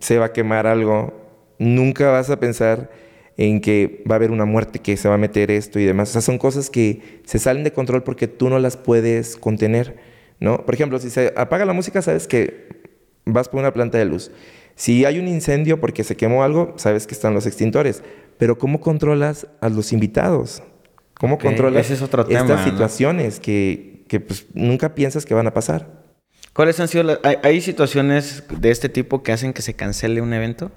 se 0.00 0.18
va 0.18 0.26
a 0.26 0.32
quemar 0.32 0.66
algo. 0.66 1.12
Nunca 1.58 2.10
vas 2.10 2.30
a 2.30 2.40
pensar 2.40 2.90
en 3.36 3.60
que 3.60 4.02
va 4.10 4.14
a 4.14 4.16
haber 4.16 4.30
una 4.30 4.44
muerte, 4.44 4.78
que 4.78 4.96
se 4.96 5.08
va 5.08 5.14
a 5.14 5.18
meter 5.18 5.50
esto 5.50 5.78
y 5.78 5.84
demás. 5.84 6.10
O 6.10 6.12
sea, 6.12 6.20
son 6.20 6.38
cosas 6.38 6.70
que 6.70 7.20
se 7.24 7.38
salen 7.38 7.64
de 7.64 7.72
control 7.72 8.02
porque 8.02 8.28
tú 8.28 8.48
no 8.48 8.58
las 8.58 8.76
puedes 8.76 9.36
contener, 9.36 9.98
¿no? 10.40 10.64
Por 10.64 10.74
ejemplo, 10.74 10.98
si 10.98 11.10
se 11.10 11.32
apaga 11.36 11.64
la 11.64 11.72
música, 11.72 12.00
sabes 12.02 12.26
que 12.26 12.68
vas 13.24 13.48
por 13.48 13.60
una 13.60 13.72
planta 13.72 13.98
de 13.98 14.06
luz. 14.06 14.30
Si 14.74 15.04
hay 15.04 15.18
un 15.18 15.28
incendio 15.28 15.80
porque 15.80 16.04
se 16.04 16.16
quemó 16.16 16.44
algo, 16.44 16.74
sabes 16.76 17.06
que 17.06 17.14
están 17.14 17.34
los 17.34 17.46
extintores. 17.46 18.02
Pero 18.38 18.58
¿cómo 18.58 18.80
controlas 18.80 19.46
a 19.60 19.68
los 19.68 19.92
invitados? 19.92 20.62
¿Cómo 21.14 21.38
controlas 21.38 21.90
estas 21.90 22.64
situaciones 22.64 23.40
que, 23.40 24.04
que 24.08 24.20
pues, 24.20 24.46
nunca 24.52 24.94
piensas 24.94 25.24
que 25.24 25.32
van 25.32 25.46
a 25.46 25.54
pasar? 25.54 26.04
¿Cuáles 26.52 26.78
han 26.80 26.88
sido 26.88 27.04
las... 27.04 27.18
¿Hay 27.42 27.60
situaciones 27.62 28.44
de 28.50 28.70
este 28.70 28.88
tipo 28.90 29.22
que 29.22 29.32
hacen 29.32 29.54
que 29.54 29.62
se 29.62 29.74
cancele 29.74 30.20
un 30.20 30.32
evento? 30.34 30.70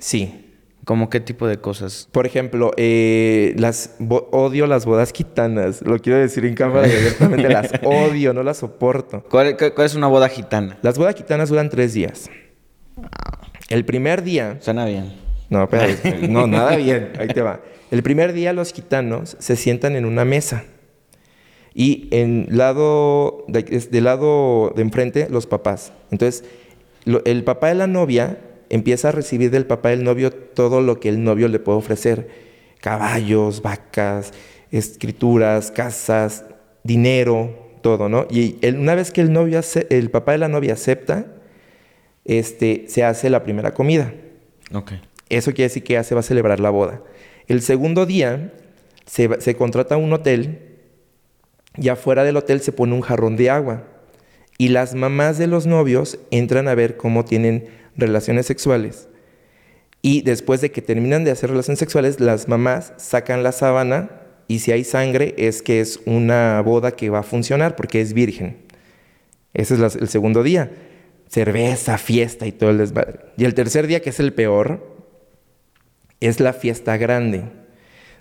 Sí, 0.00 0.47
¿Cómo 0.88 1.10
qué 1.10 1.20
tipo 1.20 1.46
de 1.46 1.58
cosas? 1.58 2.08
Por 2.12 2.24
ejemplo, 2.24 2.70
eh, 2.78 3.54
las 3.58 3.96
odio 4.30 4.66
las 4.66 4.86
bodas 4.86 5.12
gitanas. 5.12 5.82
Lo 5.82 5.98
quiero 5.98 6.18
decir 6.18 6.46
en 6.46 6.54
cámara 6.54 6.86
abiertamente. 6.86 7.46
las 7.50 7.72
odio, 7.84 8.32
no 8.32 8.42
las 8.42 8.56
soporto. 8.56 9.22
¿Cuál, 9.28 9.54
es 9.58 9.94
una 9.94 10.06
boda 10.06 10.30
gitana? 10.30 10.78
Las 10.80 10.96
bodas 10.96 11.14
gitanas 11.14 11.50
duran 11.50 11.68
tres 11.68 11.92
días. 11.92 12.30
El 13.68 13.84
primer 13.84 14.22
día. 14.22 14.56
Suena 14.60 14.86
bien. 14.86 15.12
No, 15.50 15.68
pero, 15.68 15.92
no, 16.26 16.46
nada 16.46 16.74
bien. 16.76 17.12
Ahí 17.18 17.28
te 17.28 17.42
va. 17.42 17.60
El 17.90 18.02
primer 18.02 18.32
día 18.32 18.54
los 18.54 18.72
gitanos 18.72 19.36
se 19.38 19.56
sientan 19.56 19.94
en 19.94 20.06
una 20.06 20.24
mesa. 20.24 20.64
Y 21.74 22.08
en 22.12 22.46
lado 22.48 23.44
del 23.46 24.04
lado 24.04 24.72
de 24.74 24.80
enfrente, 24.80 25.28
los 25.28 25.46
papás. 25.46 25.92
Entonces, 26.10 26.44
el 27.26 27.44
papá 27.44 27.68
de 27.68 27.74
la 27.74 27.86
novia 27.86 28.38
empieza 28.70 29.08
a 29.08 29.12
recibir 29.12 29.50
del 29.50 29.66
papá 29.66 29.90
del 29.90 30.04
novio 30.04 30.32
todo 30.32 30.80
lo 30.80 31.00
que 31.00 31.08
el 31.08 31.22
novio 31.22 31.48
le 31.48 31.58
puede 31.58 31.78
ofrecer. 31.78 32.28
Caballos, 32.80 33.62
vacas, 33.62 34.32
escrituras, 34.70 35.70
casas, 35.70 36.44
dinero, 36.84 37.68
todo, 37.82 38.08
¿no? 38.08 38.26
Y 38.30 38.56
una 38.66 38.94
vez 38.94 39.10
que 39.10 39.20
el, 39.20 39.32
novio 39.32 39.60
el 39.90 40.10
papá 40.10 40.32
de 40.32 40.38
la 40.38 40.48
novia 40.48 40.74
acepta, 40.74 41.26
este, 42.24 42.84
se 42.88 43.04
hace 43.04 43.30
la 43.30 43.42
primera 43.42 43.72
comida. 43.72 44.12
Okay. 44.72 45.00
Eso 45.28 45.52
quiere 45.52 45.68
decir 45.68 45.82
que 45.82 45.94
ya 45.94 46.04
se 46.04 46.14
va 46.14 46.20
a 46.20 46.24
celebrar 46.24 46.60
la 46.60 46.70
boda. 46.70 47.02
El 47.46 47.62
segundo 47.62 48.06
día 48.06 48.52
se, 49.06 49.40
se 49.40 49.56
contrata 49.56 49.96
un 49.96 50.12
hotel 50.12 50.60
y 51.76 51.88
afuera 51.88 52.24
del 52.24 52.36
hotel 52.36 52.60
se 52.60 52.72
pone 52.72 52.94
un 52.94 53.00
jarrón 53.00 53.36
de 53.36 53.50
agua. 53.50 53.84
Y 54.58 54.68
las 54.68 54.94
mamás 54.94 55.38
de 55.38 55.46
los 55.46 55.66
novios 55.66 56.18
entran 56.30 56.68
a 56.68 56.74
ver 56.74 56.96
cómo 56.96 57.24
tienen 57.24 57.68
relaciones 57.98 58.46
sexuales. 58.46 59.08
Y 60.00 60.22
después 60.22 60.60
de 60.60 60.70
que 60.70 60.80
terminan 60.80 61.24
de 61.24 61.32
hacer 61.32 61.50
relaciones 61.50 61.78
sexuales, 61.78 62.20
las 62.20 62.48
mamás 62.48 62.94
sacan 62.96 63.42
la 63.42 63.52
sábana 63.52 64.10
y 64.46 64.60
si 64.60 64.72
hay 64.72 64.84
sangre 64.84 65.34
es 65.36 65.60
que 65.60 65.80
es 65.80 66.00
una 66.06 66.62
boda 66.62 66.92
que 66.92 67.10
va 67.10 67.18
a 67.18 67.24
funcionar 67.24 67.76
porque 67.76 68.00
es 68.00 68.14
virgen. 68.14 68.56
Ese 69.52 69.74
es 69.74 69.96
el 69.96 70.08
segundo 70.08 70.42
día. 70.42 70.70
Cerveza, 71.28 71.98
fiesta 71.98 72.46
y 72.46 72.52
todo 72.52 72.70
el 72.70 72.78
desmadre. 72.78 73.20
Y 73.36 73.44
el 73.44 73.54
tercer 73.54 73.86
día, 73.86 74.00
que 74.00 74.10
es 74.10 74.20
el 74.20 74.32
peor, 74.32 74.96
es 76.20 76.40
la 76.40 76.52
fiesta 76.52 76.96
grande, 76.96 77.44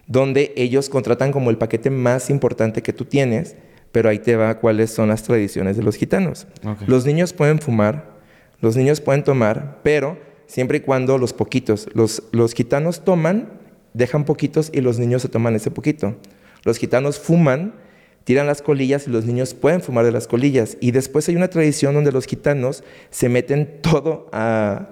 donde 0.07 0.53
ellos 0.57 0.89
contratan 0.89 1.31
como 1.31 1.49
el 1.49 1.57
paquete 1.57 1.89
más 1.89 2.29
importante 2.29 2.81
que 2.81 2.93
tú 2.93 3.05
tienes, 3.05 3.55
pero 3.91 4.09
ahí 4.09 4.19
te 4.19 4.35
va 4.35 4.59
cuáles 4.59 4.91
son 4.91 5.09
las 5.09 5.23
tradiciones 5.23 5.77
de 5.77 5.83
los 5.83 5.95
gitanos. 5.95 6.47
Los 6.85 7.05
niños 7.05 7.31
pueden 7.31 7.59
fumar, 7.59 8.16
los 8.59 8.75
niños 8.75 9.01
pueden 9.01 9.23
tomar, 9.23 9.79
pero 9.83 10.17
siempre 10.47 10.77
y 10.77 10.81
cuando 10.81 11.17
los 11.17 11.33
poquitos, 11.33 11.87
los, 11.93 12.53
gitanos 12.53 13.03
toman, 13.03 13.49
dejan 13.93 14.25
poquitos 14.25 14.69
y 14.73 14.81
los 14.81 14.99
niños 14.99 15.21
se 15.21 15.29
toman 15.29 15.55
ese 15.55 15.71
poquito. 15.71 16.15
Los 16.63 16.77
gitanos 16.77 17.19
fuman, 17.19 17.75
tiran 18.23 18.47
las 18.47 18.61
colillas 18.61 19.07
y 19.07 19.11
los 19.11 19.25
niños 19.25 19.53
pueden 19.53 19.81
fumar 19.81 20.05
de 20.05 20.11
las 20.11 20.27
colillas. 20.27 20.77
Y 20.81 20.91
después 20.91 21.27
hay 21.29 21.35
una 21.35 21.49
tradición 21.49 21.93
donde 21.93 22.11
los 22.11 22.25
gitanos 22.25 22.83
se 23.09 23.29
meten 23.29 23.79
todo 23.81 24.29
a 24.31 24.89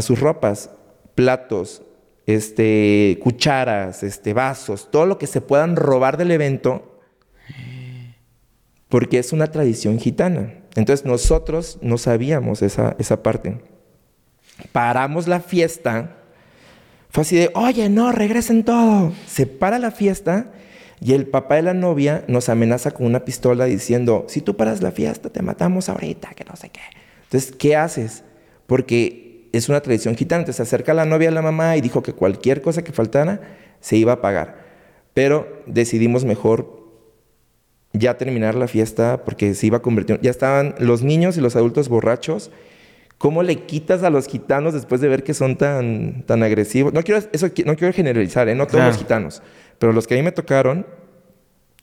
sus 0.00 0.20
ropas, 0.20 0.70
platos, 1.14 1.82
este, 2.26 3.18
cucharas, 3.20 4.02
este, 4.02 4.32
vasos, 4.32 4.90
todo 4.90 5.06
lo 5.06 5.18
que 5.18 5.26
se 5.26 5.40
puedan 5.40 5.76
robar 5.76 6.16
del 6.16 6.30
evento, 6.30 7.00
porque 8.88 9.18
es 9.18 9.32
una 9.32 9.50
tradición 9.50 9.98
gitana. 9.98 10.61
Entonces 10.74 11.04
nosotros 11.06 11.78
no 11.82 11.98
sabíamos 11.98 12.62
esa, 12.62 12.96
esa 12.98 13.22
parte. 13.22 13.60
Paramos 14.72 15.28
la 15.28 15.40
fiesta, 15.40 16.16
fue 17.10 17.22
así 17.22 17.36
de, 17.36 17.50
oye, 17.54 17.90
no, 17.90 18.10
regresen 18.10 18.64
todo. 18.64 19.12
Se 19.26 19.46
para 19.46 19.78
la 19.78 19.90
fiesta 19.90 20.50
y 20.98 21.12
el 21.12 21.26
papá 21.26 21.56
de 21.56 21.62
la 21.62 21.74
novia 21.74 22.24
nos 22.26 22.48
amenaza 22.48 22.92
con 22.92 23.04
una 23.04 23.24
pistola 23.24 23.66
diciendo, 23.66 24.24
si 24.28 24.40
tú 24.40 24.56
paras 24.56 24.80
la 24.80 24.92
fiesta, 24.92 25.28
te 25.28 25.42
matamos 25.42 25.90
ahorita, 25.90 26.32
que 26.34 26.44
no 26.44 26.56
sé 26.56 26.70
qué. 26.70 26.80
Entonces, 27.24 27.52
¿qué 27.52 27.76
haces? 27.76 28.24
Porque 28.66 29.48
es 29.52 29.68
una 29.68 29.80
tradición 29.82 30.16
gitana. 30.16 30.40
Entonces 30.40 30.56
se 30.56 30.62
acerca 30.62 30.94
la 30.94 31.04
novia 31.04 31.28
a 31.28 31.32
la 31.32 31.42
mamá 31.42 31.76
y 31.76 31.82
dijo 31.82 32.02
que 32.02 32.14
cualquier 32.14 32.62
cosa 32.62 32.82
que 32.82 32.92
faltara 32.92 33.40
se 33.80 33.96
iba 33.96 34.12
a 34.12 34.20
pagar. 34.22 34.64
Pero 35.12 35.62
decidimos 35.66 36.24
mejor 36.24 36.81
ya 37.92 38.16
terminar 38.16 38.54
la 38.54 38.68
fiesta 38.68 39.24
porque 39.24 39.54
se 39.54 39.66
iba 39.66 39.78
a 39.78 39.82
convertir. 39.82 40.18
Ya 40.22 40.30
estaban 40.30 40.74
los 40.78 41.02
niños 41.02 41.36
y 41.36 41.40
los 41.40 41.56
adultos 41.56 41.88
borrachos. 41.88 42.50
¿Cómo 43.18 43.42
le 43.42 43.56
quitas 43.66 44.02
a 44.02 44.10
los 44.10 44.26
gitanos 44.26 44.74
después 44.74 45.00
de 45.00 45.08
ver 45.08 45.22
que 45.22 45.34
son 45.34 45.56
tan, 45.56 46.24
tan 46.26 46.42
agresivos? 46.42 46.92
No 46.92 47.02
quiero, 47.02 47.22
eso, 47.32 47.46
no 47.64 47.76
quiero 47.76 47.92
generalizar, 47.92 48.48
¿eh? 48.48 48.54
no 48.54 48.66
todos 48.66 48.84
los 48.84 48.98
gitanos, 48.98 49.42
pero 49.78 49.92
los 49.92 50.08
que 50.08 50.14
a 50.14 50.16
mí 50.16 50.24
me 50.24 50.32
tocaron 50.32 50.84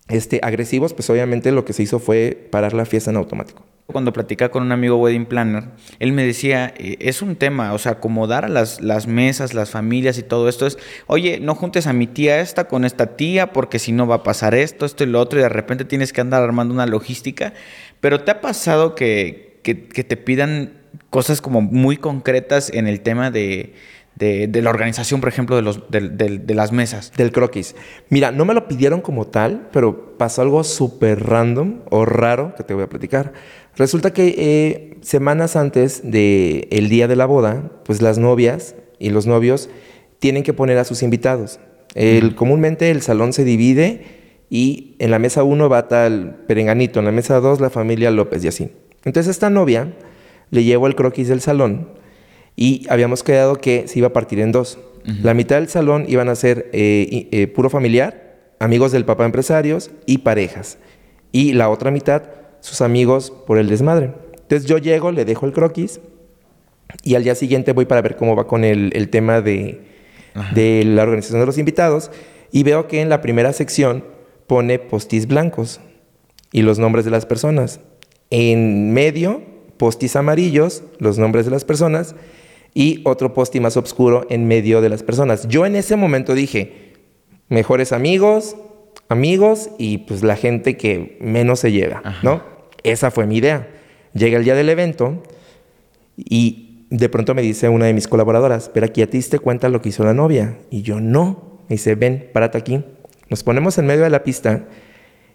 este, 0.10 0.41
agresivos, 0.43 0.93
pues 0.93 1.10
obviamente 1.10 1.53
lo 1.53 1.64
que 1.64 1.72
se 1.72 1.84
hizo 1.84 1.99
fue 1.99 2.49
parar 2.51 2.74
la 2.74 2.86
fiesta 2.86 3.12
en 3.12 3.16
automático. 3.16 3.64
Cuando 3.91 4.13
platicaba 4.13 4.51
con 4.51 4.63
un 4.63 4.71
amigo 4.71 4.97
wedding 4.97 5.25
planner, 5.25 5.63
él 5.97 6.11
me 6.11 6.23
decía, 6.23 6.73
eh, 6.77 6.97
es 6.99 7.21
un 7.21 7.35
tema, 7.35 7.73
o 7.73 7.79
sea, 7.79 7.93
acomodar 7.93 8.45
a 8.45 8.47
las, 8.47 8.81
las 8.81 9.07
mesas, 9.07 9.53
las 9.53 9.71
familias 9.71 10.17
y 10.19 10.23
todo 10.23 10.47
esto 10.47 10.67
es, 10.67 10.77
oye, 11.07 11.39
no 11.39 11.55
juntes 11.55 11.87
a 11.87 11.93
mi 11.93 12.05
tía 12.05 12.39
esta 12.39 12.67
con 12.67 12.85
esta 12.85 13.15
tía 13.15 13.51
porque 13.51 13.79
si 13.79 13.91
no 13.91 14.05
va 14.05 14.15
a 14.15 14.23
pasar 14.23 14.53
esto, 14.53 14.85
esto 14.85 15.03
y 15.03 15.07
lo 15.07 15.19
otro 15.19 15.39
y 15.39 15.41
de 15.41 15.49
repente 15.49 15.85
tienes 15.85 16.13
que 16.13 16.21
andar 16.21 16.43
armando 16.43 16.73
una 16.73 16.85
logística. 16.85 17.53
Pero 17.99 18.21
¿te 18.21 18.31
ha 18.31 18.41
pasado 18.41 18.93
que, 18.93 19.59
que 19.63 19.73
te 19.75 20.17
pidan 20.17 20.73
cosas 21.09 21.41
como 21.41 21.61
muy 21.61 21.97
concretas 21.97 22.71
en 22.71 22.87
el 22.87 23.01
tema 23.01 23.31
de 23.31 23.73
de, 24.19 24.61
la 24.61 24.69
organización, 24.69 25.21
por 25.21 25.29
ejemplo, 25.29 25.55
de, 25.55 25.61
los, 25.61 25.89
de, 25.89 26.53
las 26.53 26.71
mesas? 26.71 27.13
Del 27.15 27.31
croquis. 27.31 27.75
Mira, 28.09 28.31
no 28.31 28.43
me 28.43 28.53
lo 28.53 28.67
pidieron 28.67 29.01
como 29.01 29.25
tal, 29.25 29.69
pero 29.71 30.17
pasó 30.17 30.41
algo 30.41 30.63
súper 30.63 31.23
random 31.23 31.79
o 31.89 32.05
raro 32.05 32.53
que 32.55 32.63
te 32.63 32.73
voy 32.73 32.83
a 32.83 32.89
platicar. 32.89 33.33
Resulta 33.80 34.11
que 34.11 34.36
eh, 34.38 34.97
semanas 34.99 35.55
antes 35.55 36.01
del 36.03 36.89
día 36.89 37.07
de 37.07 37.15
la 37.15 37.25
boda, 37.25 37.71
pues 37.86 38.01
las 38.01 38.17
novias 38.17 38.75
y 38.99 39.09
los 39.09 39.25
novios 39.25 39.69
tienen 40.19 40.43
que 40.43 40.51
poner 40.51 40.77
a 40.77 40.84
sus 40.84 41.01
invitados. 41.01 41.61
El, 41.95 42.36
Comúnmente 42.36 42.91
el 42.91 43.01
salón 43.01 43.32
se 43.32 43.45
divide 43.45 44.01
y 44.49 44.97
en 44.99 45.11
la 45.11 45.17
mesa 45.17 45.43
1 45.43 45.69
va 45.69 45.88
tal 45.88 46.43
Perenganito, 46.45 46.99
en 46.99 47.05
la 47.05 47.13
mesa 47.13 47.39
2 47.39 47.61
la 47.61 47.69
familia 47.69 48.11
López 48.11 48.43
y 48.43 48.49
así. 48.49 48.69
Entonces 49.05 49.32
esta 49.32 49.49
novia 49.49 49.93
le 50.51 50.65
llevó 50.65 50.88
el 50.88 50.95
croquis 50.95 51.30
del 51.30 51.39
salón 51.39 51.88
y 52.57 52.86
habíamos 52.89 53.23
quedado 53.23 53.55
que 53.55 53.88
se 53.88 53.99
iba 53.99 54.09
a 54.09 54.13
partir 54.13 54.41
en 54.41 54.51
dos. 54.51 54.77
La 55.23 55.34
mitad 55.34 55.55
del 55.55 55.69
salón 55.69 56.03
iban 56.09 56.27
a 56.27 56.36
ser 56.36 56.69
eh, 56.73 57.30
eh, 57.32 57.47
puro 57.47 57.69
familiar, 57.69 58.36
amigos 58.59 58.91
del 58.91 59.05
papá 59.05 59.23
empresarios 59.23 59.89
y 60.05 60.17
parejas. 60.19 60.77
Y 61.32 61.53
la 61.53 61.69
otra 61.69 61.89
mitad, 61.89 62.23
sus 62.62 62.82
amigos 62.82 63.32
por 63.32 63.57
el 63.57 63.70
desmadre. 63.70 64.14
Entonces 64.34 64.68
yo 64.68 64.78
llego, 64.78 65.12
le 65.12 65.26
dejo 65.26 65.45
el 65.45 65.53
croquis 65.53 65.99
y 67.03 67.16
al 67.16 67.24
día 67.24 67.36
siguiente 67.36 67.74
voy 67.74 67.86
para 67.86 68.01
ver 68.01 68.16
cómo 68.16 68.36
va 68.36 68.47
con 68.47 68.64
el, 68.64 69.10
tema 69.10 69.41
de, 69.41 69.82
de 70.53 70.84
la 70.86 71.03
organización 71.03 71.39
de 71.39 71.45
los 71.45 71.57
invitados 71.57 72.12
y 72.51 72.64
veo 72.64 72.88
que 72.88 73.01
en 73.01 73.10
la 73.10 73.22
primera 73.22 73.53
sección 73.53 74.03
pone 74.47 74.80
postis 74.80 75.28
blancos 75.28 75.80
y 76.51 76.64
los 76.64 76.80
nombres 76.80 77.05
de 77.05 77.12
las 77.12 77.26
personas. 77.26 77.80
En 78.32 78.91
medio, 78.91 79.43
postis 79.78 80.16
amarillos, 80.16 80.84
los 80.97 81.18
nombres 81.18 81.45
de 81.45 81.51
las 81.51 81.66
personas 81.66 82.16
y 82.74 83.01
otro 83.05 83.34
posti 83.34 83.60
más 83.60 83.78
oscuro 83.78 84.26
en 84.30 84.47
medio 84.47 84.82
de 84.82 84.89
las 84.89 85.03
personas. 85.03 85.47
Yo 85.47 85.66
en 85.66 85.76
ese 85.76 85.95
momento 85.95 86.34
dije, 86.34 86.93
mejores 87.47 87.91
amigos, 87.91 88.55
amigos 89.10 89.72
y 89.78 89.99
pues 89.99 90.24
la 90.24 90.36
gente 90.36 90.78
que 90.78 91.18
menos 91.20 91.60
se 91.60 91.72
lleva, 91.72 92.01
¿no? 92.24 92.41
Esa 92.84 93.12
fue 93.12 93.28
mi 93.28 93.38
idea. 93.38 93.68
Llega 94.14 94.38
el 94.38 94.43
día 94.45 94.55
del 94.55 94.70
evento 94.70 95.22
y 96.16 96.86
de 96.89 97.10
pronto 97.10 97.36
me 97.36 97.41
dice 97.41 97.68
una 97.70 97.86
de 97.86 97.93
mis 97.93 98.07
colaboradoras, 98.07 98.70
pero 98.74 98.86
aquí 98.86 99.01
a 99.01 99.10
ti 99.10 99.20
te 99.22 99.39
cuenta 99.39 99.70
lo 99.70 99.82
que 99.82 99.89
hizo 99.89 100.03
la 100.03 100.14
novia. 100.14 100.57
Y 100.70 100.82
yo 100.82 101.01
no. 101.01 101.60
Me 101.68 101.76
dice, 101.76 101.95
ven, 101.95 102.30
párate 102.34 102.57
aquí. 102.57 102.84
Nos 103.30 103.43
ponemos 103.43 103.78
en 103.78 103.86
medio 103.86 104.03
de 104.03 104.10
la 104.10 104.24
pista 104.24 104.66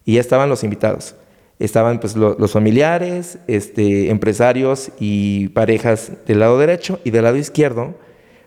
y 0.05 0.15
ya 0.15 0.21
estaban 0.21 0.49
los 0.49 0.65
invitados 0.65 1.17
estaban 1.59 2.01
pues 2.01 2.17
los 2.17 2.53
familiares, 2.53 3.39
este, 3.47 4.11
empresarios 4.11 4.91
y 4.99 5.49
parejas 5.49 6.13
del 6.27 6.41
lado 6.41 6.59
derecho 6.59 7.01
y 7.05 7.11
del 7.11 7.25
lado 7.25 7.37
izquierdo, 7.37 7.95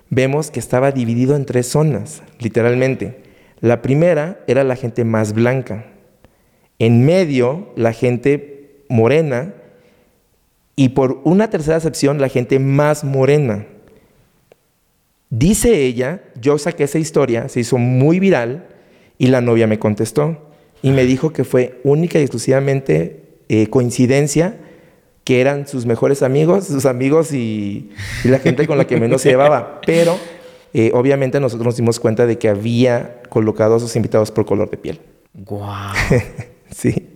vemos 0.09 0.51
que 0.51 0.59
estaba 0.59 0.91
dividido 0.91 1.35
en 1.35 1.45
tres 1.45 1.67
zonas, 1.67 2.21
literalmente. 2.39 3.26
La 3.59 3.81
primera 3.81 4.43
era 4.47 4.63
la 4.63 4.75
gente 4.75 5.03
más 5.03 5.33
blanca, 5.33 5.85
en 6.79 7.05
medio 7.05 7.73
la 7.75 7.93
gente 7.93 8.83
morena 8.89 9.53
y 10.75 10.89
por 10.89 11.21
una 11.23 11.49
tercera 11.49 11.79
sección 11.79 12.21
la 12.21 12.29
gente 12.29 12.59
más 12.59 13.03
morena. 13.03 13.65
Dice 15.29 15.81
ella, 15.83 16.21
yo 16.39 16.57
saqué 16.57 16.83
esa 16.83 16.99
historia, 16.99 17.49
se 17.49 17.59
hizo 17.59 17.77
muy 17.77 18.19
viral 18.19 18.67
y 19.17 19.27
la 19.27 19.41
novia 19.41 19.67
me 19.67 19.79
contestó 19.79 20.51
y 20.81 20.91
me 20.91 21.03
dijo 21.05 21.33
que 21.33 21.43
fue 21.43 21.81
única 21.83 22.19
y 22.19 22.21
exclusivamente 22.21 23.23
eh, 23.49 23.67
coincidencia 23.67 24.57
que 25.23 25.41
eran 25.41 25.67
sus 25.67 25.85
mejores 25.85 26.23
amigos, 26.23 26.67
sus 26.67 26.85
amigos 26.85 27.33
y, 27.33 27.89
la 28.23 28.39
gente 28.39 28.65
con 28.65 28.77
la 28.77 28.87
que 28.87 28.97
menos 28.97 29.21
se 29.21 29.29
llevaba. 29.29 29.81
Pero 29.85 30.17
eh, 30.73 30.91
obviamente 30.93 31.39
nosotros 31.39 31.65
nos 31.65 31.77
dimos 31.77 31.99
cuenta 31.99 32.25
de 32.25 32.37
que 32.37 32.49
había 32.49 33.21
colocado 33.29 33.75
a 33.75 33.79
sus 33.79 33.95
invitados 33.95 34.31
por 34.31 34.45
color 34.45 34.69
de 34.69 34.77
piel. 34.77 35.01
¡Guau! 35.33 35.93
sí. 36.71 37.09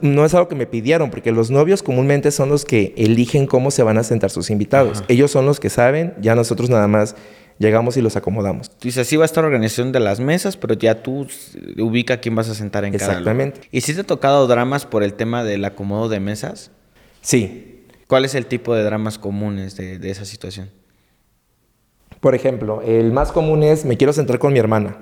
No 0.00 0.24
es 0.24 0.32
algo 0.34 0.48
que 0.48 0.54
me 0.54 0.66
pidieron, 0.66 1.10
porque 1.10 1.32
los 1.32 1.50
novios 1.50 1.82
comúnmente 1.82 2.30
son 2.30 2.50
los 2.50 2.64
que 2.64 2.94
eligen 2.96 3.46
cómo 3.46 3.72
se 3.72 3.82
van 3.82 3.98
a 3.98 4.04
sentar 4.04 4.30
sus 4.30 4.48
invitados. 4.48 5.02
Ellos 5.08 5.30
son 5.30 5.44
los 5.44 5.58
que 5.58 5.70
saben, 5.70 6.14
ya 6.20 6.36
nosotros 6.36 6.70
nada 6.70 6.86
más 6.86 7.16
llegamos 7.58 7.96
y 7.96 8.00
los 8.00 8.16
acomodamos. 8.16 8.70
Dice, 8.80 9.00
así 9.00 9.16
va 9.16 9.24
a 9.24 9.26
estar 9.26 9.44
organización 9.44 9.92
de 9.92 10.00
las 10.00 10.20
mesas, 10.20 10.56
pero 10.56 10.74
ya 10.74 11.02
tú 11.02 11.26
ubica 11.78 12.20
quién 12.20 12.34
vas 12.34 12.48
a 12.48 12.54
sentar 12.54 12.84
en 12.84 12.92
cada 12.92 13.12
Exactamente. 13.12 13.60
¿Y 13.72 13.80
si 13.80 13.94
te 13.94 14.02
ha 14.02 14.04
tocado 14.04 14.46
dramas 14.46 14.86
por 14.86 15.02
el 15.02 15.14
tema 15.14 15.44
del 15.44 15.64
acomodo 15.64 16.08
de 16.08 16.20
mesas? 16.20 16.70
Sí. 17.20 17.84
¿Cuál 18.06 18.24
es 18.24 18.34
el 18.34 18.46
tipo 18.46 18.74
de 18.74 18.84
dramas 18.84 19.18
comunes 19.18 19.76
de, 19.76 19.98
esa 20.10 20.24
situación? 20.24 20.70
Por 22.20 22.34
ejemplo, 22.34 22.82
el 22.82 23.12
más 23.12 23.32
común 23.32 23.62
es 23.62 23.84
me 23.84 23.96
quiero 23.96 24.12
sentar 24.12 24.38
con 24.38 24.52
mi 24.52 24.58
hermana, 24.58 24.98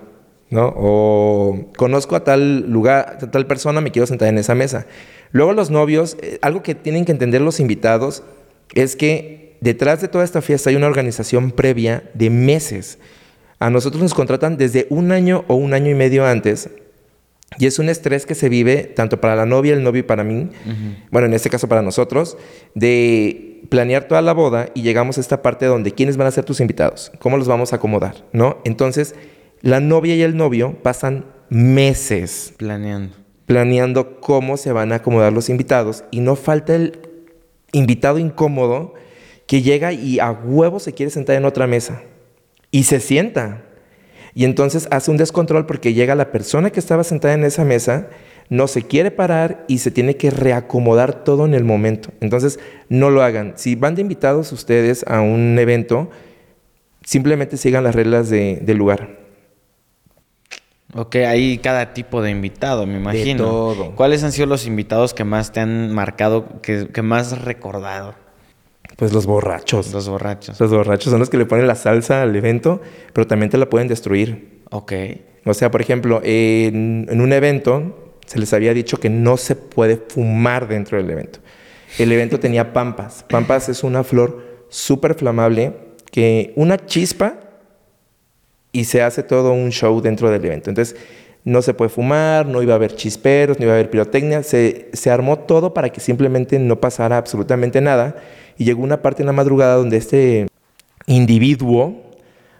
¿no? 0.50 0.72
O 0.76 1.70
conozco 1.76 2.16
a 2.16 2.24
tal 2.24 2.70
lugar, 2.70 3.18
a 3.22 3.30
tal 3.30 3.46
persona, 3.46 3.80
me 3.80 3.90
quiero 3.90 4.06
sentar 4.06 4.28
en 4.28 4.38
esa 4.38 4.54
mesa. 4.54 4.86
Luego 5.32 5.52
los 5.52 5.70
novios, 5.70 6.16
eh, 6.20 6.38
algo 6.42 6.62
que 6.62 6.74
tienen 6.74 7.04
que 7.04 7.12
entender 7.12 7.40
los 7.40 7.60
invitados 7.60 8.22
es 8.74 8.96
que 8.96 9.56
detrás 9.60 10.00
de 10.00 10.08
toda 10.08 10.24
esta 10.24 10.42
fiesta 10.42 10.70
hay 10.70 10.76
una 10.76 10.86
organización 10.86 11.50
previa 11.50 12.04
de 12.14 12.30
meses. 12.30 12.98
A 13.58 13.70
nosotros 13.70 14.02
nos 14.02 14.14
contratan 14.14 14.56
desde 14.56 14.86
un 14.90 15.12
año 15.12 15.44
o 15.48 15.54
un 15.54 15.72
año 15.72 15.90
y 15.90 15.94
medio 15.94 16.26
antes. 16.26 16.70
Y 17.58 17.66
es 17.66 17.78
un 17.78 17.88
estrés 17.88 18.26
que 18.26 18.34
se 18.34 18.48
vive 18.48 18.82
tanto 18.82 19.20
para 19.20 19.36
la 19.36 19.46
novia, 19.46 19.72
el 19.72 19.82
novio 19.82 20.00
y 20.00 20.02
para 20.02 20.24
mí, 20.24 20.50
bueno, 21.10 21.26
en 21.26 21.32
este 21.32 21.48
caso 21.48 21.68
para 21.68 21.80
nosotros, 21.80 22.36
de 22.74 23.55
planear 23.66 24.08
toda 24.08 24.22
la 24.22 24.32
boda 24.32 24.68
y 24.74 24.82
llegamos 24.82 25.18
a 25.18 25.20
esta 25.20 25.42
parte 25.42 25.66
donde 25.66 25.92
quiénes 25.92 26.16
van 26.16 26.26
a 26.26 26.30
ser 26.30 26.44
tus 26.44 26.60
invitados, 26.60 27.12
cómo 27.18 27.36
los 27.36 27.48
vamos 27.48 27.72
a 27.72 27.76
acomodar, 27.76 28.24
¿no? 28.32 28.58
Entonces, 28.64 29.14
la 29.60 29.80
novia 29.80 30.14
y 30.14 30.22
el 30.22 30.36
novio 30.36 30.78
pasan 30.82 31.26
meses 31.48 32.54
planeando 32.56 33.26
planeando 33.46 34.20
cómo 34.20 34.56
se 34.56 34.72
van 34.72 34.92
a 34.92 34.96
acomodar 34.96 35.32
los 35.32 35.48
invitados 35.48 36.04
y 36.10 36.20
no 36.20 36.36
falta 36.36 36.74
el 36.74 36.98
invitado 37.72 38.18
incómodo 38.18 38.94
que 39.46 39.62
llega 39.62 39.92
y 39.92 40.18
a 40.18 40.32
huevo 40.32 40.80
se 40.80 40.92
quiere 40.92 41.10
sentar 41.10 41.36
en 41.36 41.44
otra 41.44 41.66
mesa. 41.66 42.02
y 42.72 42.82
se 42.82 43.00
sienta. 43.00 43.62
Y 44.34 44.44
entonces 44.44 44.86
hace 44.90 45.10
un 45.10 45.16
descontrol 45.16 45.64
porque 45.64 45.94
llega 45.94 46.14
la 46.14 46.30
persona 46.30 46.70
que 46.70 46.80
estaba 46.80 47.04
sentada 47.04 47.32
en 47.32 47.44
esa 47.44 47.64
mesa, 47.64 48.10
no 48.48 48.68
se 48.68 48.82
quiere 48.82 49.10
parar 49.10 49.64
y 49.68 49.78
se 49.78 49.90
tiene 49.90 50.16
que 50.16 50.30
reacomodar 50.30 51.24
todo 51.24 51.46
en 51.46 51.54
el 51.54 51.64
momento. 51.64 52.10
Entonces, 52.20 52.58
no 52.88 53.10
lo 53.10 53.22
hagan. 53.22 53.54
Si 53.56 53.74
van 53.74 53.94
de 53.94 54.02
invitados 54.02 54.52
ustedes 54.52 55.04
a 55.08 55.20
un 55.20 55.58
evento, 55.58 56.10
simplemente 57.04 57.56
sigan 57.56 57.84
las 57.84 57.94
reglas 57.94 58.30
de- 58.30 58.60
del 58.62 58.76
lugar. 58.76 59.18
Ok, 60.94 61.16
hay 61.16 61.58
cada 61.58 61.92
tipo 61.92 62.22
de 62.22 62.30
invitado, 62.30 62.86
me 62.86 62.96
imagino. 62.98 63.44
todo. 63.44 63.94
¿Cuáles 63.96 64.22
han 64.22 64.32
sido 64.32 64.46
los 64.46 64.66
invitados 64.66 65.12
que 65.12 65.24
más 65.24 65.52
te 65.52 65.60
han 65.60 65.92
marcado, 65.92 66.62
que, 66.62 66.88
que 66.88 67.02
más 67.02 67.32
has 67.32 67.42
recordado? 67.44 68.14
Pues 68.96 69.12
los 69.12 69.26
borrachos. 69.26 69.92
Los 69.92 70.08
borrachos. 70.08 70.58
Los 70.58 70.70
borrachos 70.70 71.10
son 71.10 71.18
los 71.18 71.28
que 71.28 71.36
le 71.36 71.44
ponen 71.44 71.66
la 71.66 71.74
salsa 71.74 72.22
al 72.22 72.34
evento, 72.34 72.80
pero 73.12 73.26
también 73.26 73.50
te 73.50 73.58
la 73.58 73.68
pueden 73.68 73.88
destruir. 73.88 74.62
Ok. 74.70 74.92
O 75.44 75.52
sea, 75.54 75.70
por 75.70 75.82
ejemplo, 75.82 76.20
en, 76.24 77.06
en 77.10 77.20
un 77.20 77.32
evento 77.32 78.05
se 78.26 78.38
les 78.38 78.52
había 78.52 78.74
dicho 78.74 78.98
que 78.98 79.08
no 79.08 79.36
se 79.36 79.56
puede 79.56 79.96
fumar 79.96 80.68
dentro 80.68 80.98
del 80.98 81.10
evento. 81.10 81.38
El 81.98 82.12
evento 82.12 82.38
tenía 82.38 82.72
pampas. 82.72 83.24
Pampas 83.28 83.68
es 83.68 83.82
una 83.82 84.04
flor 84.04 84.66
súper 84.68 85.14
flamable 85.14 85.74
que 86.10 86.52
una 86.56 86.84
chispa 86.84 87.40
y 88.72 88.84
se 88.84 89.02
hace 89.02 89.22
todo 89.22 89.52
un 89.52 89.70
show 89.70 90.00
dentro 90.00 90.30
del 90.30 90.44
evento. 90.44 90.68
Entonces, 90.68 90.96
no 91.44 91.62
se 91.62 91.74
puede 91.74 91.88
fumar, 91.88 92.46
no 92.46 92.62
iba 92.62 92.72
a 92.72 92.76
haber 92.76 92.94
chisperos, 92.96 93.58
no 93.58 93.64
iba 93.64 93.72
a 93.72 93.76
haber 93.76 93.88
pirotecnia. 93.88 94.42
Se, 94.42 94.90
se 94.92 95.10
armó 95.10 95.38
todo 95.38 95.72
para 95.72 95.90
que 95.90 96.00
simplemente 96.00 96.58
no 96.58 96.80
pasara 96.80 97.16
absolutamente 97.16 97.80
nada. 97.80 98.16
Y 98.58 98.64
llegó 98.64 98.82
una 98.82 99.00
parte 99.00 99.22
en 99.22 99.26
la 99.26 99.32
madrugada 99.32 99.76
donde 99.76 99.96
este 99.96 100.48
individuo 101.06 102.02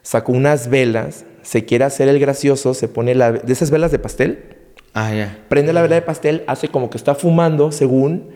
sacó 0.03 0.33
unas 0.33 0.69
velas, 0.69 1.25
se 1.43 1.65
quiere 1.65 1.85
hacer 1.85 2.09
el 2.09 2.21
gracioso, 2.21 2.75
se 2.75 2.87
pone 2.87 3.15
la, 3.17 3.33
de 3.33 3.53
esas 3.53 3.73
velas 3.73 3.91
de 3.91 3.99
pastel, 3.99 4.56
Ah, 4.99 5.13
ya. 5.13 5.45
prende 5.51 5.75
la 5.75 5.83
vela 5.83 5.97
de 5.97 6.01
pastel, 6.01 6.43
hace 6.47 6.69
como 6.69 6.89
que 6.89 6.97
está 6.97 7.15
fumando, 7.15 7.71
según, 7.71 8.31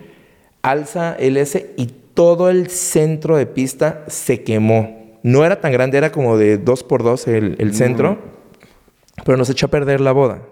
alza 0.61 1.15
el 1.17 1.37
S 1.37 1.73
y 1.75 1.87
todo 2.13 2.51
el 2.51 2.69
centro 2.69 3.35
de 3.35 3.47
pista 3.47 4.03
se 4.05 4.43
quemó. 4.43 5.17
No 5.23 5.43
era 5.43 5.59
tan 5.59 5.71
grande, 5.71 5.97
era 5.97 6.11
como 6.11 6.37
de 6.37 6.59
dos 6.59 6.83
por 6.83 7.01
dos 7.01 7.27
el, 7.27 7.55
el 7.57 7.73
centro, 7.73 8.19
pero 9.25 9.39
nos 9.39 9.49
echó 9.49 9.65
a 9.65 9.69
perder 9.71 10.01
la 10.01 10.11
boda, 10.11 10.43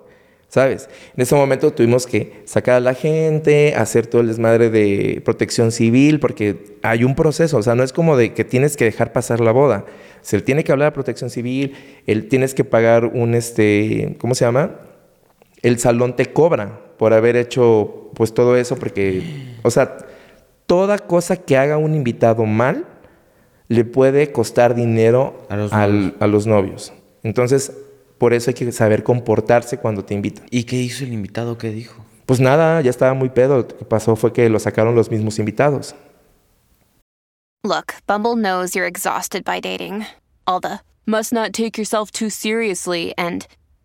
¿sabes? 0.48 0.90
En 1.16 1.22
ese 1.22 1.36
momento 1.36 1.74
tuvimos 1.74 2.08
que 2.08 2.42
sacar 2.46 2.78
a 2.78 2.80
la 2.80 2.96
gente, 2.96 3.76
hacer 3.76 4.08
todo 4.08 4.22
el 4.22 4.30
desmadre 4.30 4.72
de 4.72 5.22
protección 5.24 5.72
civil, 5.72 6.20
porque 6.20 6.76
hay 6.82 7.04
un 7.04 7.14
proceso, 7.14 7.58
o 7.58 7.62
sea, 7.62 7.76
no 7.76 7.84
es 7.84 7.94
como 7.94 8.18
de 8.18 8.34
que 8.34 8.44
tienes 8.44 8.78
que 8.78 8.86
dejar 8.86 9.14
pasar 9.14 9.42
la 9.42 9.52
boda. 9.52 9.86
Se 10.22 10.38
le 10.38 10.42
tiene 10.42 10.64
que 10.64 10.72
hablar 10.72 10.88
a 10.88 10.94
protección 10.94 11.30
civil, 11.30 11.76
él 12.08 12.28
tienes 12.30 12.56
que 12.56 12.64
pagar 12.64 13.06
un, 13.06 13.36
este, 13.36 14.16
¿cómo 14.20 14.34
se 14.34 14.46
llama? 14.46 14.89
El 15.62 15.80
salón 15.80 16.16
te 16.16 16.32
cobra 16.34 16.80
por 16.98 17.14
haber 17.14 17.36
hecho 17.36 18.12
pues 18.14 18.34
todo 18.34 18.58
eso 18.58 18.76
porque, 18.78 19.56
o 19.64 19.72
sea, 19.72 19.98
toda 20.66 20.98
cosa 21.00 21.38
que 21.38 21.58
haga 21.58 21.78
un 21.78 21.96
invitado 21.96 22.46
mal 22.46 22.86
le 23.68 23.86
puede 23.86 24.32
costar 24.32 24.76
dinero 24.76 25.46
A 25.50 25.56
los 25.56 25.72
al- 25.74 25.92
novios. 26.02 26.14
a 26.22 26.28
los 26.28 26.48
novios. 26.48 26.94
Entonces, 27.24 27.72
por 28.18 28.34
eso 28.34 28.50
hay 28.50 28.54
que 28.56 28.72
saber 28.72 29.04
comportarse 29.04 29.78
cuando 29.78 30.04
te 30.04 30.14
invitan. 30.14 30.46
¿Y 30.50 30.64
qué 30.64 30.76
hizo 30.78 31.04
el 31.04 31.14
invitado? 31.14 31.58
¿Qué 31.58 31.70
dijo? 31.72 32.04
Pues 32.26 32.40
nada, 32.40 32.82
ya 32.82 32.90
estaba 32.90 33.14
muy 33.14 33.30
pedo. 33.30 33.58
Lo 33.58 33.68
que 33.68 33.86
pasó 33.86 34.16
fue 34.16 34.34
que 34.34 34.50
lo 34.50 34.60
sacaron 34.60 34.96
los 34.96 35.10
mismos 35.10 35.40
invitados. 35.40 35.96
Look, 37.64 37.94
Bumble 38.08 38.36
knows 38.36 38.74
you're 38.74 38.88
exhausted 38.88 39.44
by 39.44 39.60
dating. 39.60 40.06
All 40.48 40.60
the 40.62 40.80
must 41.06 41.34
not 41.34 41.52
take 41.54 41.78
yourself 41.78 42.12
too 42.12 42.30
seriously 42.30 43.14
and 43.18 43.46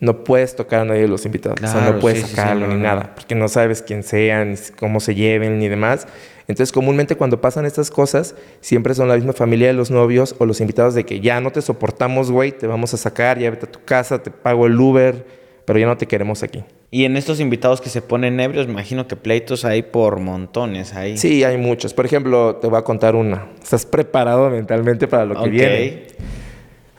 no 0.00 0.24
puedes 0.24 0.54
tocar 0.54 0.80
a 0.80 0.84
nadie 0.84 1.02
de 1.02 1.08
los 1.08 1.24
invitados. 1.26 1.58
o 1.62 1.66
sea, 1.66 1.80
no 1.80 1.98
puedes 1.98 2.20
sí, 2.20 2.24
sí, 2.24 2.30
sí, 2.30 2.36
sacarlo 2.36 2.66
no, 2.66 2.74
ni 2.74 2.80
no. 2.80 2.88
nada. 2.88 3.12
Porque 3.14 3.34
no 3.34 3.48
sabes 3.48 3.82
quién 3.82 4.02
sean, 4.02 4.56
cómo 4.78 5.00
se 5.00 5.14
lleven, 5.14 5.58
ni 5.58 5.68
demás. 5.68 6.06
Entonces, 6.46 6.72
comúnmente 6.72 7.16
cuando 7.16 7.40
pasan 7.40 7.66
estas 7.66 7.90
cosas, 7.90 8.34
siempre 8.60 8.94
son 8.94 9.08
la 9.08 9.16
misma 9.16 9.34
familia 9.34 9.66
de 9.66 9.74
los 9.74 9.90
novios 9.90 10.34
o 10.38 10.46
los 10.46 10.60
invitados 10.60 10.94
de 10.94 11.04
que 11.04 11.20
ya 11.20 11.40
no 11.40 11.50
te 11.50 11.60
soportamos, 11.60 12.30
güey, 12.30 12.52
te 12.52 12.66
vamos 12.66 12.94
a 12.94 12.96
sacar, 12.96 13.38
ya 13.38 13.50
vete 13.50 13.66
a 13.66 13.70
tu 13.70 13.84
casa, 13.84 14.22
te 14.22 14.30
pago 14.30 14.66
el 14.66 14.80
Uber, 14.80 15.26
pero 15.66 15.78
ya 15.78 15.86
no 15.86 15.98
te 15.98 16.06
queremos 16.06 16.42
aquí. 16.42 16.64
Y 16.90 17.04
en 17.04 17.18
estos 17.18 17.38
invitados 17.40 17.82
que 17.82 17.90
se 17.90 18.00
ponen 18.00 18.40
ebrios, 18.40 18.66
me 18.66 18.72
imagino 18.72 19.06
que 19.06 19.14
pleitos 19.14 19.66
hay 19.66 19.82
por 19.82 20.20
montones 20.20 20.94
ahí. 20.94 21.18
Sí, 21.18 21.44
hay 21.44 21.58
muchos. 21.58 21.92
Por 21.92 22.06
ejemplo, 22.06 22.56
te 22.56 22.66
voy 22.66 22.78
a 22.78 22.82
contar 22.82 23.14
una. 23.14 23.48
¿Estás 23.62 23.84
preparado 23.84 24.48
mentalmente 24.48 25.06
para 25.06 25.26
lo 25.26 25.42
que 25.42 25.50
viene? 25.50 26.06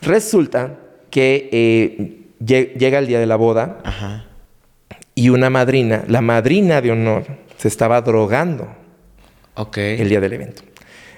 Resulta 0.02 0.78
que 1.10 1.50
eh, 1.52 2.18
llega 2.39 2.99
el 2.99 3.07
día 3.07 3.19
de 3.19 3.25
la 3.25 3.35
boda 3.35 3.79
Ajá. 3.83 4.25
y 5.15 5.29
una 5.29 5.49
madrina, 5.49 6.03
la 6.07 6.21
madrina 6.21 6.81
de 6.81 6.91
honor, 6.91 7.25
se 7.57 7.67
estaba 7.67 8.01
drogando 8.01 8.67
el 9.99 10.09
día 10.09 10.19
del 10.21 10.33
evento. 10.33 10.61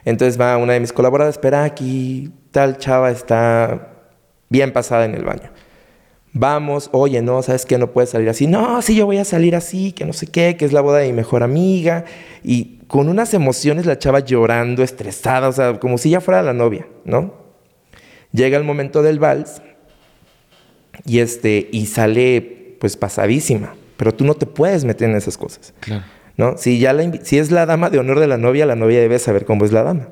Entonces 0.04 0.40
va 0.40 0.58
una 0.58 0.74
de 0.74 0.80
mis 0.80 0.94
colaboradoras, 0.94 1.36
espera 1.36 1.64
aquí, 1.64 2.32
tal 2.52 2.78
chava 2.78 3.12
está 3.12 3.90
bien 4.50 4.74
pasada 4.74 5.06
en 5.06 5.16
el 5.16 5.24
baño. 5.24 5.52
Vamos, 6.34 6.90
oye, 6.94 7.22
no, 7.22 7.42
¿sabes 7.44 7.66
qué? 7.66 7.78
No 7.78 7.92
puedes 7.92 8.12
salir 8.12 8.30
así. 8.30 8.48
No, 8.48 8.82
sí, 8.82 8.96
yo 8.96 9.06
voy 9.06 9.18
a 9.18 9.26
salir 9.26 9.56
así, 9.56 9.92
que 9.92 10.06
no 10.06 10.14
sé 10.14 10.28
qué, 10.28 10.56
que 10.56 10.64
es 10.64 10.72
la 10.72 10.82
boda 10.82 11.00
de 11.00 11.08
mi 11.08 11.14
mejor 11.14 11.44
amiga. 11.44 12.06
Y 12.42 12.80
con 12.88 13.10
unas 13.10 13.34
emociones 13.34 13.86
la 13.86 14.00
chava 14.00 14.20
llorando, 14.22 14.82
estresada, 14.82 15.50
o 15.50 15.52
sea, 15.52 15.80
como 15.80 15.98
si 15.98 16.10
ya 16.10 16.22
fuera 16.22 16.42
la 16.42 16.54
novia, 16.54 16.88
¿no? 17.04 17.34
Llega 18.32 18.58
el 18.58 18.64
momento 18.64 19.04
del 19.04 19.20
vals 19.20 19.62
y, 21.06 21.20
este, 21.20 21.70
y 21.72 21.86
sale 21.86 22.76
pues 22.80 22.98
pasadísima. 22.98 23.76
Pero 23.98 24.14
tú 24.14 24.26
no 24.26 24.34
te 24.34 24.46
puedes 24.46 24.84
meter 24.84 25.10
en 25.10 25.16
esas 25.16 25.38
cosas. 25.38 25.74
Claro. 25.80 26.04
¿no? 26.38 26.58
Si, 26.58 26.80
ya 26.80 26.94
la 26.94 27.12
si 27.24 27.38
es 27.38 27.52
la 27.52 27.66
dama 27.66 27.90
de 27.90 28.00
honor 28.00 28.20
de 28.20 28.28
la 28.28 28.38
novia, 28.38 28.66
la 28.66 28.76
novia 28.76 29.00
debe 29.00 29.20
saber 29.20 29.46
cómo 29.46 29.66
es 29.66 29.72
la 29.72 29.84
dama. 29.84 30.10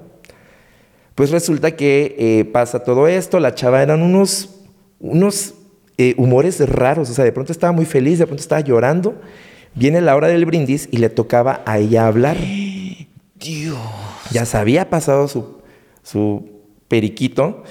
Pues 1.15 1.31
resulta 1.31 1.75
que 1.75 2.15
eh, 2.17 2.45
pasa 2.45 2.83
todo 2.83 3.07
esto, 3.07 3.39
la 3.39 3.53
chava 3.53 3.81
eran 3.81 4.01
unos, 4.01 4.61
unos 4.99 5.53
eh, 5.97 6.13
humores 6.17 6.59
raros, 6.69 7.09
o 7.09 7.13
sea, 7.13 7.25
de 7.25 7.31
pronto 7.31 7.51
estaba 7.51 7.73
muy 7.73 7.85
feliz, 7.85 8.19
de 8.19 8.25
pronto 8.25 8.41
estaba 8.41 8.61
llorando. 8.61 9.19
Viene 9.75 10.01
la 10.01 10.15
hora 10.15 10.27
del 10.27 10.45
brindis 10.45 10.87
y 10.91 10.97
le 10.97 11.09
tocaba 11.09 11.61
a 11.65 11.79
ella 11.79 12.07
hablar. 12.07 12.37
Dios. 13.35 13.77
Ya 14.31 14.45
se 14.45 14.57
había 14.57 14.89
pasado 14.89 15.27
su, 15.27 15.61
su 16.03 16.49
periquito 16.87 17.63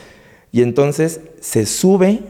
y 0.50 0.62
entonces 0.62 1.20
se 1.40 1.66
sube, 1.66 2.20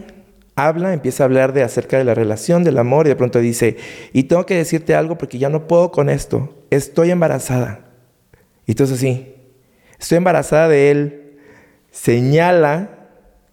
habla, 0.66 0.92
empieza 0.92 1.22
a 1.22 1.26
hablar 1.26 1.52
de 1.52 1.62
acerca 1.62 1.98
de 1.98 2.04
la 2.04 2.14
relación, 2.14 2.64
del 2.64 2.78
amor 2.78 3.06
y 3.06 3.10
de 3.10 3.16
pronto 3.16 3.38
dice, 3.38 3.76
y 4.12 4.24
tengo 4.24 4.44
que 4.46 4.54
decirte 4.56 4.94
algo 4.94 5.16
porque 5.18 5.38
ya 5.38 5.48
no 5.48 5.66
puedo 5.66 5.90
con 5.92 6.08
esto, 6.10 6.54
estoy 6.70 7.10
embarazada. 7.10 7.80
Y 8.66 8.72
entonces 8.72 8.98
sí, 8.98 9.34
estoy 9.98 10.18
embarazada 10.18 10.68
de 10.68 10.90
él, 10.90 11.38
señala 11.90 12.90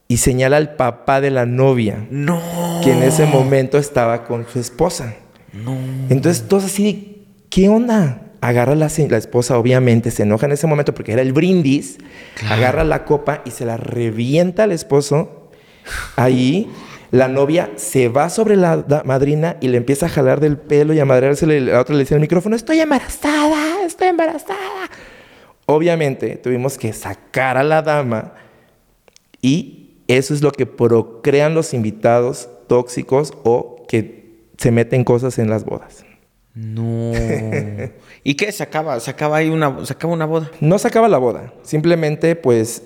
y 0.07 0.17
señala 0.17 0.57
al 0.57 0.75
papá 0.75 1.21
de 1.21 1.31
la 1.31 1.45
novia, 1.45 2.05
No. 2.11 2.41
que 2.83 2.91
en 2.91 3.03
ese 3.03 3.25
momento 3.25 3.77
estaba 3.77 4.23
con 4.25 4.45
su 4.47 4.59
esposa. 4.59 5.15
No. 5.53 5.75
Entonces 6.09 6.47
todos 6.47 6.65
así 6.65 7.27
¿qué 7.49 7.69
onda? 7.69 8.21
Agarra 8.41 8.75
la, 8.75 8.91
la 9.09 9.17
esposa, 9.17 9.57
obviamente, 9.57 10.11
se 10.11 10.23
enoja 10.23 10.45
en 10.45 10.51
ese 10.51 10.67
momento 10.67 10.93
porque 10.93 11.13
era 11.13 11.21
el 11.23 11.33
brindis, 11.33 11.97
agarra 12.49 12.83
la 12.83 13.03
copa 13.05 13.41
y 13.45 13.49
se 13.51 13.65
la 13.65 13.77
revienta 13.77 14.63
al 14.63 14.71
esposo. 14.71 15.49
Ahí 16.15 16.69
la 17.11 17.27
novia 17.27 17.71
se 17.75 18.09
va 18.09 18.29
sobre 18.29 18.55
la 18.55 19.03
madrina 19.05 19.57
y 19.61 19.67
le 19.67 19.77
empieza 19.77 20.07
a 20.07 20.09
jalar 20.09 20.39
del 20.39 20.57
pelo 20.57 20.93
y 20.93 20.99
a 20.99 21.05
madreársele. 21.05 21.61
La 21.61 21.79
otra 21.79 21.95
le 21.95 22.01
dice 22.01 22.13
en 22.13 22.17
el 22.17 22.21
micrófono, 22.21 22.55
estoy 22.55 22.79
embarazada, 22.79 23.85
estoy 23.85 24.07
embarazada. 24.09 24.89
Obviamente 25.65 26.35
tuvimos 26.37 26.77
que 26.77 26.93
sacar 26.93 27.57
a 27.57 27.63
la 27.63 27.81
dama 27.81 28.33
y 29.41 30.01
eso 30.07 30.33
es 30.33 30.41
lo 30.41 30.51
que 30.51 30.65
procrean 30.65 31.55
los 31.55 31.73
invitados 31.73 32.49
tóxicos 32.67 33.33
o 33.43 33.85
que 33.87 34.25
se 34.57 34.71
meten 34.71 35.03
cosas 35.03 35.39
en 35.39 35.49
las 35.49 35.65
bodas. 35.65 36.05
No. 36.53 37.11
¿Y 38.23 38.35
qué? 38.35 38.51
Se 38.51 38.63
acaba, 38.63 38.99
se 38.99 39.11
acaba 39.11 39.37
ahí 39.37 39.49
una, 39.49 39.85
se 39.85 39.93
acaba 39.93 40.13
una 40.13 40.25
boda. 40.25 40.49
No 40.61 40.79
se 40.79 40.87
acaba 40.87 41.09
la 41.09 41.17
boda, 41.17 41.53
simplemente 41.63 42.35
pues 42.35 42.81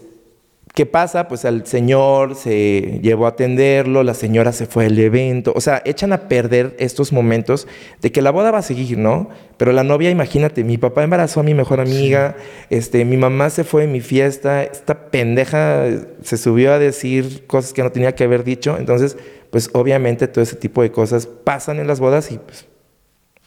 ¿Qué 0.74 0.86
pasa? 0.86 1.28
Pues 1.28 1.45
al 1.45 1.65
señor 1.65 2.36
se 2.36 2.99
llevó 3.01 3.26
a 3.26 3.30
atenderlo, 3.30 4.03
la 4.03 4.13
señora 4.13 4.53
se 4.53 4.65
fue 4.65 4.86
al 4.86 4.97
evento. 4.97 5.51
O 5.55 5.61
sea, 5.61 5.82
echan 5.84 6.13
a 6.13 6.30
perder 6.30 6.76
estos 6.80 7.11
momentos 7.11 7.67
de 8.01 8.11
que 8.11 8.22
la 8.22 8.32
boda 8.32 8.51
va 8.51 8.59
a 8.59 8.61
seguir, 8.61 8.97
¿no? 8.97 9.30
Pero 9.57 9.74
la 9.74 9.84
novia, 9.84 10.09
imagínate, 10.09 10.63
mi 10.63 10.78
papá 10.78 11.03
embarazó 11.03 11.41
a 11.41 11.43
mi 11.43 11.53
mejor 11.53 11.82
amiga, 11.82 12.38
este, 12.70 13.03
mi 13.03 13.17
mamá 13.17 13.49
se 13.49 13.63
fue 13.63 13.84
en 13.84 13.91
mi 13.91 13.99
fiesta, 13.99 14.63
esta 14.63 15.09
pendeja 15.09 15.86
se 16.24 16.38
subió 16.38 16.72
a 16.72 16.80
decir 16.80 17.45
cosas 17.47 17.74
que 17.74 17.84
no 17.84 17.91
tenía 17.91 18.15
que 18.15 18.24
haber 18.24 18.43
dicho. 18.43 18.78
Entonces, 18.78 19.17
pues 19.49 19.70
obviamente 19.74 20.28
todo 20.28 20.43
ese 20.43 20.55
tipo 20.55 20.82
de 20.82 20.91
cosas 20.91 21.26
pasan 21.26 21.80
en 21.80 21.88
las 21.88 21.99
bodas 21.99 22.32
y 22.32 22.38
pues 22.38 22.67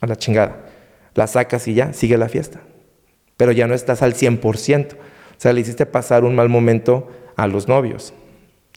a 0.00 0.06
la 0.06 0.16
chingada. 0.16 0.66
La 1.14 1.26
sacas 1.26 1.68
y 1.68 1.74
ya, 1.74 1.92
sigue 1.92 2.18
la 2.18 2.28
fiesta. 2.28 2.60
Pero 3.36 3.52
ya 3.52 3.66
no 3.66 3.74
estás 3.74 4.02
al 4.02 4.14
100%. 4.14 4.96
Sea, 5.43 5.53
le 5.53 5.61
hiciste 5.61 5.86
pasar 5.86 6.22
un 6.22 6.36
mal 6.36 6.49
momento 6.49 7.11
a 7.34 7.49
los 7.49 7.66
novios, 7.66 8.14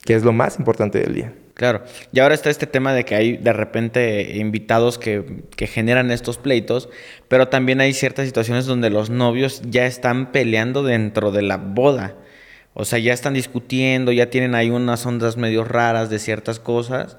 que 0.03 0.15
es 0.15 0.23
lo 0.23 0.33
más 0.33 0.57
importante 0.57 0.97
del 0.97 1.13
día. 1.13 1.31
Claro. 1.53 1.83
Y 2.11 2.19
ahora 2.19 2.33
está 2.33 2.49
este 2.49 2.65
tema 2.65 2.91
de 2.91 3.05
que 3.05 3.13
hay 3.13 3.37
de 3.37 3.53
repente 3.53 4.37
invitados 4.37 4.97
que, 4.97 5.43
que, 5.55 5.67
generan 5.67 6.09
estos 6.09 6.39
pleitos, 6.39 6.89
pero 7.27 7.49
también 7.49 7.81
hay 7.81 7.93
ciertas 7.93 8.25
situaciones 8.25 8.65
donde 8.65 8.89
los 8.89 9.11
novios 9.11 9.61
ya 9.69 9.85
están 9.85 10.31
peleando 10.31 10.81
dentro 10.81 11.31
de 11.31 11.43
la 11.43 11.57
boda. 11.57 12.15
O 12.73 12.83
sea, 12.83 12.97
ya 12.97 13.13
están 13.13 13.35
discutiendo, 13.35 14.11
ya 14.11 14.31
tienen 14.31 14.55
ahí 14.55 14.71
unas 14.71 15.05
ondas 15.05 15.37
medio 15.37 15.65
raras 15.65 16.09
de 16.09 16.17
ciertas 16.17 16.59
cosas 16.59 17.15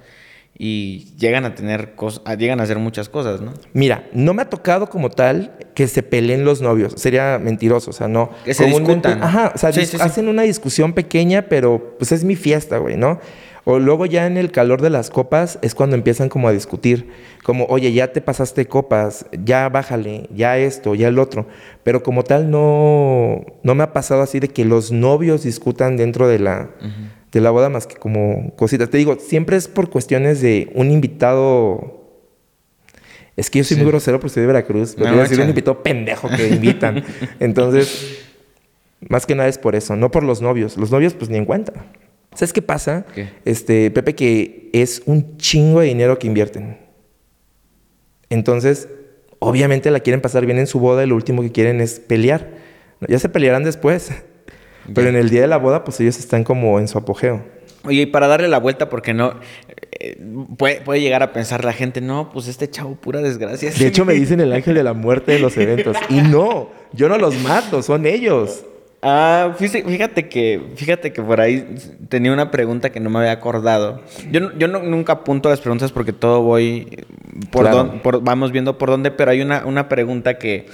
y 0.59 1.15
llegan 1.19 1.45
a 1.45 1.55
tener 1.55 1.95
cosas, 1.95 2.23
llegan 2.39 2.61
a 2.61 2.63
hacer 2.63 2.79
muchas 2.79 3.09
cosas, 3.09 3.41
¿no? 3.41 3.53
Mira, 3.73 4.09
no 4.13 4.33
me 4.33 4.43
ha 4.43 4.49
tocado 4.49 4.89
como 4.89 5.11
tal 5.11 5.53
que 5.75 5.87
se 5.87 6.03
peleen 6.03 6.45
los 6.45 6.63
novios, 6.63 6.95
sería 6.97 7.39
mentiroso, 7.39 7.91
o 7.91 7.93
sea, 7.93 8.09
no. 8.09 8.31
Que 8.45 8.55
se 8.55 8.65
discutan. 8.65 9.23
Ajá, 9.23 9.53
o 9.55 9.59
sea, 9.59 9.69
hacen 9.69 10.29
una 10.29 10.43
discusión 10.43 10.95
pequeña, 10.95 11.43
pero 11.43 11.97
pues 11.99 12.13
es 12.13 12.25
mi 12.25 12.37
fiesta, 12.37 12.79
güey, 12.79 12.97
¿no? 12.97 13.21
O 13.69 13.81
luego 13.81 14.07
ya 14.07 14.27
en 14.27 14.37
el 14.37 14.53
calor 14.53 14.81
de 14.81 14.91
las 14.91 15.11
copas 15.11 15.59
es 15.61 15.75
cuando 15.75 15.97
empiezan 15.97 16.29
como 16.29 16.47
a 16.47 16.53
discutir, 16.53 17.11
como, 17.43 17.65
oye, 17.65 17.93
ya 17.93 18.13
te 18.13 18.21
pasaste 18.21 18.67
copas, 18.67 19.27
ya 19.43 19.69
bájale, 19.69 20.29
ya 20.33 20.57
esto, 20.57 20.95
ya 20.95 21.09
el 21.09 21.19
otro. 21.19 21.49
Pero 21.83 22.05
como 22.05 22.23
tal 22.23 22.49
no, 22.49 23.45
no 23.65 23.75
me 23.75 23.83
ha 23.83 23.93
pasado 23.93 24.23
así 24.23 24.39
de 24.39 24.49
que 24.49 24.65
los 24.65 24.93
novios 24.93 25.43
discutan 25.43 25.97
dentro 25.97 26.29
de 26.29 26.39
la, 26.39 26.71
de 27.33 27.41
la 27.41 27.51
boda 27.51 27.69
más 27.69 27.87
que 27.87 27.97
como 27.97 28.55
cositas. 28.57 28.91
Te 28.91 28.99
digo, 28.99 29.17
siempre 29.19 29.57
es 29.57 29.69
por 29.69 29.91
cuestiones 29.91 30.41
de 30.41 30.71
un 30.75 30.91
invitado. 30.91 32.05
Es 33.37 33.51
que 33.51 33.59
yo 33.59 33.65
soy 33.65 33.77
muy 33.77 33.87
grosero 33.87 34.19
porque 34.19 34.35
soy 34.35 34.43
de 34.43 34.47
Veracruz. 34.47 34.95
Pero 34.97 35.11
no, 35.11 35.19
decir 35.19 35.41
un 35.41 35.49
invitado 35.49 35.83
pendejo 35.83 36.29
que 36.29 36.49
invitan. 36.49 37.05
Entonces, 37.41 38.25
más 39.09 39.27
que 39.27 39.35
nada 39.35 39.49
es 39.49 39.59
por 39.59 39.77
eso, 39.77 39.97
no 39.97 40.11
por 40.11 40.23
los 40.23 40.41
novios. 40.41 40.77
Los 40.77 40.91
novios, 40.91 41.15
pues 41.15 41.31
ni 41.31 41.37
en 41.37 41.45
cuenta. 41.45 41.73
¿Sabes 42.35 42.53
qué 42.53 42.63
pasa? 42.63 43.07
Este, 43.45 43.91
Pepe, 43.91 44.15
que 44.15 44.71
es 44.73 45.03
un 45.07 45.37
chingo 45.39 45.81
de 45.81 45.87
dinero 45.87 46.19
que 46.19 46.27
invierten. 46.27 46.79
Entonces, 48.29 48.89
obviamente 49.39 49.91
la 49.91 50.01
quieren 50.01 50.21
pasar 50.21 50.45
bien 50.45 50.59
en 50.59 50.67
su 50.67 50.81
boda 50.81 51.05
y 51.05 51.07
lo 51.07 51.15
último 51.15 51.43
que 51.43 51.53
quieren 51.53 51.81
es 51.81 51.99
pelear. 52.01 52.51
Ya 53.09 53.19
se 53.19 53.29
pelearán 53.29 53.65
después. 53.65 54.11
Pero 54.95 55.09
en 55.09 55.17
el 55.17 55.31
día 55.31 55.43
de 55.43 55.47
la 55.47 55.59
boda, 55.59 55.85
pues 55.85 56.01
ellos 56.01 56.19
están 56.19 56.45
como 56.45 56.79
en 56.79 56.89
su 56.89 56.99
apogeo. 56.99 57.43
Oye, 57.85 58.03
y 58.03 58.07
para 58.07 58.27
darle 58.27 58.49
la 58.49 58.59
vuelta, 58.59 58.89
porque 58.89 59.15
no. 59.15 59.35
Eh, 59.99 60.19
puede, 60.59 60.81
puede, 60.81 61.01
llegar 61.01 61.23
a 61.23 61.33
pensar 61.33 61.65
la 61.65 61.73
gente, 61.73 62.01
no, 62.01 62.31
pues 62.33 62.49
este 62.49 62.69
chavo, 62.69 62.97
pura 62.97 63.21
desgracia. 63.23 63.71
De 63.71 63.87
hecho, 63.87 64.05
me 64.05 64.15
dicen 64.15 64.41
el 64.41 64.53
ángel 64.53 64.75
de 64.75 64.83
la 64.83 64.93
muerte 64.93 65.33
de 65.33 65.39
los 65.39 65.57
eventos. 65.57 65.97
Y 66.09 66.21
no, 66.21 66.71
yo 66.93 67.09
no 67.09 67.17
los 67.19 67.37
mato, 67.43 67.83
son 67.83 68.07
ellos. 68.07 68.65
Ah, 69.03 69.55
fíjate 69.57 70.29
que, 70.29 70.61
fíjate 70.75 71.13
que 71.13 71.23
por 71.23 71.41
ahí 71.41 71.77
tenía 72.09 72.33
una 72.33 72.51
pregunta 72.51 72.91
que 72.91 72.99
no 72.99 73.09
me 73.11 73.21
había 73.21 73.33
acordado. 73.33 74.03
Yo, 74.33 74.53
yo 74.59 74.67
nunca 74.67 75.13
apunto 75.13 75.49
las 75.49 75.61
preguntas 75.61 75.93
porque 75.93 76.13
todo 76.13 76.43
voy 76.43 77.05
por, 77.53 78.01
por 78.01 78.23
vamos 78.23 78.53
viendo 78.53 78.79
por 78.79 78.91
dónde, 78.91 79.11
pero 79.11 79.31
hay 79.31 79.43
una, 79.43 79.65
una 79.65 79.89
pregunta 79.89 80.39
que 80.39 80.67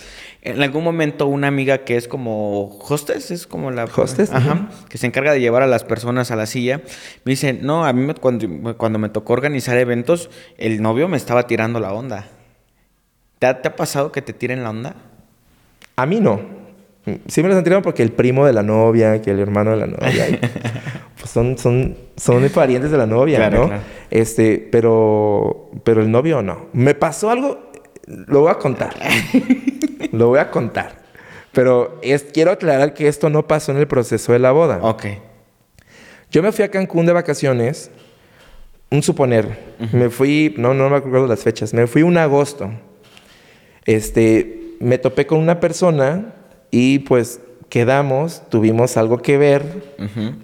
en 0.42 0.60
algún 0.60 0.82
momento 0.82 1.28
una 1.28 1.46
amiga 1.46 1.78
que 1.78 1.96
es 1.96 2.08
como 2.08 2.76
hostess, 2.80 3.30
es 3.30 3.46
como 3.46 3.70
la... 3.70 3.84
Hostess. 3.84 4.32
Ajá, 4.32 4.68
que 4.88 4.98
se 4.98 5.06
encarga 5.06 5.32
de 5.32 5.40
llevar 5.40 5.62
a 5.62 5.68
las 5.68 5.84
personas 5.84 6.32
a 6.32 6.36
la 6.36 6.46
silla, 6.46 6.82
me 7.24 7.30
dice, 7.30 7.52
no, 7.52 7.86
a 7.86 7.92
mí 7.92 8.12
cuando, 8.20 8.76
cuando 8.76 8.98
me 8.98 9.08
tocó 9.08 9.34
organizar 9.34 9.78
eventos, 9.78 10.30
el 10.58 10.82
novio 10.82 11.06
me 11.06 11.16
estaba 11.16 11.46
tirando 11.46 11.78
la 11.78 11.92
onda. 11.92 12.26
¿Te 13.38 13.46
ha, 13.46 13.76
pasado 13.76 14.12
que 14.12 14.22
te 14.22 14.32
tiren 14.32 14.62
la 14.62 14.70
onda? 14.70 14.94
A 15.96 16.06
mí 16.06 16.20
no. 16.20 16.40
Sí 17.26 17.42
me 17.42 17.48
lo 17.48 17.56
han 17.56 17.64
tirado 17.64 17.82
porque 17.82 18.02
el 18.02 18.12
primo 18.12 18.46
de 18.46 18.52
la 18.52 18.62
novia, 18.62 19.20
que 19.20 19.32
el 19.32 19.40
hermano 19.40 19.72
de 19.72 19.76
la 19.78 19.86
novia, 19.88 20.40
pues 21.18 21.30
son, 21.30 21.58
son, 21.58 21.96
son 22.16 22.48
parientes 22.50 22.92
de 22.92 22.98
la 22.98 23.06
novia, 23.06 23.50
¿no? 23.50 23.68
Este, 24.10 24.58
pero, 24.70 25.70
pero 25.82 26.02
el 26.02 26.10
novio 26.10 26.42
no. 26.42 26.66
Me 26.72 26.94
pasó 26.94 27.30
algo, 27.30 27.71
lo 28.06 28.40
voy 28.40 28.50
a 28.50 28.54
contar. 28.54 28.94
Lo 30.12 30.28
voy 30.28 30.40
a 30.40 30.50
contar. 30.50 31.00
Pero 31.52 31.98
es, 32.02 32.24
quiero 32.24 32.50
aclarar 32.50 32.92
que 32.92 33.08
esto 33.08 33.30
no 33.30 33.46
pasó 33.46 33.72
en 33.72 33.78
el 33.78 33.86
proceso 33.86 34.32
de 34.32 34.38
la 34.38 34.52
boda. 34.52 34.78
Ok. 34.82 35.06
Yo 36.30 36.42
me 36.42 36.52
fui 36.52 36.64
a 36.64 36.70
Cancún 36.70 37.06
de 37.06 37.12
vacaciones, 37.12 37.90
un 38.90 39.02
suponer. 39.02 39.58
Me 39.92 40.10
fui, 40.10 40.54
no, 40.58 40.74
no 40.74 40.90
me 40.90 40.96
acuerdo 40.96 41.26
las 41.26 41.40
fechas, 41.40 41.72
me 41.72 41.86
fui 41.86 42.02
un 42.02 42.18
agosto. 42.18 42.70
Este, 43.84 44.76
me 44.80 44.98
topé 44.98 45.26
con 45.26 45.38
una 45.38 45.60
persona 45.60 46.34
y 46.70 47.00
pues 47.00 47.40
quedamos, 47.68 48.42
tuvimos 48.50 48.98
algo 48.98 49.22
que 49.22 49.38
ver, 49.38 49.94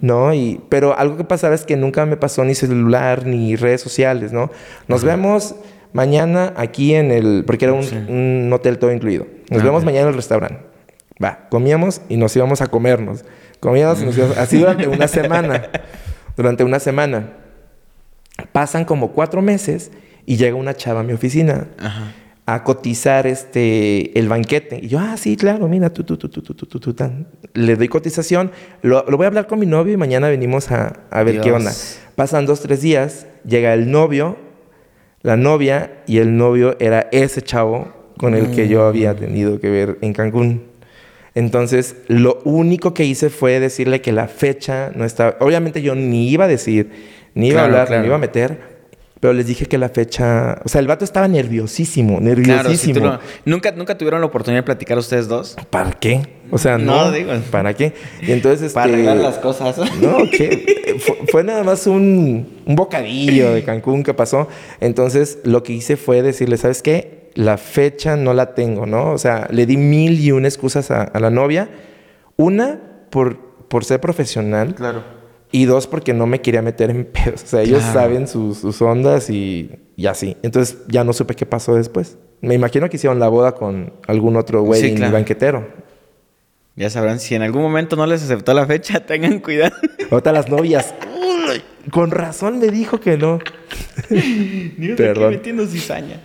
¿no? 0.01 0.33
Y, 0.33 0.61
pero 0.69 0.97
algo 0.97 1.15
que 1.15 1.23
pasaba 1.23 1.53
es 1.53 1.63
que 1.63 1.75
nunca 1.75 2.05
me 2.05 2.17
pasó 2.17 2.43
ni 2.43 2.55
celular 2.55 3.25
ni 3.25 3.55
redes 3.55 3.81
sociales, 3.81 4.31
¿no? 4.31 4.49
Nos 4.87 5.03
vemos 5.03 5.55
mañana 5.93 6.53
aquí 6.55 6.93
en 6.93 7.11
el, 7.11 7.43
porque 7.45 7.65
era 7.65 7.73
un, 7.73 8.51
hotel 8.53 8.77
todo 8.77 8.91
incluido. 8.91 9.27
Nos 9.49 9.61
ah, 9.61 9.65
vemos 9.65 9.83
mañana 9.83 10.03
en 10.03 10.09
el 10.09 10.15
restaurante. 10.15 10.59
Va, 11.23 11.47
comíamos 11.49 12.01
y 12.09 12.17
nos 12.17 12.35
íbamos 12.35 12.61
a 12.61 12.67
comernos. 12.67 13.25
Comíamos 13.59 14.01
y 14.01 14.05
nos 14.05 14.17
íbamos, 14.17 14.37
así 14.37 14.57
durante 14.57 14.87
una 14.87 15.07
semana. 15.07 15.69
Durante 16.37 16.63
una 16.63 16.79
semana. 16.79 17.33
Pasan 18.51 18.85
como 18.85 19.11
cuatro 19.11 19.41
meses 19.41 19.91
y 20.25 20.37
llega 20.37 20.55
una 20.55 20.73
chava 20.75 21.01
a 21.01 21.03
mi 21.03 21.13
oficina 21.13 21.67
a 22.45 22.63
cotizar 22.63 23.27
este, 23.27 24.17
el 24.17 24.29
banquete. 24.29 24.79
Y 24.81 24.87
yo, 24.87 24.99
ah, 24.99 25.17
sí, 25.17 25.35
claro, 25.35 25.67
mira, 25.67 25.91
tú, 25.91 26.03
tú, 26.03 26.17
tú, 26.17 26.29
tú, 26.29 26.41
tú, 26.41 26.53
tú, 26.53 26.79
tú, 26.79 26.93
tan. 26.93 27.27
Le 27.53 27.75
doy 27.75 27.89
cotización, 27.89 28.51
lo, 28.81 29.03
voy 29.05 29.25
a 29.25 29.27
hablar 29.27 29.47
con 29.47 29.59
mi 29.59 29.65
novio 29.65 29.93
y 29.93 29.97
mañana 29.97 30.29
venimos 30.29 30.71
a, 30.71 31.01
a 31.11 31.23
ver 31.23 31.41
qué 31.41 31.51
onda. 31.51 31.71
Pasan 32.15 32.45
dos, 32.45 32.61
tres 32.61 32.81
días, 32.81 33.27
llega 33.45 33.73
el 33.73 33.91
novio 33.91 34.48
la 35.21 35.37
novia 35.37 36.03
y 36.07 36.17
el 36.19 36.37
novio 36.37 36.77
era 36.79 37.07
ese 37.11 37.41
chavo 37.41 37.93
con 38.17 38.35
el 38.35 38.51
que 38.51 38.67
yo 38.67 38.85
había 38.85 39.13
mm. 39.13 39.17
tenido 39.17 39.59
que 39.59 39.69
ver 39.69 39.97
en 40.01 40.13
Cancún. 40.13 40.63
Entonces, 41.35 41.95
lo 42.07 42.41
único 42.43 42.93
que 42.93 43.05
hice 43.05 43.29
fue 43.29 43.59
decirle 43.59 44.01
que 44.01 44.11
la 44.11 44.27
fecha 44.27 44.91
no 44.95 45.05
estaba. 45.05 45.37
Obviamente, 45.39 45.81
yo 45.81 45.95
ni 45.95 46.29
iba 46.29 46.45
a 46.45 46.47
decir, 46.47 46.91
ni 47.33 47.49
iba 47.49 47.61
a 47.61 47.65
hablar, 47.65 47.89
ni 47.91 48.05
iba 48.07 48.15
a 48.15 48.19
meter, 48.19 48.68
pero 49.19 49.33
les 49.33 49.47
dije 49.47 49.65
que 49.65 49.77
la 49.77 49.89
fecha. 49.89 50.61
O 50.63 50.69
sea, 50.69 50.79
el 50.79 50.87
vato 50.87 51.03
estaba 51.03 51.27
nerviosísimo, 51.27 52.19
nerviosísimo. 52.21 53.19
¿Nunca, 53.43 53.71
¿Nunca 53.73 53.97
tuvieron 53.97 54.21
la 54.21 54.27
oportunidad 54.27 54.59
de 54.59 54.63
platicar 54.63 54.97
ustedes 54.97 55.27
dos? 55.27 55.57
¿Para 55.69 55.91
qué? 55.91 56.39
O 56.51 56.57
sea, 56.57 56.77
no. 56.77 57.11
digo. 57.11 57.33
¿Para 57.51 57.73
qué? 57.73 57.93
Y 58.21 58.31
entonces. 58.31 58.71
Para 58.73 58.87
este, 58.87 58.95
arreglar 58.95 59.17
las 59.17 59.37
cosas. 59.39 59.77
No, 59.99 60.29
que 60.29 60.97
fue, 61.31 61.43
nada 61.43 61.63
más 61.63 61.85
un, 61.85 62.47
un 62.65 62.75
bocadillo 62.75 63.53
de 63.53 63.63
Cancún 63.63 64.03
que 64.03 64.13
pasó. 64.13 64.47
Entonces, 64.79 65.39
lo 65.43 65.63
que 65.63 65.73
hice 65.73 65.97
fue 65.97 66.21
decirle, 66.21 66.55
¿sabes 66.55 66.81
qué? 66.81 67.29
La 67.35 67.57
fecha 67.57 68.15
no 68.15 68.33
la 68.33 68.53
tengo, 68.53 68.85
¿no? 68.85 69.11
O 69.11 69.17
sea, 69.17 69.47
le 69.51 69.65
di 69.65 69.75
mil 69.75 70.19
y 70.19 70.31
una 70.31 70.47
excusas 70.47 70.91
a, 70.91 71.03
a 71.03 71.19
la 71.19 71.29
novia. 71.29 71.69
Una, 72.37 72.79
por, 73.09 73.37
por 73.67 73.83
ser 73.83 73.99
profesional. 73.99 74.75
Claro 74.75 75.18
y 75.51 75.65
dos, 75.65 75.87
porque 75.87 76.13
no 76.13 76.27
me 76.27 76.41
quería 76.41 76.61
meter 76.61 76.89
en 76.89 77.05
pedos. 77.11 77.43
O 77.43 77.47
sea, 77.47 77.61
ellos 77.61 77.81
saben 77.81 78.27
sus, 78.27 78.81
ondas 78.81 79.29
y, 79.29 79.71
así. 80.07 80.37
Entonces 80.43 80.77
ya 80.87 81.03
no 81.03 81.13
supe 81.13 81.35
qué 81.35 81.45
pasó 81.45 81.75
después. 81.75 82.17
Me 82.41 82.55
imagino 82.55 82.89
que 82.89 82.97
hicieron 82.97 83.19
la 83.19 83.27
boda 83.27 83.53
con 83.53 83.93
algún 84.07 84.37
otro 84.37 84.63
wedding 84.63 85.11
banquetero. 85.11 85.67
Ya 86.75 86.89
sabrán, 86.89 87.19
si 87.19 87.35
en 87.35 87.41
algún 87.41 87.61
momento 87.61 87.97
no 87.97 88.05
les 88.05 88.23
aceptó 88.23 88.53
la 88.53 88.65
fecha, 88.65 88.99
tengan 89.05 89.39
cuidado. 89.39 89.75
Otra 90.11 90.31
las 90.31 90.49
novias. 90.49 90.93
con 91.91 92.11
razón 92.11 92.59
me 92.59 92.67
dijo 92.69 93.01
que 93.01 93.17
no. 93.17 93.39
Dios, 94.09 94.95
Perdón. 94.95 95.31
metiendo 95.31 95.65
cizaña. 95.67 96.21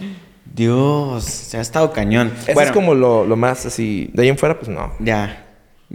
Dios, 0.54 1.24
se 1.24 1.56
ha 1.56 1.60
estado 1.60 1.92
cañón. 1.92 2.30
Eso 2.46 2.60
es 2.60 2.70
como 2.70 2.94
lo, 2.94 3.26
lo 3.26 3.34
más 3.34 3.66
así. 3.66 4.10
De 4.12 4.22
ahí 4.22 4.28
en 4.28 4.38
fuera, 4.38 4.56
pues 4.56 4.68
no. 4.68 4.92
Ya. 5.00 5.43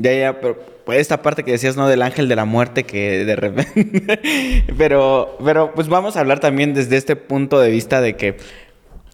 Ya, 0.02 0.14
ya, 0.14 0.40
pero 0.40 0.58
pues 0.86 1.00
esta 1.00 1.22
parte 1.22 1.44
que 1.44 1.52
decías, 1.52 1.76
¿no? 1.76 1.88
Del 1.88 2.02
ángel 2.02 2.28
de 2.30 2.36
la 2.36 2.46
muerte 2.46 2.84
que 2.84 3.26
de 3.26 3.36
repente... 3.36 4.64
pero, 4.78 5.38
pero 5.44 5.74
pues 5.76 5.88
vamos 5.88 6.16
a 6.16 6.22
hablar 6.22 6.40
también 6.40 6.74
desde 6.74 6.98
este 6.98 7.16
punto 7.16 7.60
de 7.60 7.70
vista 7.70 8.00
de 8.02 8.16
que 8.16 8.38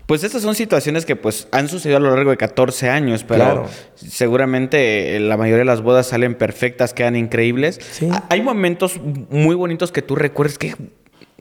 Pues 0.06 0.24
estas 0.24 0.44
son 0.44 0.54
situaciones 0.56 1.06
que 1.06 1.16
pues 1.16 1.48
han 1.52 1.68
sucedido 1.68 1.98
a 1.98 2.00
lo 2.00 2.14
largo 2.16 2.30
de 2.30 2.38
14 2.38 2.90
años, 2.90 3.24
pero 3.24 3.44
Claro. 3.44 3.66
seguramente 3.96 5.16
eh, 5.16 5.20
la 5.20 5.38
mayoría 5.38 5.60
de 5.60 5.66
las 5.66 5.82
bodas 5.82 6.08
salen 6.08 6.36
perfectas, 6.36 6.94
quedan 6.94 7.16
increíbles. 7.16 7.80
Sí. 7.92 8.08
Ha- 8.12 8.26
Hay 8.30 8.42
momentos 8.42 9.00
muy 9.30 9.56
bonitos 9.56 9.92
que 9.92 10.02
tú 10.02 10.16
recuerdes 10.16 10.58
que 10.58 10.76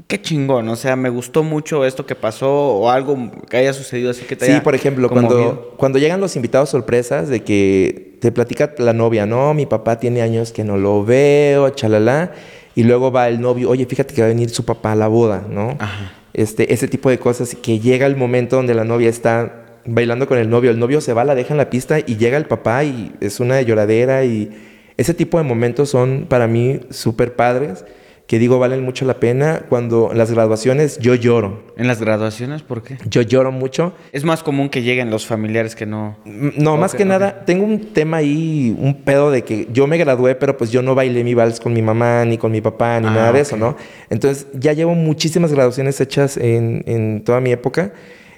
qué 0.08 0.20
chingón, 0.20 0.68
o 0.68 0.76
sea, 0.76 0.96
me 0.96 1.08
gustó 1.08 1.42
mucho 1.44 1.84
esto 1.84 2.04
que 2.04 2.14
pasó 2.14 2.50
o 2.50 2.90
algo 2.90 3.30
que 3.48 3.56
haya 3.58 3.72
sucedido 3.72 4.10
así 4.10 4.22
que 4.24 4.34
te 4.36 4.46
Sí, 4.46 4.52
haya 4.52 4.62
por 4.62 4.74
ejemplo, 4.74 5.08
conmovido. 5.08 5.38
cuando, 5.44 5.74
cuando 5.76 5.98
llegan 5.98 6.20
los 6.20 6.34
invitados 6.36 6.70
sorpresas 6.70 7.28
de 7.28 7.42
que 7.44 8.13
te 8.24 8.32
platica 8.32 8.72
la 8.78 8.94
novia, 8.94 9.26
no, 9.26 9.52
mi 9.52 9.66
papá 9.66 10.00
tiene 10.00 10.22
años 10.22 10.50
que 10.50 10.64
no 10.64 10.78
lo 10.78 11.04
veo, 11.04 11.68
chalala, 11.68 12.32
y 12.74 12.84
luego 12.84 13.12
va 13.12 13.28
el 13.28 13.38
novio, 13.38 13.68
oye, 13.68 13.84
fíjate 13.84 14.14
que 14.14 14.22
va 14.22 14.28
a 14.28 14.30
venir 14.30 14.48
su 14.48 14.64
papá 14.64 14.92
a 14.92 14.96
la 14.96 15.08
boda, 15.08 15.44
¿no? 15.46 15.76
Ajá. 15.78 16.14
Este, 16.32 16.72
ese 16.72 16.88
tipo 16.88 17.10
de 17.10 17.18
cosas, 17.18 17.54
que 17.54 17.80
llega 17.80 18.06
el 18.06 18.16
momento 18.16 18.56
donde 18.56 18.72
la 18.72 18.84
novia 18.84 19.10
está 19.10 19.66
bailando 19.84 20.26
con 20.26 20.38
el 20.38 20.48
novio, 20.48 20.70
el 20.70 20.78
novio 20.78 21.02
se 21.02 21.12
va, 21.12 21.22
la 21.24 21.34
deja 21.34 21.52
en 21.52 21.58
la 21.58 21.68
pista 21.68 21.98
y 21.98 22.16
llega 22.16 22.38
el 22.38 22.46
papá 22.46 22.82
y 22.84 23.12
es 23.20 23.40
una 23.40 23.60
lloradera 23.60 24.24
y 24.24 24.50
ese 24.96 25.12
tipo 25.12 25.36
de 25.36 25.44
momentos 25.44 25.90
son 25.90 26.24
para 26.26 26.46
mí 26.46 26.80
súper 26.88 27.36
padres, 27.36 27.84
que 28.26 28.38
digo 28.38 28.58
valen 28.58 28.82
mucho 28.82 29.04
la 29.04 29.20
pena. 29.20 29.62
Cuando 29.68 30.08
en 30.12 30.18
las 30.18 30.30
graduaciones 30.30 30.98
yo 30.98 31.14
lloro, 31.14 31.62
En 31.76 31.86
las 31.86 32.00
graduaciones, 32.00 32.62
¿por 32.62 32.82
qué? 32.82 32.96
yo 33.08 33.20
lloro 33.22 33.52
mucho. 33.52 33.92
Es 34.12 34.24
más 34.24 34.42
común 34.42 34.70
que 34.70 34.82
lleguen 34.82 35.10
los 35.10 35.26
familiares 35.26 35.74
que 35.76 35.84
no. 35.86 36.16
Mm, 36.24 36.48
No, 36.56 36.76
más 36.78 36.92
Ok, 36.92 36.98
que 36.98 37.02
ok. 37.04 37.08
nada, 37.10 37.44
tengo 37.44 37.64
un 37.64 37.92
tema 37.92 38.16
ahí, 38.18 38.74
un 38.78 39.02
pedo 39.02 39.30
de 39.30 39.42
que 39.44 39.68
yo 39.72 39.86
me 39.86 39.98
gradué, 39.98 40.34
pero 40.36 40.56
pues 40.56 40.70
yo 40.70 40.80
no 40.80 40.94
bailé 40.94 41.22
mi 41.22 41.34
vals 41.34 41.60
con 41.60 41.72
mi 41.74 41.82
mamá, 41.82 42.24
ni 42.24 42.38
con 42.38 42.50
mi 42.50 42.60
papá, 42.62 42.98
ni 43.00 43.08
Ah, 43.08 43.10
nada 43.14 43.32
de 43.32 43.40
eso, 43.40 43.56
¿no? 43.58 43.76
Entonces 44.08 44.46
ya 44.54 44.72
llevo 44.72 44.94
muchísimas 44.94 45.52
graduaciones 45.52 46.00
hechas 46.00 46.36
en, 46.38 46.82
en 46.86 47.24
toda 47.24 47.40
mi 47.40 47.52
época. 47.52 47.92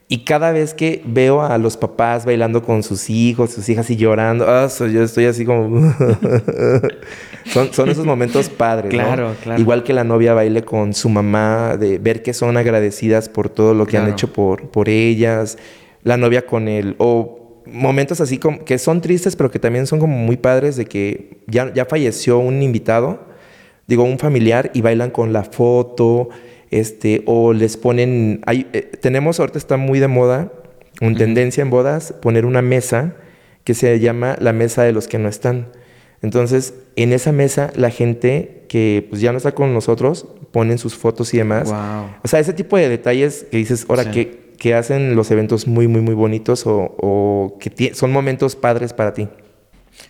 Y 0.08 0.24
cada 0.24 0.52
vez 0.52 0.72
que 0.72 1.02
veo 1.04 1.42
a 1.42 1.58
los 1.58 1.76
papás 1.76 2.24
bailando 2.24 2.62
con 2.62 2.84
sus 2.84 3.10
hijos, 3.10 3.50
sus 3.50 3.68
hijas 3.68 3.90
y 3.90 3.96
llorando, 3.96 4.46
so- 4.68 4.86
yo 4.86 5.02
estoy 5.02 5.24
así 5.26 5.44
como... 5.44 5.92
son, 7.52 7.72
son 7.72 7.88
esos 7.88 8.04
momentos 8.06 8.48
padres, 8.48 8.92
¿no? 8.92 8.98
Claro, 8.98 9.34
claro. 9.42 9.60
Igual 9.60 9.82
que 9.82 9.92
la 9.92 10.04
novia 10.04 10.34
baile 10.34 10.62
con 10.62 10.94
su 10.94 11.08
mamá, 11.08 11.76
de 11.76 11.98
ver 11.98 12.22
que 12.22 12.32
son 12.34 12.56
agradecidas 12.56 13.28
por 13.28 13.48
todo 13.48 13.74
lo 13.74 13.86
que 13.86 13.96
han 13.96 14.04
Claro. 14.04 14.12
hecho 14.16 14.32
por, 14.32 14.68
por 14.70 14.88
ellas, 14.88 15.58
la 16.02 16.16
novia 16.16 16.46
con 16.46 16.68
él, 16.68 16.94
o 16.98 17.62
momentos 17.66 18.20
así 18.20 18.38
como 18.38 18.64
que 18.64 18.78
son 18.78 19.00
tristes, 19.00 19.34
pero 19.36 19.50
que 19.50 19.58
también 19.58 19.86
son 19.86 19.98
como 19.98 20.16
muy 20.16 20.36
padres 20.36 20.76
de 20.76 20.86
que 20.86 21.38
ya, 21.46 21.72
ya 21.74 21.84
falleció 21.84 22.38
un 22.38 22.62
invitado, 22.62 23.20
digo, 23.86 24.04
un 24.04 24.18
familiar, 24.18 24.70
y 24.74 24.82
bailan 24.82 25.10
con 25.10 25.32
la 25.32 25.42
foto, 25.44 26.28
este, 26.70 27.22
o 27.26 27.52
les 27.52 27.76
ponen, 27.76 28.40
hay, 28.46 28.66
eh, 28.72 28.82
tenemos, 29.00 29.40
ahorita 29.40 29.58
está 29.58 29.76
muy 29.76 29.98
de 29.98 30.08
moda, 30.08 30.52
en 31.00 31.14
tendencia 31.16 31.62
en 31.62 31.70
bodas, 31.70 32.14
poner 32.22 32.46
una 32.46 32.62
mesa 32.62 33.14
que 33.64 33.74
se 33.74 33.98
llama 34.00 34.36
la 34.40 34.52
mesa 34.52 34.82
de 34.84 34.92
los 34.92 35.08
que 35.08 35.18
no 35.18 35.28
están. 35.28 35.66
Entonces, 36.22 36.74
en 36.96 37.12
esa 37.12 37.32
mesa, 37.32 37.72
la 37.76 37.90
gente 37.90 38.64
que 38.68 39.06
pues, 39.08 39.20
ya 39.20 39.32
no 39.32 39.38
está 39.38 39.52
con 39.52 39.72
nosotros 39.74 40.26
ponen 40.50 40.78
sus 40.78 40.94
fotos 40.94 41.34
y 41.34 41.38
demás. 41.38 41.68
Wow. 41.68 42.10
O 42.24 42.28
sea, 42.28 42.40
ese 42.40 42.52
tipo 42.52 42.76
de 42.76 42.88
detalles 42.88 43.46
que 43.50 43.58
dices, 43.58 43.84
ahora, 43.88 44.04
Sí. 44.04 44.10
que, 44.10 44.52
que 44.58 44.74
hacen 44.74 45.14
los 45.14 45.30
eventos 45.30 45.66
muy, 45.66 45.86
muy, 45.86 46.00
muy 46.00 46.14
bonitos 46.14 46.66
o, 46.66 46.96
o 46.98 47.58
que 47.60 47.94
son 47.94 48.12
momentos 48.12 48.56
padres 48.56 48.92
para 48.92 49.12
ti. 49.12 49.28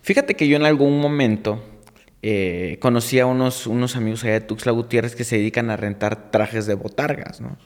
Fíjate 0.03 0.35
que 0.35 0.47
yo 0.47 0.57
en 0.57 0.65
algún 0.65 1.01
momento 1.01 1.63
eh, 2.23 2.79
conocí 2.81 3.19
a 3.19 3.27
unos, 3.27 3.67
unos 3.67 3.97
amigos 3.97 4.23
allá 4.25 4.35
de 4.35 4.41
Tuxtla 4.43 4.73
Gutiérrez 4.73 5.17
que 5.17 5.25
se 5.25 5.37
dedican 5.37 5.71
a 5.71 5.77
rentar 5.77 6.31
trajes 6.31 6.67
de 6.67 6.75
botargas, 6.75 7.41
¿no? 7.41 7.57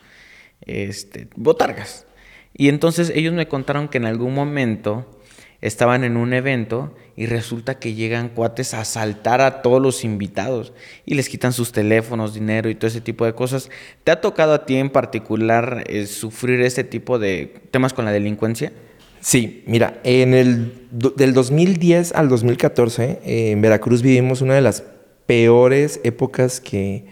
Este, 0.62 1.28
botargas. 1.36 2.06
Y 2.54 2.68
entonces 2.68 3.12
ellos 3.14 3.32
me 3.32 3.46
contaron 3.48 3.88
que 3.88 3.98
en 3.98 4.06
algún 4.06 4.34
momento 4.34 5.19
estaban 5.60 6.04
en 6.04 6.16
un 6.16 6.32
evento 6.32 6.94
y 7.16 7.26
resulta 7.26 7.78
que 7.78 7.94
llegan 7.94 8.30
cuates 8.30 8.72
a 8.72 8.80
asaltar 8.80 9.40
a 9.40 9.62
todos 9.62 9.80
los 9.80 10.04
invitados 10.04 10.72
y 11.04 11.14
les 11.14 11.28
quitan 11.28 11.52
sus 11.52 11.72
teléfonos, 11.72 12.34
dinero 12.34 12.70
y 12.70 12.74
todo 12.74 12.88
ese 12.88 13.00
tipo 13.00 13.26
de 13.26 13.34
cosas. 13.34 13.68
¿Te 14.04 14.10
ha 14.10 14.20
tocado 14.20 14.54
a 14.54 14.64
ti 14.64 14.76
en 14.76 14.90
particular 14.90 15.84
eh, 15.86 16.06
sufrir 16.06 16.60
este 16.62 16.84
tipo 16.84 17.18
de 17.18 17.60
temas 17.70 17.92
con 17.92 18.04
la 18.04 18.12
delincuencia? 18.12 18.72
Sí, 19.20 19.62
mira, 19.66 20.00
en 20.02 20.32
el 20.32 20.72
del 20.90 21.34
2010 21.34 22.14
al 22.14 22.30
2014 22.30 23.20
eh, 23.22 23.50
en 23.50 23.60
Veracruz 23.60 24.00
vivimos 24.00 24.40
una 24.40 24.54
de 24.54 24.62
las 24.62 24.82
peores 25.26 26.00
épocas 26.04 26.58
que, 26.60 27.04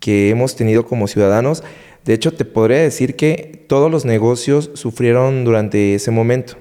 que 0.00 0.30
hemos 0.30 0.56
tenido 0.56 0.86
como 0.86 1.08
ciudadanos. 1.08 1.62
De 2.06 2.14
hecho, 2.14 2.32
te 2.32 2.46
podría 2.46 2.78
decir 2.78 3.16
que 3.16 3.66
todos 3.68 3.90
los 3.90 4.06
negocios 4.06 4.70
sufrieron 4.74 5.44
durante 5.44 5.94
ese 5.94 6.10
momento. 6.10 6.56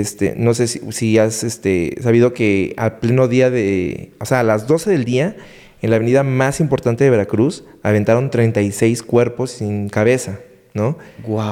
Este, 0.00 0.34
no 0.36 0.54
sé 0.54 0.66
si, 0.66 0.80
si 0.90 1.18
has 1.18 1.44
este, 1.44 1.94
sabido 2.00 2.32
que 2.34 2.74
al 2.76 2.98
pleno 2.98 3.28
día 3.28 3.48
de, 3.48 4.10
o 4.18 4.24
sea, 4.24 4.40
a 4.40 4.42
las 4.42 4.66
12 4.66 4.90
del 4.90 5.04
día, 5.04 5.36
en 5.82 5.90
la 5.90 5.96
avenida 5.96 6.24
más 6.24 6.58
importante 6.58 7.04
de 7.04 7.10
Veracruz, 7.10 7.64
aventaron 7.82 8.28
36 8.30 9.02
cuerpos 9.04 9.52
sin 9.52 9.88
cabeza, 9.88 10.40
¿no? 10.72 10.98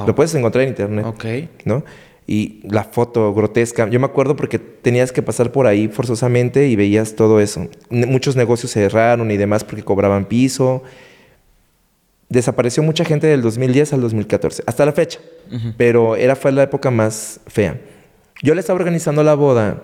Lo 0.06 0.14
puedes 0.14 0.34
encontrar 0.34 0.64
en 0.64 0.70
internet. 0.70 1.04
Ok. 1.06 1.24
¿no? 1.64 1.84
Y 2.26 2.60
la 2.68 2.82
foto 2.82 3.32
grotesca. 3.32 3.88
Yo 3.88 4.00
me 4.00 4.06
acuerdo 4.06 4.34
porque 4.34 4.58
tenías 4.58 5.12
que 5.12 5.22
pasar 5.22 5.52
por 5.52 5.68
ahí 5.68 5.86
forzosamente 5.86 6.66
y 6.66 6.74
veías 6.74 7.14
todo 7.14 7.40
eso. 7.40 7.68
Ne- 7.90 8.06
muchos 8.06 8.34
negocios 8.34 8.72
cerraron 8.72 9.30
y 9.30 9.36
demás 9.36 9.62
porque 9.62 9.84
cobraban 9.84 10.24
piso. 10.24 10.82
Desapareció 12.28 12.82
mucha 12.82 13.04
gente 13.04 13.26
del 13.26 13.42
2010 13.42 13.92
al 13.92 14.00
2014, 14.00 14.62
hasta 14.66 14.84
la 14.86 14.92
fecha. 14.92 15.20
Pero 15.76 16.16
era 16.16 16.34
fue 16.34 16.50
la 16.50 16.62
época 16.62 16.90
más 16.90 17.40
fea. 17.46 17.78
Yo 18.42 18.54
le 18.54 18.60
estaba 18.60 18.78
organizando 18.78 19.22
la 19.22 19.34
boda 19.34 19.82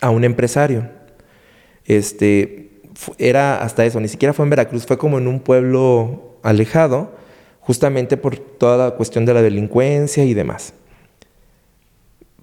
a 0.00 0.10
un 0.10 0.24
empresario. 0.24 0.88
Este, 1.86 2.82
era 3.18 3.62
hasta 3.62 3.84
eso, 3.84 4.00
ni 4.00 4.08
siquiera 4.08 4.34
fue 4.34 4.44
en 4.44 4.50
Veracruz, 4.50 4.86
fue 4.86 4.98
como 4.98 5.18
en 5.18 5.28
un 5.28 5.40
pueblo 5.40 6.38
alejado, 6.42 7.12
justamente 7.60 8.16
por 8.16 8.36
toda 8.36 8.76
la 8.76 8.96
cuestión 8.96 9.24
de 9.24 9.34
la 9.34 9.42
delincuencia 9.42 10.24
y 10.24 10.34
demás. 10.34 10.74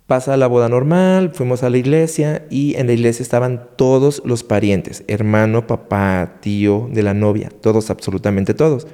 Pasa 0.07 0.37
la 0.37 0.47
boda 0.47 0.69
normal, 0.69 1.31
fuimos 1.33 1.63
a 1.63 1.69
la 1.69 1.77
iglesia 1.77 2.45
y 2.49 2.75
en 2.75 2.87
la 2.87 2.93
iglesia 2.93 3.23
estaban 3.23 3.67
todos 3.75 4.21
los 4.23 4.45
parientes, 4.45 5.03
hermano, 5.07 5.67
papá, 5.67 6.37
tío 6.39 6.87
de 6.93 7.03
la 7.03 7.13
novia, 7.13 7.49
todos, 7.61 7.89
absolutamente 7.89 8.53
todos. 8.53 8.87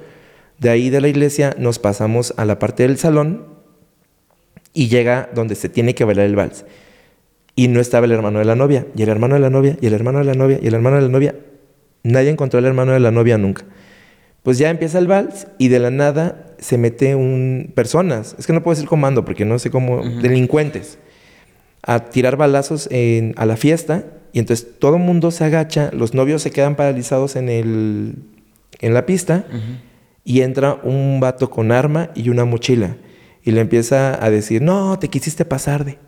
De 0.58 0.70
ahí 0.70 0.90
de 0.90 1.00
la 1.00 1.06
iglesia 1.06 1.54
nos 1.56 1.78
pasamos 1.78 2.34
a 2.36 2.44
la 2.44 2.58
parte 2.58 2.82
del 2.82 2.98
salón 2.98 3.53
y 4.74 4.88
llega 4.88 5.30
donde 5.34 5.54
se 5.54 5.70
tiene 5.70 5.94
que 5.94 6.04
bailar 6.04 6.26
el 6.26 6.36
vals. 6.36 6.66
Y 7.56 7.68
no 7.68 7.80
estaba 7.80 8.04
el 8.06 8.12
hermano 8.12 8.40
de 8.40 8.44
la 8.44 8.56
novia, 8.56 8.84
y 8.96 9.02
el 9.02 9.08
hermano 9.08 9.34
de 9.36 9.40
la 9.40 9.48
novia, 9.48 9.78
y 9.80 9.86
el 9.86 9.94
hermano 9.94 10.18
de 10.18 10.24
la 10.24 10.34
novia, 10.34 10.58
y 10.60 10.66
el 10.66 10.74
hermano 10.74 10.96
de 10.96 11.02
la 11.02 11.08
novia. 11.08 11.34
Nadie 12.02 12.28
encontró 12.30 12.58
al 12.58 12.66
hermano 12.66 12.92
de 12.92 13.00
la 13.00 13.10
novia 13.12 13.38
nunca. 13.38 13.64
Pues 14.42 14.58
ya 14.58 14.68
empieza 14.68 14.98
el 14.98 15.06
vals 15.06 15.46
y 15.56 15.68
de 15.68 15.78
la 15.78 15.90
nada 15.90 16.48
se 16.58 16.76
mete 16.76 17.14
un 17.14 17.72
personas, 17.74 18.34
es 18.38 18.46
que 18.46 18.52
no 18.52 18.62
puedo 18.62 18.74
decir 18.74 18.88
comando 18.88 19.24
porque 19.24 19.44
no 19.46 19.58
sé 19.58 19.70
cómo, 19.70 20.02
delincuentes, 20.20 20.98
a 21.82 22.00
tirar 22.00 22.36
balazos 22.36 22.88
en- 22.90 23.32
a 23.36 23.46
la 23.46 23.56
fiesta 23.56 24.04
y 24.32 24.40
entonces 24.40 24.66
todo 24.78 24.96
el 24.96 25.02
mundo 25.02 25.30
se 25.30 25.44
agacha, 25.44 25.90
los 25.94 26.12
novios 26.12 26.42
se 26.42 26.50
quedan 26.50 26.74
paralizados 26.76 27.36
en, 27.36 27.48
el, 27.48 28.16
en 28.80 28.92
la 28.94 29.06
pista 29.06 29.46
y 30.24 30.40
entra 30.42 30.74
un 30.82 31.20
vato 31.20 31.48
con 31.50 31.72
arma 31.72 32.10
y 32.14 32.28
una 32.28 32.44
mochila 32.44 32.96
y 33.44 33.52
le 33.52 33.60
empieza 33.60 34.24
a 34.24 34.30
decir, 34.30 34.62
no, 34.62 34.98
te 34.98 35.08
quisiste 35.08 35.44
pasar 35.44 35.84
de 35.84 35.98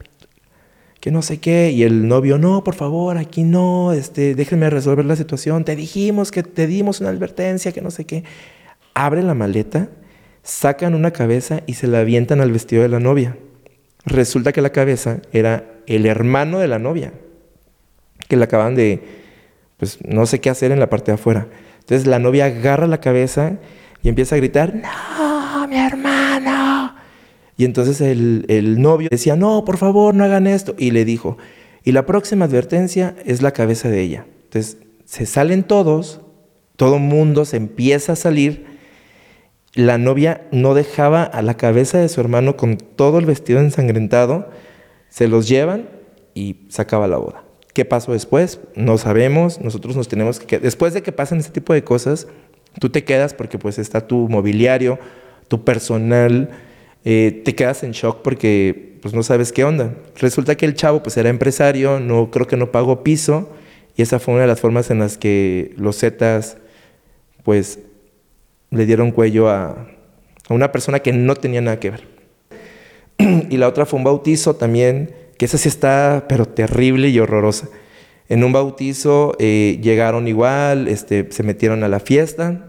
que 1.07 1.13
no 1.13 1.23
sé 1.23 1.39
qué, 1.39 1.71
y 1.71 1.85
el 1.85 2.09
novio, 2.09 2.37
no, 2.37 2.65
por 2.65 2.75
favor, 2.75 3.17
aquí 3.17 3.45
no, 3.45 3.93
este, 3.93 4.35
déjenme 4.35 4.71
resolver 4.71 5.05
la 5.05 5.15
situación, 5.15 5.65
te 5.65 5.77
dijimos 5.77 6.33
que 6.33 6.43
te 6.43 6.67
dimos 6.67 7.01
una 7.01 7.11
advertencia, 7.11 7.71
que 7.71 7.81
no 7.81 7.93
sé 7.93 8.07
qué. 8.07 8.25
Abre 8.93 9.23
la 9.23 9.35
maleta, 9.35 9.89
sacan 10.43 10.97
una 10.97 11.13
cabeza 11.13 11.61
y 11.67 11.75
se 11.75 11.87
la 11.87 12.01
avientan 12.01 12.41
al 12.41 12.51
vestido 12.51 12.83
de 12.83 12.89
la 12.89 12.99
novia. 12.99 13.37
Resulta 14.05 14.53
que 14.53 14.63
la 14.63 14.71
cabeza 14.71 15.19
era 15.33 15.65
el 15.87 16.07
hermano 16.07 16.59
de 16.59 16.67
la 16.67 16.81
novia, 16.81 17.13
que 18.27 18.37
le 18.37 18.43
acaban 18.43 18.75
de, 18.75 19.05
pues 19.77 19.99
no 20.05 20.27
sé 20.27 20.41
qué 20.41 20.51
hacer 20.51 20.73
en 20.73 20.81
la 20.81 20.91
parte 20.91 21.13
de 21.13 21.17
afuera. 21.17 21.47
Entonces 21.81 22.09
la 22.09 22.19
novia 22.19 22.47
agarra 22.47 22.89
la 22.89 23.01
cabeza 23.01 23.59
y 24.03 24.09
empieza 24.09 24.35
a 24.35 24.39
gritar, 24.39 24.75
no, 24.75 25.69
mi 25.69 25.77
hermano. 25.77 26.16
Y 27.57 27.65
entonces 27.65 28.01
el, 28.01 28.81
novio 28.81 29.09
decía, 29.11 29.37
no, 29.37 29.65
por 29.65 29.79
favor, 29.79 30.15
no 30.15 30.25
hagan 30.25 30.47
esto. 30.47 30.75
Y 30.79 30.91
le 30.91 31.05
dijo, 31.05 31.39
y 31.85 31.93
la 31.93 32.05
próxima 32.05 32.45
advertencia 32.45 33.17
es 33.25 33.41
la 33.43 33.53
cabeza 33.53 33.89
de 33.89 34.03
ella. 34.03 34.27
Entonces 34.45 34.79
se 35.05 35.25
salen 35.25 35.63
todos, 35.63 36.21
todo 36.77 36.99
mundo 36.99 37.45
se 37.45 37.57
empieza 37.57 38.13
a 38.13 38.17
salir. 38.17 38.67
La 39.75 39.97
novia 39.97 40.47
no 40.53 40.75
dejaba 40.75 41.23
a 41.23 41.43
la 41.43 41.57
cabeza 41.57 41.99
de 41.99 42.09
su 42.09 42.21
hermano 42.21 42.57
con 42.57 42.77
todo 42.77 43.19
el 43.19 43.27
vestido 43.27 43.61
ensangrentado. 43.61 44.51
Se 45.09 45.29
los 45.29 45.49
llevan 45.49 45.89
y 46.35 46.67
se 46.69 46.83
acaba 46.83 47.09
la 47.09 47.17
boda. 47.17 47.45
¿Qué 47.73 47.85
pasó 47.85 48.13
después? 48.13 48.61
No 48.75 48.99
sabemos. 48.99 49.61
Nosotros 49.61 49.97
nos 49.97 50.09
tenemos 50.09 50.41
que... 50.41 50.59
Después 50.59 50.93
de 50.93 51.03
que 51.03 51.13
pasan 51.13 51.39
este 51.39 51.53
tipo 51.53 51.73
de 51.73 51.85
cosas, 51.85 52.27
tú 52.81 52.91
te 52.91 53.05
quedas 53.05 53.33
porque 53.33 53.59
pues 53.59 53.79
está 53.79 54.07
tu 54.07 54.29
mobiliario, 54.29 54.99
tu 55.49 55.65
personal, 55.65 56.51
eh, 57.09 57.41
te 57.45 57.55
quedas 57.55 57.85
en 57.85 57.93
shock 57.93 58.21
porque 58.23 58.99
pues 59.01 59.15
no 59.15 59.23
sabes 59.23 59.53
qué 59.53 59.63
onda. 59.63 59.95
Resulta 60.17 60.57
que 60.57 60.67
el 60.67 60.75
chavo 60.75 61.05
pues 61.05 61.17
era 61.17 61.29
empresario, 61.29 62.01
no 62.01 62.33
creo 62.33 62.49
que 62.49 62.57
no 62.57 62.73
pagó 62.73 63.05
piso 63.05 63.49
y 63.97 64.03
esa 64.03 64.19
fue 64.19 64.35
una 64.35 64.41
de 64.43 64.49
las 64.49 64.61
formas 64.61 64.91
en 64.91 64.99
las 64.99 65.17
que 65.17 65.73
los 65.77 66.01
Zetas 66.01 66.57
pues 67.45 67.79
le 68.71 68.87
dieron 68.87 69.13
cuello 69.13 69.49
a, 69.49 69.87
a 70.49 70.55
una 70.55 70.73
persona 70.73 70.99
que 70.99 71.13
no 71.13 71.37
tenía 71.37 71.61
nada 71.61 71.79
que 71.79 71.91
ver. 71.91 72.09
y 73.51 73.57
la 73.57 73.69
otra 73.69 73.87
fue 73.87 73.99
un 73.99 74.05
bautizo 74.05 74.57
también, 74.57 75.15
que 75.39 75.45
esa 75.45 75.59
sí 75.59 75.69
está 75.69 76.25
pero 76.29 76.45
terrible 76.45 77.09
y 77.09 77.21
horrorosa. 77.21 77.69
En 78.29 78.43
un 78.43 78.51
bautizo 78.51 79.37
eh, 79.39 79.79
llegaron 79.81 80.27
igual, 80.27 80.89
este, 80.89 81.31
se 81.31 81.45
metieron 81.45 81.85
a 81.85 81.89
la 81.89 82.01
fiesta 82.01 82.67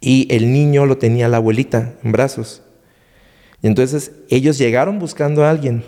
y 0.00 0.28
el 0.30 0.52
niño 0.52 0.86
lo 0.86 0.98
tenía 0.98 1.26
la 1.26 1.38
abuelita 1.38 1.94
en 2.04 2.12
brazos. 2.12 2.62
Y 3.62 3.66
entonces 3.66 4.12
ellos 4.28 4.58
llegaron 4.58 4.98
buscando 4.98 5.44
a 5.44 5.50
alguien 5.50 5.84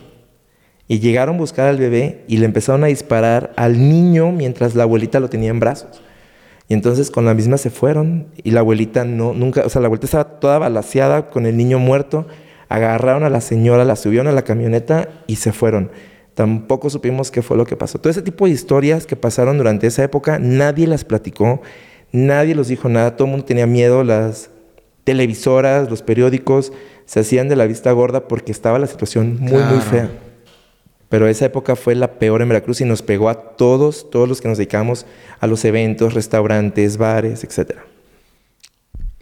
y 0.89 0.99
llegaron 0.99 1.37
a 1.37 1.39
buscar 1.39 1.69
al 1.69 1.79
bebé 1.79 2.25
y 2.27 2.39
le 2.39 2.47
empezaron 2.47 2.83
a 2.83 2.89
disparar 2.89 3.53
al 3.57 3.79
niño 3.79 4.33
mientras 4.33 4.75
la 4.75 4.83
abuelita 4.83 5.21
lo 5.21 5.31
tenía 5.31 5.51
en 5.51 5.61
brazos. 5.61 6.03
Y 6.69 6.75
entonces 6.75 7.11
con 7.11 7.25
la 7.25 7.35
misma 7.35 7.59
se 7.59 7.71
fueron 7.71 8.27
y 8.43 8.51
la 8.51 8.61
abuelita 8.61 9.05
no, 9.05 9.33
nunca, 9.33 9.63
o 9.65 9.69
sea, 9.69 9.81
la 9.81 9.87
abuelita 9.87 10.07
estaba 10.07 10.41
toda 10.41 10.59
balaseada 10.59 11.31
con 11.31 11.47
el 11.47 11.57
niño 11.57 11.79
muerto. 11.79 12.27
Agarraron 12.69 13.23
a 13.25 13.31
la 13.31 13.41
señora, 13.41 13.85
la 13.85 13.97
subieron 13.97 14.27
a 14.27 14.33
la 14.33 14.43
camioneta 14.43 15.09
y 15.27 15.37
se 15.37 15.53
fueron. 15.53 15.91
Tampoco 16.35 16.91
supimos 16.91 17.31
qué 17.31 17.43
fue 17.43 17.57
lo 17.57 17.67
que 17.67 17.77
pasó. 17.77 18.01
Todo 18.01 18.11
ese 18.11 18.23
tipo 18.23 18.47
de 18.47 18.53
historias 18.53 19.07
que 19.07 19.17
pasaron 19.17 19.59
durante 19.59 19.87
esa 19.87 20.03
época, 20.03 20.39
nadie 20.39 20.87
las 20.87 21.05
platicó, 21.05 21.61
nadie 22.13 22.55
los 22.55 22.69
dijo 22.69 22.89
nada, 22.89 23.17
todo 23.17 23.27
el 23.27 23.33
mundo 23.33 23.47
tenía 23.47 23.67
miedo, 23.67 24.05
las 24.05 24.51
televisoras, 25.05 25.91
los 25.91 26.03
periódicos 26.03 26.73
se 27.07 27.21
hacían 27.21 27.49
de 27.49 27.57
la 27.57 27.67
vista 27.67 27.91
gorda 27.93 28.29
porque 28.29 28.53
estaba 28.53 28.79
la 28.79 28.87
situación 28.87 29.39
muy, 29.41 29.63
muy 29.63 29.81
fea. 29.81 30.11
Pero 31.09 31.27
esa 31.27 31.47
época 31.47 31.75
fue 31.75 31.97
la 31.97 32.19
peor 32.19 32.41
en 32.41 32.49
Veracruz 32.49 32.81
y 32.81 32.85
nos 32.85 33.03
pegó 33.03 33.29
a 33.29 33.35
todos, 33.57 34.11
todos 34.11 34.29
los 34.29 34.41
que 34.41 34.47
nos 34.47 34.59
dedicamos 34.59 35.07
a 35.41 35.49
los 35.49 35.65
eventos, 35.65 36.15
restaurantes, 36.15 36.99
bares, 36.99 37.43
etc. 37.43 37.79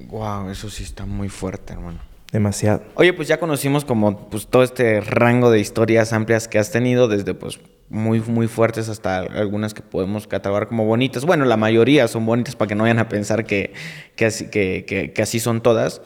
Wow, 0.07 0.51
eso 0.51 0.69
sí 0.69 0.83
está 0.83 1.07
muy 1.07 1.31
fuerte, 1.31 1.73
hermano. 1.73 1.99
Demasiado. 2.31 2.83
Oye, 2.95 3.15
pues 3.15 3.27
ya 3.27 3.41
conocimos 3.41 3.87
como 3.87 4.29
pues 4.29 4.49
todo 4.49 4.63
este 4.63 5.01
rango 5.01 5.51
de 5.51 5.61
historias 5.61 6.13
amplias 6.13 6.47
que 6.47 6.59
has 6.59 6.71
tenido, 6.71 7.09
desde 7.09 7.33
pues 7.33 7.59
muy, 7.91 8.21
muy 8.21 8.49
fuertes 8.49 8.89
hasta 8.89 9.19
algunas 9.19 9.75
que 9.75 9.83
podemos 9.83 10.27
catalogar 10.27 10.69
como 10.69 10.85
bonitas. 10.85 11.25
Bueno, 11.25 11.45
la 11.45 11.57
mayoría 11.57 12.09
son 12.09 12.27
bonitas 12.27 12.57
para 12.57 12.69
que 12.69 12.75
no 12.75 12.83
vayan 12.83 12.99
a 12.99 13.09
pensar 13.09 13.45
que, 13.45 13.73
que, 14.17 14.27
así, 14.27 14.51
que, 14.51 15.13
que, 15.15 15.23
así 15.23 15.41
son 15.41 15.63
todas. 15.63 16.03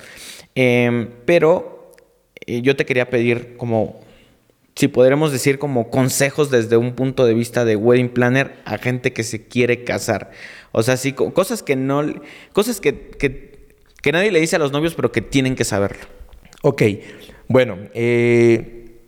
Em, 0.55 1.09
pero 1.25 1.93
eh, 2.47 2.63
yo 2.63 2.77
te 2.77 2.87
quería 2.87 3.11
pedir 3.11 3.57
como, 3.57 4.01
si 4.75 4.89
podremos 4.89 5.33
decir 5.33 5.59
como 5.59 5.91
consejos 5.91 6.51
desde 6.51 6.77
un 6.77 6.95
punto 6.95 7.27
de 7.27 7.35
vista 7.35 7.65
de 7.65 7.77
wedding 7.77 8.11
planner 8.11 8.57
a 8.65 8.79
gente 8.79 9.13
que 9.13 9.23
se 9.23 9.47
quiere 9.47 9.85
casar. 9.85 10.31
O 10.73 10.83
sea, 10.83 10.97
sí, 10.97 11.13
cosas 11.13 11.63
que 11.63 11.77
no, 11.77 12.03
cosas 12.53 12.81
que, 12.81 12.95
que 14.03 14.13
nadie 14.13 14.31
le 14.31 14.41
dice 14.41 14.57
a 14.57 14.59
los 14.59 14.73
novios, 14.73 14.95
pero 14.95 15.13
que 15.13 15.23
tienen 15.23 15.55
que 15.55 15.65
saberlo. 15.65 16.05
Ok, 16.63 16.83
bueno, 17.49 17.77
eh, 17.93 18.99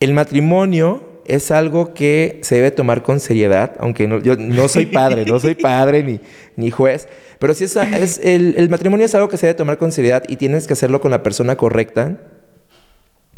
el 0.00 0.12
matrimonio 0.12 1.09
es 1.26 1.50
algo 1.50 1.94
que 1.94 2.40
se 2.42 2.56
debe 2.56 2.70
tomar 2.70 3.02
con 3.02 3.20
seriedad, 3.20 3.76
aunque 3.78 4.06
no, 4.08 4.20
yo 4.20 4.36
no 4.36 4.68
soy 4.68 4.86
padre, 4.86 5.24
no 5.24 5.40
soy 5.40 5.54
padre 5.54 6.02
ni, 6.02 6.20
ni 6.56 6.70
juez, 6.70 7.08
pero 7.38 7.54
sí 7.54 7.64
es, 7.64 7.76
es 7.76 8.20
el, 8.22 8.54
el, 8.56 8.68
matrimonio 8.68 9.06
es 9.06 9.14
algo 9.14 9.28
que 9.28 9.36
se 9.36 9.46
debe 9.46 9.56
tomar 9.56 9.78
con 9.78 9.92
seriedad 9.92 10.24
y 10.28 10.36
tienes 10.36 10.66
que 10.66 10.74
hacerlo 10.74 11.00
con 11.00 11.10
la 11.10 11.22
persona 11.22 11.56
correcta. 11.56 12.18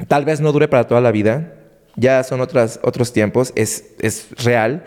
Tal 0.08 0.24
vez 0.24 0.40
no 0.40 0.52
dure 0.52 0.68
para 0.68 0.86
toda 0.86 1.00
la 1.00 1.12
vida, 1.12 1.54
ya 1.96 2.22
son 2.24 2.40
otras, 2.40 2.80
otros 2.82 3.12
tiempos, 3.12 3.52
es, 3.54 3.94
es 4.00 4.28
real, 4.42 4.84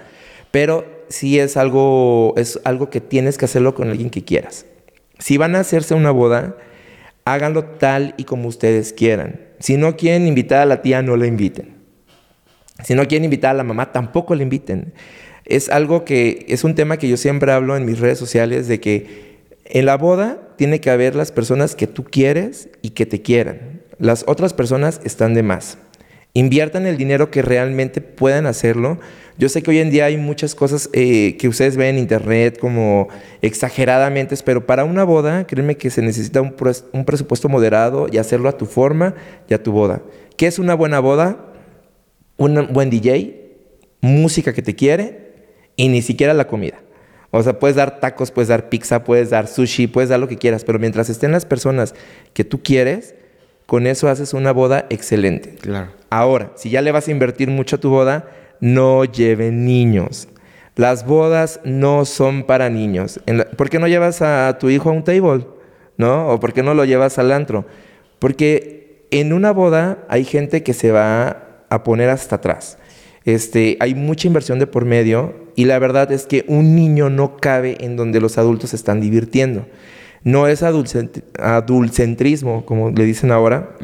pero 0.51 0.85
sí 1.09 1.39
es 1.39 1.57
algo, 1.57 2.33
es 2.37 2.59
algo 2.63 2.89
que 2.89 3.01
tienes 3.01 3.37
que 3.37 3.45
hacerlo 3.45 3.75
con 3.75 3.89
alguien 3.89 4.09
que 4.09 4.23
quieras. 4.23 4.65
Si 5.19 5.37
van 5.37 5.55
a 5.55 5.59
hacerse 5.59 5.93
una 5.93 6.11
boda, 6.11 6.57
háganlo 7.23 7.65
tal 7.65 8.13
y 8.17 8.25
como 8.25 8.47
ustedes 8.47 8.93
quieran. 8.93 9.41
Si 9.59 9.77
no 9.77 9.95
quieren 9.95 10.27
invitar 10.27 10.59
a 10.59 10.65
la 10.65 10.81
tía, 10.81 11.01
no 11.01 11.15
la 11.15 11.27
inviten. 11.27 11.74
Si 12.85 12.95
no 12.95 13.07
quieren 13.07 13.25
invitar 13.25 13.51
a 13.51 13.57
la 13.57 13.63
mamá, 13.63 13.91
tampoco 13.91 14.35
la 14.35 14.43
inviten. 14.43 14.93
Es 15.43 15.69
algo 15.69 16.05
que 16.05 16.45
es 16.47 16.63
un 16.63 16.75
tema 16.75 16.97
que 16.97 17.09
yo 17.09 17.17
siempre 17.17 17.51
hablo 17.51 17.75
en 17.75 17.85
mis 17.85 17.99
redes 17.99 18.17
sociales 18.17 18.67
de 18.67 18.79
que 18.79 19.35
en 19.65 19.85
la 19.85 19.97
boda 19.97 20.39
tiene 20.57 20.79
que 20.79 20.89
haber 20.89 21.15
las 21.15 21.31
personas 21.31 21.75
que 21.75 21.87
tú 21.87 22.03
quieres 22.03 22.69
y 22.81 22.91
que 22.91 23.05
te 23.05 23.21
quieran. 23.21 23.81
Las 23.99 24.23
otras 24.27 24.53
personas 24.53 25.01
están 25.03 25.33
de 25.33 25.43
más. 25.43 25.77
Inviertan 26.33 26.85
el 26.85 26.97
dinero 26.97 27.31
que 27.31 27.41
realmente 27.41 28.01
puedan 28.01 28.45
hacerlo 28.45 28.99
yo 29.37 29.49
sé 29.49 29.61
que 29.61 29.71
hoy 29.71 29.79
en 29.79 29.89
día 29.89 30.05
hay 30.05 30.15
muchas 30.15 30.55
cosas 30.55 30.89
eh, 30.93 31.35
que 31.37 31.49
ustedes 31.49 31.75
ven 31.75 31.95
en 31.95 31.99
internet 31.99 32.57
como 32.57 33.09
exageradamente, 33.41 34.33
pero 34.45 34.65
para 34.65 34.85
una 34.85 35.03
boda, 35.03 35.45
créeme 35.45 35.75
que 35.75 35.89
se 35.89 36.01
necesita 36.01 36.41
un, 36.41 36.55
un 36.93 37.03
presupuesto 37.03 37.49
moderado 37.49 38.07
y 38.09 38.17
hacerlo 38.17 38.47
a 38.47 38.57
tu 38.57 38.65
forma 38.65 39.13
y 39.49 39.53
a 39.53 39.61
tu 39.61 39.73
boda. 39.73 40.01
¿Qué 40.37 40.47
es 40.47 40.57
una 40.57 40.73
buena 40.73 41.01
boda? 41.01 41.37
Un 42.37 42.73
buen 42.73 42.89
DJ, 42.89 43.55
música 44.01 44.53
que 44.53 44.61
te 44.61 44.75
quiere 44.75 45.33
y 45.75 45.87
ni 45.87 46.01
siquiera 46.01 46.33
la 46.33 46.47
comida. 46.47 46.79
O 47.31 47.43
sea, 47.43 47.59
puedes 47.59 47.75
dar 47.75 47.99
tacos, 47.99 48.31
puedes 48.31 48.47
dar 48.47 48.69
pizza, 48.69 49.03
puedes 49.03 49.29
dar 49.29 49.47
sushi, 49.47 49.87
puedes 49.87 50.09
dar 50.09 50.19
lo 50.19 50.27
que 50.27 50.37
quieras, 50.37 50.63
pero 50.63 50.79
mientras 50.79 51.09
estén 51.09 51.31
las 51.31 51.45
personas 51.45 51.93
que 52.33 52.45
tú 52.45 52.63
quieres, 52.63 53.15
con 53.65 53.87
eso 53.87 54.07
haces 54.07 54.33
una 54.33 54.53
boda 54.53 54.85
excelente. 54.89 55.55
Claro. 55.55 55.91
Ahora, 56.09 56.51
si 56.55 56.69
ya 56.69 56.81
le 56.81 56.91
vas 56.91 57.07
a 57.07 57.11
invertir 57.11 57.49
mucho 57.49 57.75
a 57.75 57.79
tu 57.79 57.89
boda, 57.89 58.29
no 58.61 59.03
lleven 59.03 59.65
niños. 59.65 60.29
Las 60.75 61.05
bodas 61.05 61.59
no 61.63 62.05
son 62.05 62.43
para 62.43 62.69
niños. 62.69 63.19
¿Por 63.57 63.69
qué 63.69 63.79
no 63.79 63.87
llevas 63.87 64.21
a 64.21 64.57
tu 64.59 64.69
hijo 64.69 64.89
a 64.89 64.93
un 64.93 65.03
table? 65.03 65.45
¿No? 65.97 66.29
¿O 66.29 66.39
por 66.39 66.53
qué 66.53 66.63
no 66.63 66.73
lo 66.73 66.85
llevas 66.85 67.17
al 67.17 67.31
antro? 67.31 67.65
Porque 68.19 69.07
en 69.11 69.33
una 69.33 69.51
boda 69.51 70.05
hay 70.09 70.25
gente 70.25 70.63
que 70.63 70.73
se 70.73 70.91
va 70.91 71.44
a 71.69 71.83
poner 71.83 72.09
hasta 72.09 72.37
atrás. 72.37 72.77
Este, 73.25 73.77
hay 73.79 73.95
mucha 73.95 74.27
inversión 74.27 74.59
de 74.59 74.67
por 74.67 74.85
medio 74.85 75.33
y 75.55 75.65
la 75.65 75.79
verdad 75.79 76.11
es 76.11 76.25
que 76.25 76.45
un 76.47 76.75
niño 76.75 77.09
no 77.09 77.37
cabe 77.37 77.77
en 77.79 77.95
donde 77.95 78.21
los 78.21 78.37
adultos 78.37 78.69
se 78.69 78.75
están 78.75 79.01
divirtiendo. 79.01 79.65
No 80.23 80.47
es 80.47 80.63
adulcentrismo, 80.63 82.65
como 82.65 82.91
le 82.91 83.03
dicen 83.03 83.31
ahora, 83.31 83.75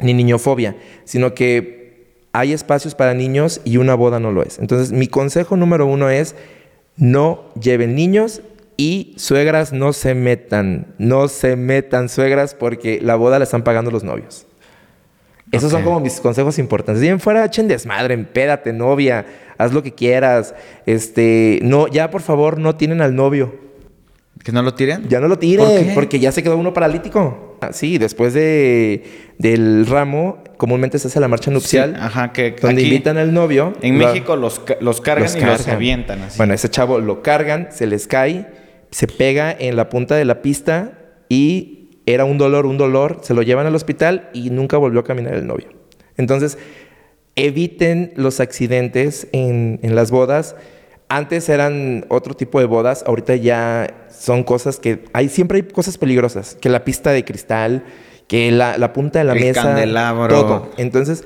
ni 0.00 0.14
niñofobia, 0.14 0.76
sino 1.04 1.34
que 1.34 2.22
hay 2.32 2.52
espacios 2.52 2.94
para 2.94 3.14
niños 3.14 3.60
y 3.64 3.76
una 3.76 3.94
boda 3.94 4.18
no 4.18 4.32
lo 4.32 4.42
es. 4.42 4.58
Entonces, 4.58 4.92
mi 4.92 5.06
consejo 5.06 5.56
número 5.56 5.86
uno 5.86 6.10
es 6.10 6.34
no 6.96 7.50
lleven 7.60 7.94
niños 7.94 8.42
y 8.76 9.14
suegras 9.16 9.72
no 9.72 9.92
se 9.92 10.14
metan. 10.14 10.94
No 10.98 11.28
se 11.28 11.56
metan 11.56 12.08
suegras 12.08 12.54
porque 12.54 13.00
la 13.00 13.16
boda 13.16 13.38
la 13.38 13.44
están 13.44 13.64
pagando 13.64 13.90
los 13.90 14.02
novios. 14.02 14.46
Esos 15.52 15.70
son 15.70 15.82
como 15.82 16.00
mis 16.00 16.18
consejos 16.18 16.58
importantes. 16.58 17.02
Bien 17.02 17.20
fuera, 17.20 17.44
echen 17.44 17.68
desmadre, 17.68 18.14
empédate, 18.14 18.72
novia, 18.72 19.26
haz 19.58 19.72
lo 19.72 19.82
que 19.82 19.92
quieras. 19.92 20.54
Este, 20.86 21.60
no, 21.62 21.88
ya 21.88 22.10
por 22.10 22.22
favor, 22.22 22.58
no 22.58 22.74
tienen 22.74 23.02
al 23.02 23.14
novio. 23.14 23.54
¿Que 24.42 24.50
no 24.50 24.62
lo 24.62 24.74
tiren? 24.74 25.08
Ya 25.08 25.20
no 25.20 25.28
lo 25.28 25.38
tiren, 25.38 25.94
porque 25.94 26.18
ya 26.18 26.32
se 26.32 26.42
quedó 26.42 26.56
uno 26.56 26.72
paralítico. 26.74 27.58
Ah, 27.60 27.72
sí, 27.72 27.98
después 27.98 28.34
de, 28.34 29.04
del 29.38 29.86
ramo, 29.86 30.42
comúnmente 30.56 30.98
se 30.98 31.06
hace 31.06 31.20
la 31.20 31.28
marcha 31.28 31.50
nupcial. 31.52 31.96
ajá, 32.00 32.32
que 32.32 32.56
donde 32.60 32.82
invitan 32.82 33.18
al 33.18 33.32
novio. 33.32 33.74
En 33.82 33.98
México 33.98 34.34
los, 34.34 34.62
los 34.80 35.00
cargan 35.00 35.30
y 35.36 35.44
los 35.44 35.68
avientan 35.68 36.22
así. 36.22 36.38
Bueno, 36.38 36.54
ese 36.54 36.68
chavo 36.70 36.98
lo 36.98 37.22
cargan, 37.22 37.68
se 37.70 37.86
les 37.86 38.08
cae, 38.08 38.48
se 38.90 39.06
pega 39.06 39.54
en 39.56 39.76
la 39.76 39.88
punta 39.90 40.16
de 40.16 40.24
la 40.24 40.42
pista 40.42 40.98
y 41.28 41.81
era 42.06 42.24
un 42.24 42.38
dolor, 42.38 42.66
un 42.66 42.78
dolor. 42.78 43.20
Se 43.22 43.34
lo 43.34 43.42
llevan 43.42 43.66
al 43.66 43.74
hospital 43.74 44.30
y 44.32 44.50
nunca 44.50 44.76
volvió 44.76 45.00
a 45.00 45.04
caminar 45.04 45.34
el 45.34 45.46
novio. 45.46 45.68
Entonces, 46.16 46.58
eviten 47.36 48.12
los 48.16 48.40
accidentes 48.40 49.28
en, 49.32 49.80
en 49.82 49.94
las 49.94 50.10
bodas. 50.10 50.56
Antes 51.08 51.48
eran 51.48 52.06
otro 52.08 52.34
tipo 52.34 52.58
de 52.58 52.66
bodas, 52.66 53.04
ahorita 53.06 53.36
ya 53.36 54.06
son 54.08 54.44
cosas 54.44 54.78
que 54.78 55.04
hay 55.12 55.28
siempre 55.28 55.56
hay 55.56 55.62
cosas 55.64 55.98
peligrosas, 55.98 56.54
que 56.54 56.70
la 56.70 56.84
pista 56.84 57.10
de 57.10 57.22
cristal, 57.24 57.84
que 58.28 58.50
la, 58.50 58.92
punta 58.94 59.18
de 59.18 59.26
la 59.26 59.34
el 59.34 59.40
mesa, 59.40 59.62
candelabro. 59.62 60.28
todo. 60.34 60.70
Entonces, 60.78 61.24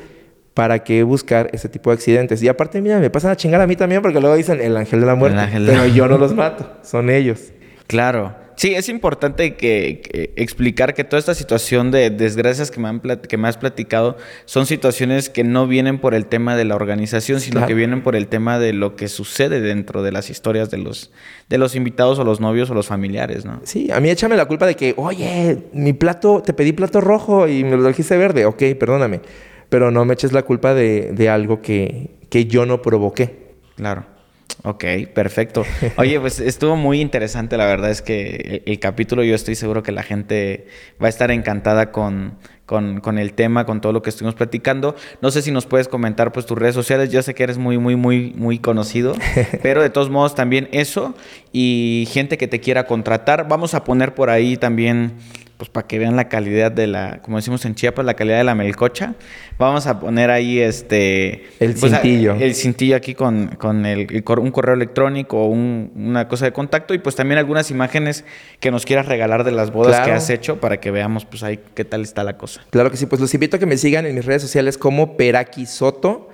¿para 0.54 0.82
qué 0.82 1.04
buscar 1.04 1.50
ese 1.52 1.68
tipo 1.68 1.90
de 1.90 1.94
accidentes? 1.94 2.42
Y 2.42 2.48
aparte, 2.48 2.80
mira, 2.80 2.98
me 2.98 3.10
pasan 3.10 3.30
a 3.30 3.36
chingar 3.36 3.60
a 3.60 3.66
mí 3.68 3.76
también 3.76 4.02
porque 4.02 4.20
luego 4.20 4.34
dicen 4.34 4.60
el 4.60 4.76
ángel 4.76 5.00
de 5.00 5.06
la 5.06 5.14
muerte, 5.14 5.40
pero 5.52 5.86
yo 5.86 6.08
no 6.08 6.18
los 6.18 6.34
mato, 6.34 6.68
son 6.82 7.08
ellos. 7.08 7.52
Claro. 7.86 8.34
Sí, 8.57 8.74
es 8.74 8.88
importante 8.88 9.54
que, 9.54 10.32
explicar 10.36 10.94
que 10.94 11.04
toda 11.04 11.20
esta 11.20 11.34
situación 11.34 11.90
de 11.90 12.09
desgracias 12.09 12.70
que 12.70 12.80
me, 12.80 12.88
han 12.88 13.00
que 13.00 13.36
me 13.36 13.48
has 13.48 13.59
platicado 13.59 14.16
son 14.46 14.64
situaciones 14.64 15.28
que 15.28 15.44
no 15.44 15.66
vienen 15.66 15.98
por 15.98 16.14
el 16.14 16.24
tema 16.24 16.57
de 16.57 16.64
la 16.64 16.74
organización, 16.74 17.40
sino 17.40 17.66
que 17.66 17.74
vienen 17.74 18.02
por 18.02 18.16
el 18.16 18.28
tema 18.28 18.59
de 18.59 18.72
lo 18.72 18.96
que 18.96 19.09
sucede 19.09 19.61
dentro 19.61 20.02
de 20.02 20.11
las 20.11 20.30
historias 20.30 20.70
de 20.70 20.78
los, 20.78 21.12
de 21.50 21.59
los 21.59 21.74
invitados 21.74 22.18
o 22.18 22.24
los 22.24 22.40
novios 22.40 22.70
o 22.70 22.74
los 22.74 22.86
familiares, 22.86 23.44
¿no? 23.44 23.61
Sí, 23.64 23.90
a 23.92 24.00
mí 24.00 24.09
échame 24.09 24.36
la 24.36 24.46
culpa 24.46 24.66
de 24.66 24.74
que, 24.74 24.94
oye, 24.96 25.59
mi 25.74 25.92
plato, 25.92 26.42
te 26.44 26.54
pedí 26.54 26.72
plato 26.72 27.02
rojo 27.02 27.46
y 27.48 27.62
me 27.62 27.76
lo 27.76 27.86
dijiste 27.86 28.16
verde. 28.16 28.46
Ok, 28.46 28.62
perdóname. 28.80 29.20
Pero 29.68 29.90
no 29.90 30.04
me 30.04 30.14
eches 30.14 30.32
la 30.32 30.42
culpa 30.42 30.72
de, 30.72 31.12
de 31.12 31.28
algo 31.28 31.61
que, 31.61 32.16
que 32.30 32.46
yo 32.46 32.64
no 32.64 32.80
provoqué. 32.80 33.54
Claro. 33.76 34.15
Ok, 34.62 34.84
perfecto. 35.14 35.64
Oye, 35.96 36.18
pues 36.20 36.40
estuvo 36.40 36.76
muy 36.76 37.00
interesante, 37.00 37.57
la 37.57 37.66
verdad 37.66 37.90
es 37.90 38.02
que 38.02 38.62
el, 38.66 38.78
capítulo 38.78 39.22
yo 39.22 39.34
estoy 39.34 39.54
seguro 39.54 39.82
que 39.82 39.92
la 39.92 40.02
gente 40.02 40.66
va 41.02 41.07
a 41.07 41.11
estar 41.11 41.30
encantada 41.30 41.92
con, 41.92 42.38
con, 42.64 43.18
el 43.18 43.32
tema, 43.34 43.64
con 43.64 43.80
todo 43.80 43.92
lo 43.92 44.02
que 44.02 44.11
estuvimos 44.11 44.34
platicando. 44.34 44.96
No 45.20 45.30
sé 45.30 45.42
si 45.42 45.50
nos 45.50 45.66
puedes 45.66 45.88
comentar 45.88 46.32
pues 46.32 46.46
tus 46.46 46.59
redes 46.59 46.74
sociales, 46.74 47.11
yo 47.11 47.22
sé 47.22 47.34
que 47.34 47.44
eres 47.44 47.59
muy, 47.59 47.78
muy, 47.78 47.96
muy, 47.96 48.32
muy 48.36 48.59
conocido, 48.59 49.14
pero 49.62 49.82
de 49.82 49.90
todos 49.90 50.11
modos 50.11 50.34
también 50.34 50.68
eso 50.72 51.14
y 51.52 52.09
gente 52.11 52.38
que 52.38 52.48
te 52.48 52.61
quiera 52.61 52.86
contratar. 52.86 53.48
Vamos 53.48 53.74
a 53.74 53.84
poner 53.84 54.14
por 54.14 54.30
ahí 54.30 54.57
también 54.57 55.12
pues 55.57 55.70
para 55.70 55.86
que 55.86 55.98
vean 55.98 56.16
la 56.16 56.28
calidad 56.28 56.70
de 56.70 56.86
la, 56.86 57.20
como 57.22 57.38
decimos 57.38 57.64
en 57.64 57.74
Chiapas, 57.74 58.04
la 58.04 58.14
calidad 58.14 58.38
de 58.38 58.44
la 58.44 58.54
melcocha. 58.54 59.14
Vamos 59.59 59.86
a 59.86 59.98
poner 59.98 60.30
ahí 60.30 60.61
este... 60.61 61.46
El 61.61 61.74
pues, 61.74 61.92
cintillo. 61.92 62.34
el 62.34 62.54
cintillo 62.54 62.94
aquí 62.96 63.14
con, 63.14 63.48
con 63.59 63.86
el, 63.86 64.22
un 64.38 64.50
correo 64.50 64.74
electrónico 64.74 65.38
o 65.38 65.46
una 65.46 66.28
cosa 66.28 66.44
de 66.44 66.52
contacto 66.52 66.92
y 66.92 66.98
pues 66.98 67.16
también 67.16 67.38
algunas 67.38 67.70
imágenes 67.70 68.24
que 68.61 68.70
nos 68.70 68.84
quieras 68.84 69.07
regalar 69.07 69.44
de 69.44 69.52
las 69.52 69.72
bodas 69.72 70.04
que 70.04 70.12
has 70.12 70.28
hecho 70.28 70.61
para 70.61 70.78
que 70.78 70.90
veamos 70.90 71.24
pues 71.24 71.42
ahí 71.42 71.59
qué 71.74 71.84
tal 71.84 72.02
está 72.02 72.22
la 72.22 72.36
cosa. 72.36 72.61
Claro 72.70 72.90
que 72.90 72.98
sí, 72.98 73.07
pues 73.07 73.20
los 73.20 73.32
invito 73.32 73.57
a 73.57 73.59
que 73.59 73.66
me 73.66 73.78
sigan 73.78 74.04
en 74.04 74.14
mis 74.14 74.26
redes 74.26 74.42
sociales 74.42 74.76
como 74.76 75.16
Peraki 75.16 75.64
Soto, 75.64 76.28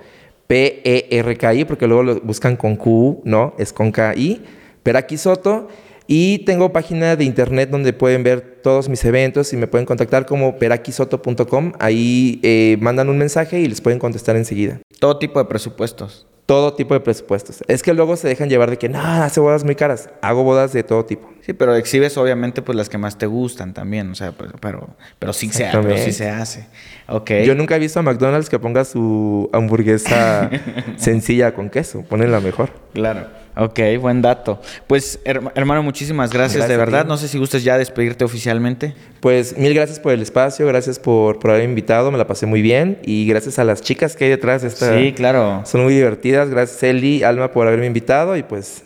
P-E-R-K-I, 0.47 1.63
porque 1.65 1.87
luego 1.87 2.03
lo 2.03 2.19
buscan 2.19 2.57
con 2.57 2.75
Q, 2.75 3.21
¿no? 3.23 3.55
Es 3.57 3.71
con 3.71 3.91
K-I. 3.91 4.41
Peraki 4.83 5.17
Soto. 5.17 5.69
Y 6.15 6.37
tengo 6.45 6.71
página 6.71 7.15
de 7.15 7.23
internet 7.23 7.71
donde 7.71 7.91
pueden 7.91 8.21
ver 8.21 8.59
todos 8.61 8.87
mis 8.87 9.03
eventos 9.03 9.51
y 9.51 9.57
me 9.57 9.65
pueden 9.65 9.87
contactar 9.87 10.27
como 10.27 10.59
peraquisoto.com. 10.59 11.73
Ahí 11.79 12.39
eh, 12.43 12.77
mandan 12.79 13.09
un 13.09 13.17
mensaje 13.17 13.59
y 13.59 13.67
les 13.67 13.81
pueden 13.81 13.97
contestar 13.97 14.35
enseguida. 14.35 14.79
Todo 14.99 15.17
tipo 15.17 15.39
de 15.39 15.45
presupuestos. 15.45 16.27
Todo 16.45 16.75
tipo 16.75 16.93
de 16.93 16.99
presupuestos. 16.99 17.63
Es 17.67 17.81
que 17.81 17.95
luego 17.95 18.15
se 18.15 18.27
dejan 18.27 18.47
llevar 18.47 18.69
de 18.69 18.77
que, 18.77 18.89
no, 18.89 18.99
hace 19.01 19.39
bodas 19.39 19.63
muy 19.63 19.73
caras. 19.73 20.07
Hago 20.21 20.43
bodas 20.43 20.71
de 20.71 20.83
todo 20.83 21.03
tipo. 21.03 21.27
Sí, 21.41 21.53
pero 21.53 21.75
exhibes 21.75 22.15
obviamente 22.15 22.61
pues 22.61 22.75
las 22.75 22.89
que 22.89 22.99
más 22.99 23.17
te 23.17 23.25
gustan 23.25 23.73
también, 23.73 24.11
o 24.11 24.13
sea, 24.13 24.33
pues, 24.33 24.51
pero, 24.61 24.95
pero, 25.17 25.33
sí, 25.33 25.49
se, 25.49 25.67
pero 25.71 25.97
sí 25.97 26.11
se 26.11 26.29
hace. 26.29 26.67
Okay. 27.07 27.43
Yo 27.43 27.55
nunca 27.55 27.75
he 27.75 27.79
visto 27.79 27.99
a 27.99 28.03
McDonald's 28.03 28.51
que 28.51 28.59
ponga 28.59 28.85
su 28.85 29.49
hamburguesa 29.51 30.51
sencilla 30.97 31.55
con 31.55 31.71
queso, 31.71 32.03
ponen 32.03 32.31
la 32.31 32.39
mejor. 32.39 32.69
Claro. 32.93 33.42
Ok, 33.55 33.79
buen 33.99 34.21
dato. 34.21 34.59
Pues 34.87 35.19
hermano, 35.25 35.83
muchísimas 35.83 36.31
gracias, 36.31 36.67
de 36.67 36.77
verdad. 36.77 37.05
No 37.05 37.17
sé 37.17 37.27
si 37.27 37.37
gustas 37.37 37.63
ya 37.63 37.77
despedirte 37.77 38.23
oficialmente. 38.25 38.95
Pues 39.19 39.57
mil 39.57 39.73
gracias 39.73 39.99
por 39.99 40.11
el 40.11 40.21
espacio, 40.21 40.65
gracias 40.67 40.99
por, 40.99 41.39
por 41.39 41.51
haberme 41.51 41.69
invitado, 41.69 42.11
me 42.11 42.17
la 42.17 42.27
pasé 42.27 42.45
muy 42.45 42.61
bien 42.61 42.99
y 43.03 43.27
gracias 43.27 43.59
a 43.59 43.63
las 43.63 43.81
chicas 43.81 44.15
que 44.15 44.25
hay 44.25 44.29
detrás 44.31 44.63
de 44.63 44.69
esta. 44.69 44.97
Sí, 44.97 45.13
claro. 45.13 45.61
Son 45.65 45.83
muy 45.83 45.93
divertidas. 45.93 46.49
Gracias 46.49 46.81
Eli, 46.83 47.23
Alma 47.23 47.51
por 47.51 47.67
haberme 47.67 47.85
invitado 47.85 48.35
y 48.35 48.43
pues 48.43 48.83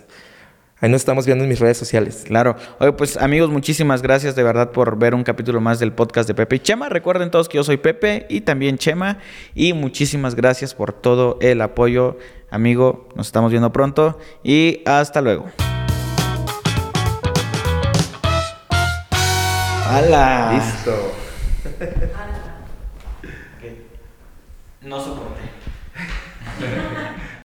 Ahí 0.80 0.90
nos 0.92 1.02
estamos 1.02 1.26
viendo 1.26 1.44
en 1.44 1.50
mis 1.50 1.60
redes 1.60 1.78
sociales. 1.78 2.24
Claro. 2.28 2.56
Oye, 2.80 2.92
pues 2.92 3.18
amigos, 3.18 3.50
muchísimas 3.50 4.04
gracias 4.04 4.36
de 4.36 4.44
verdad 4.44 4.72
por 4.72 5.00
ver 5.00 5.16
un 5.16 5.24
capítulo 5.24 5.60
más 5.60 5.80
del 5.80 5.92
podcast 5.92 6.28
de 6.28 6.36
Pepe 6.36 6.58
y 6.58 6.60
Chema. 6.60 6.88
Recuerden 6.88 7.32
todos 7.32 7.50
que 7.50 7.58
yo 7.58 7.64
soy 7.64 7.78
Pepe 7.78 8.28
y 8.30 8.42
también 8.42 8.78
Chema. 8.78 9.18
Y 9.56 9.74
muchísimas 9.74 10.36
gracias 10.36 10.76
por 10.76 10.94
todo 10.94 11.40
el 11.42 11.62
apoyo. 11.62 12.18
Amigo, 12.52 13.10
nos 13.16 13.26
estamos 13.26 13.50
viendo 13.50 13.72
pronto 13.72 14.20
y 14.44 14.84
hasta 14.86 15.22
luego. 15.22 15.48
¡Hala! 19.90 20.54
Listo. 20.54 21.14
No 24.80 25.04
soporté. 25.04 25.42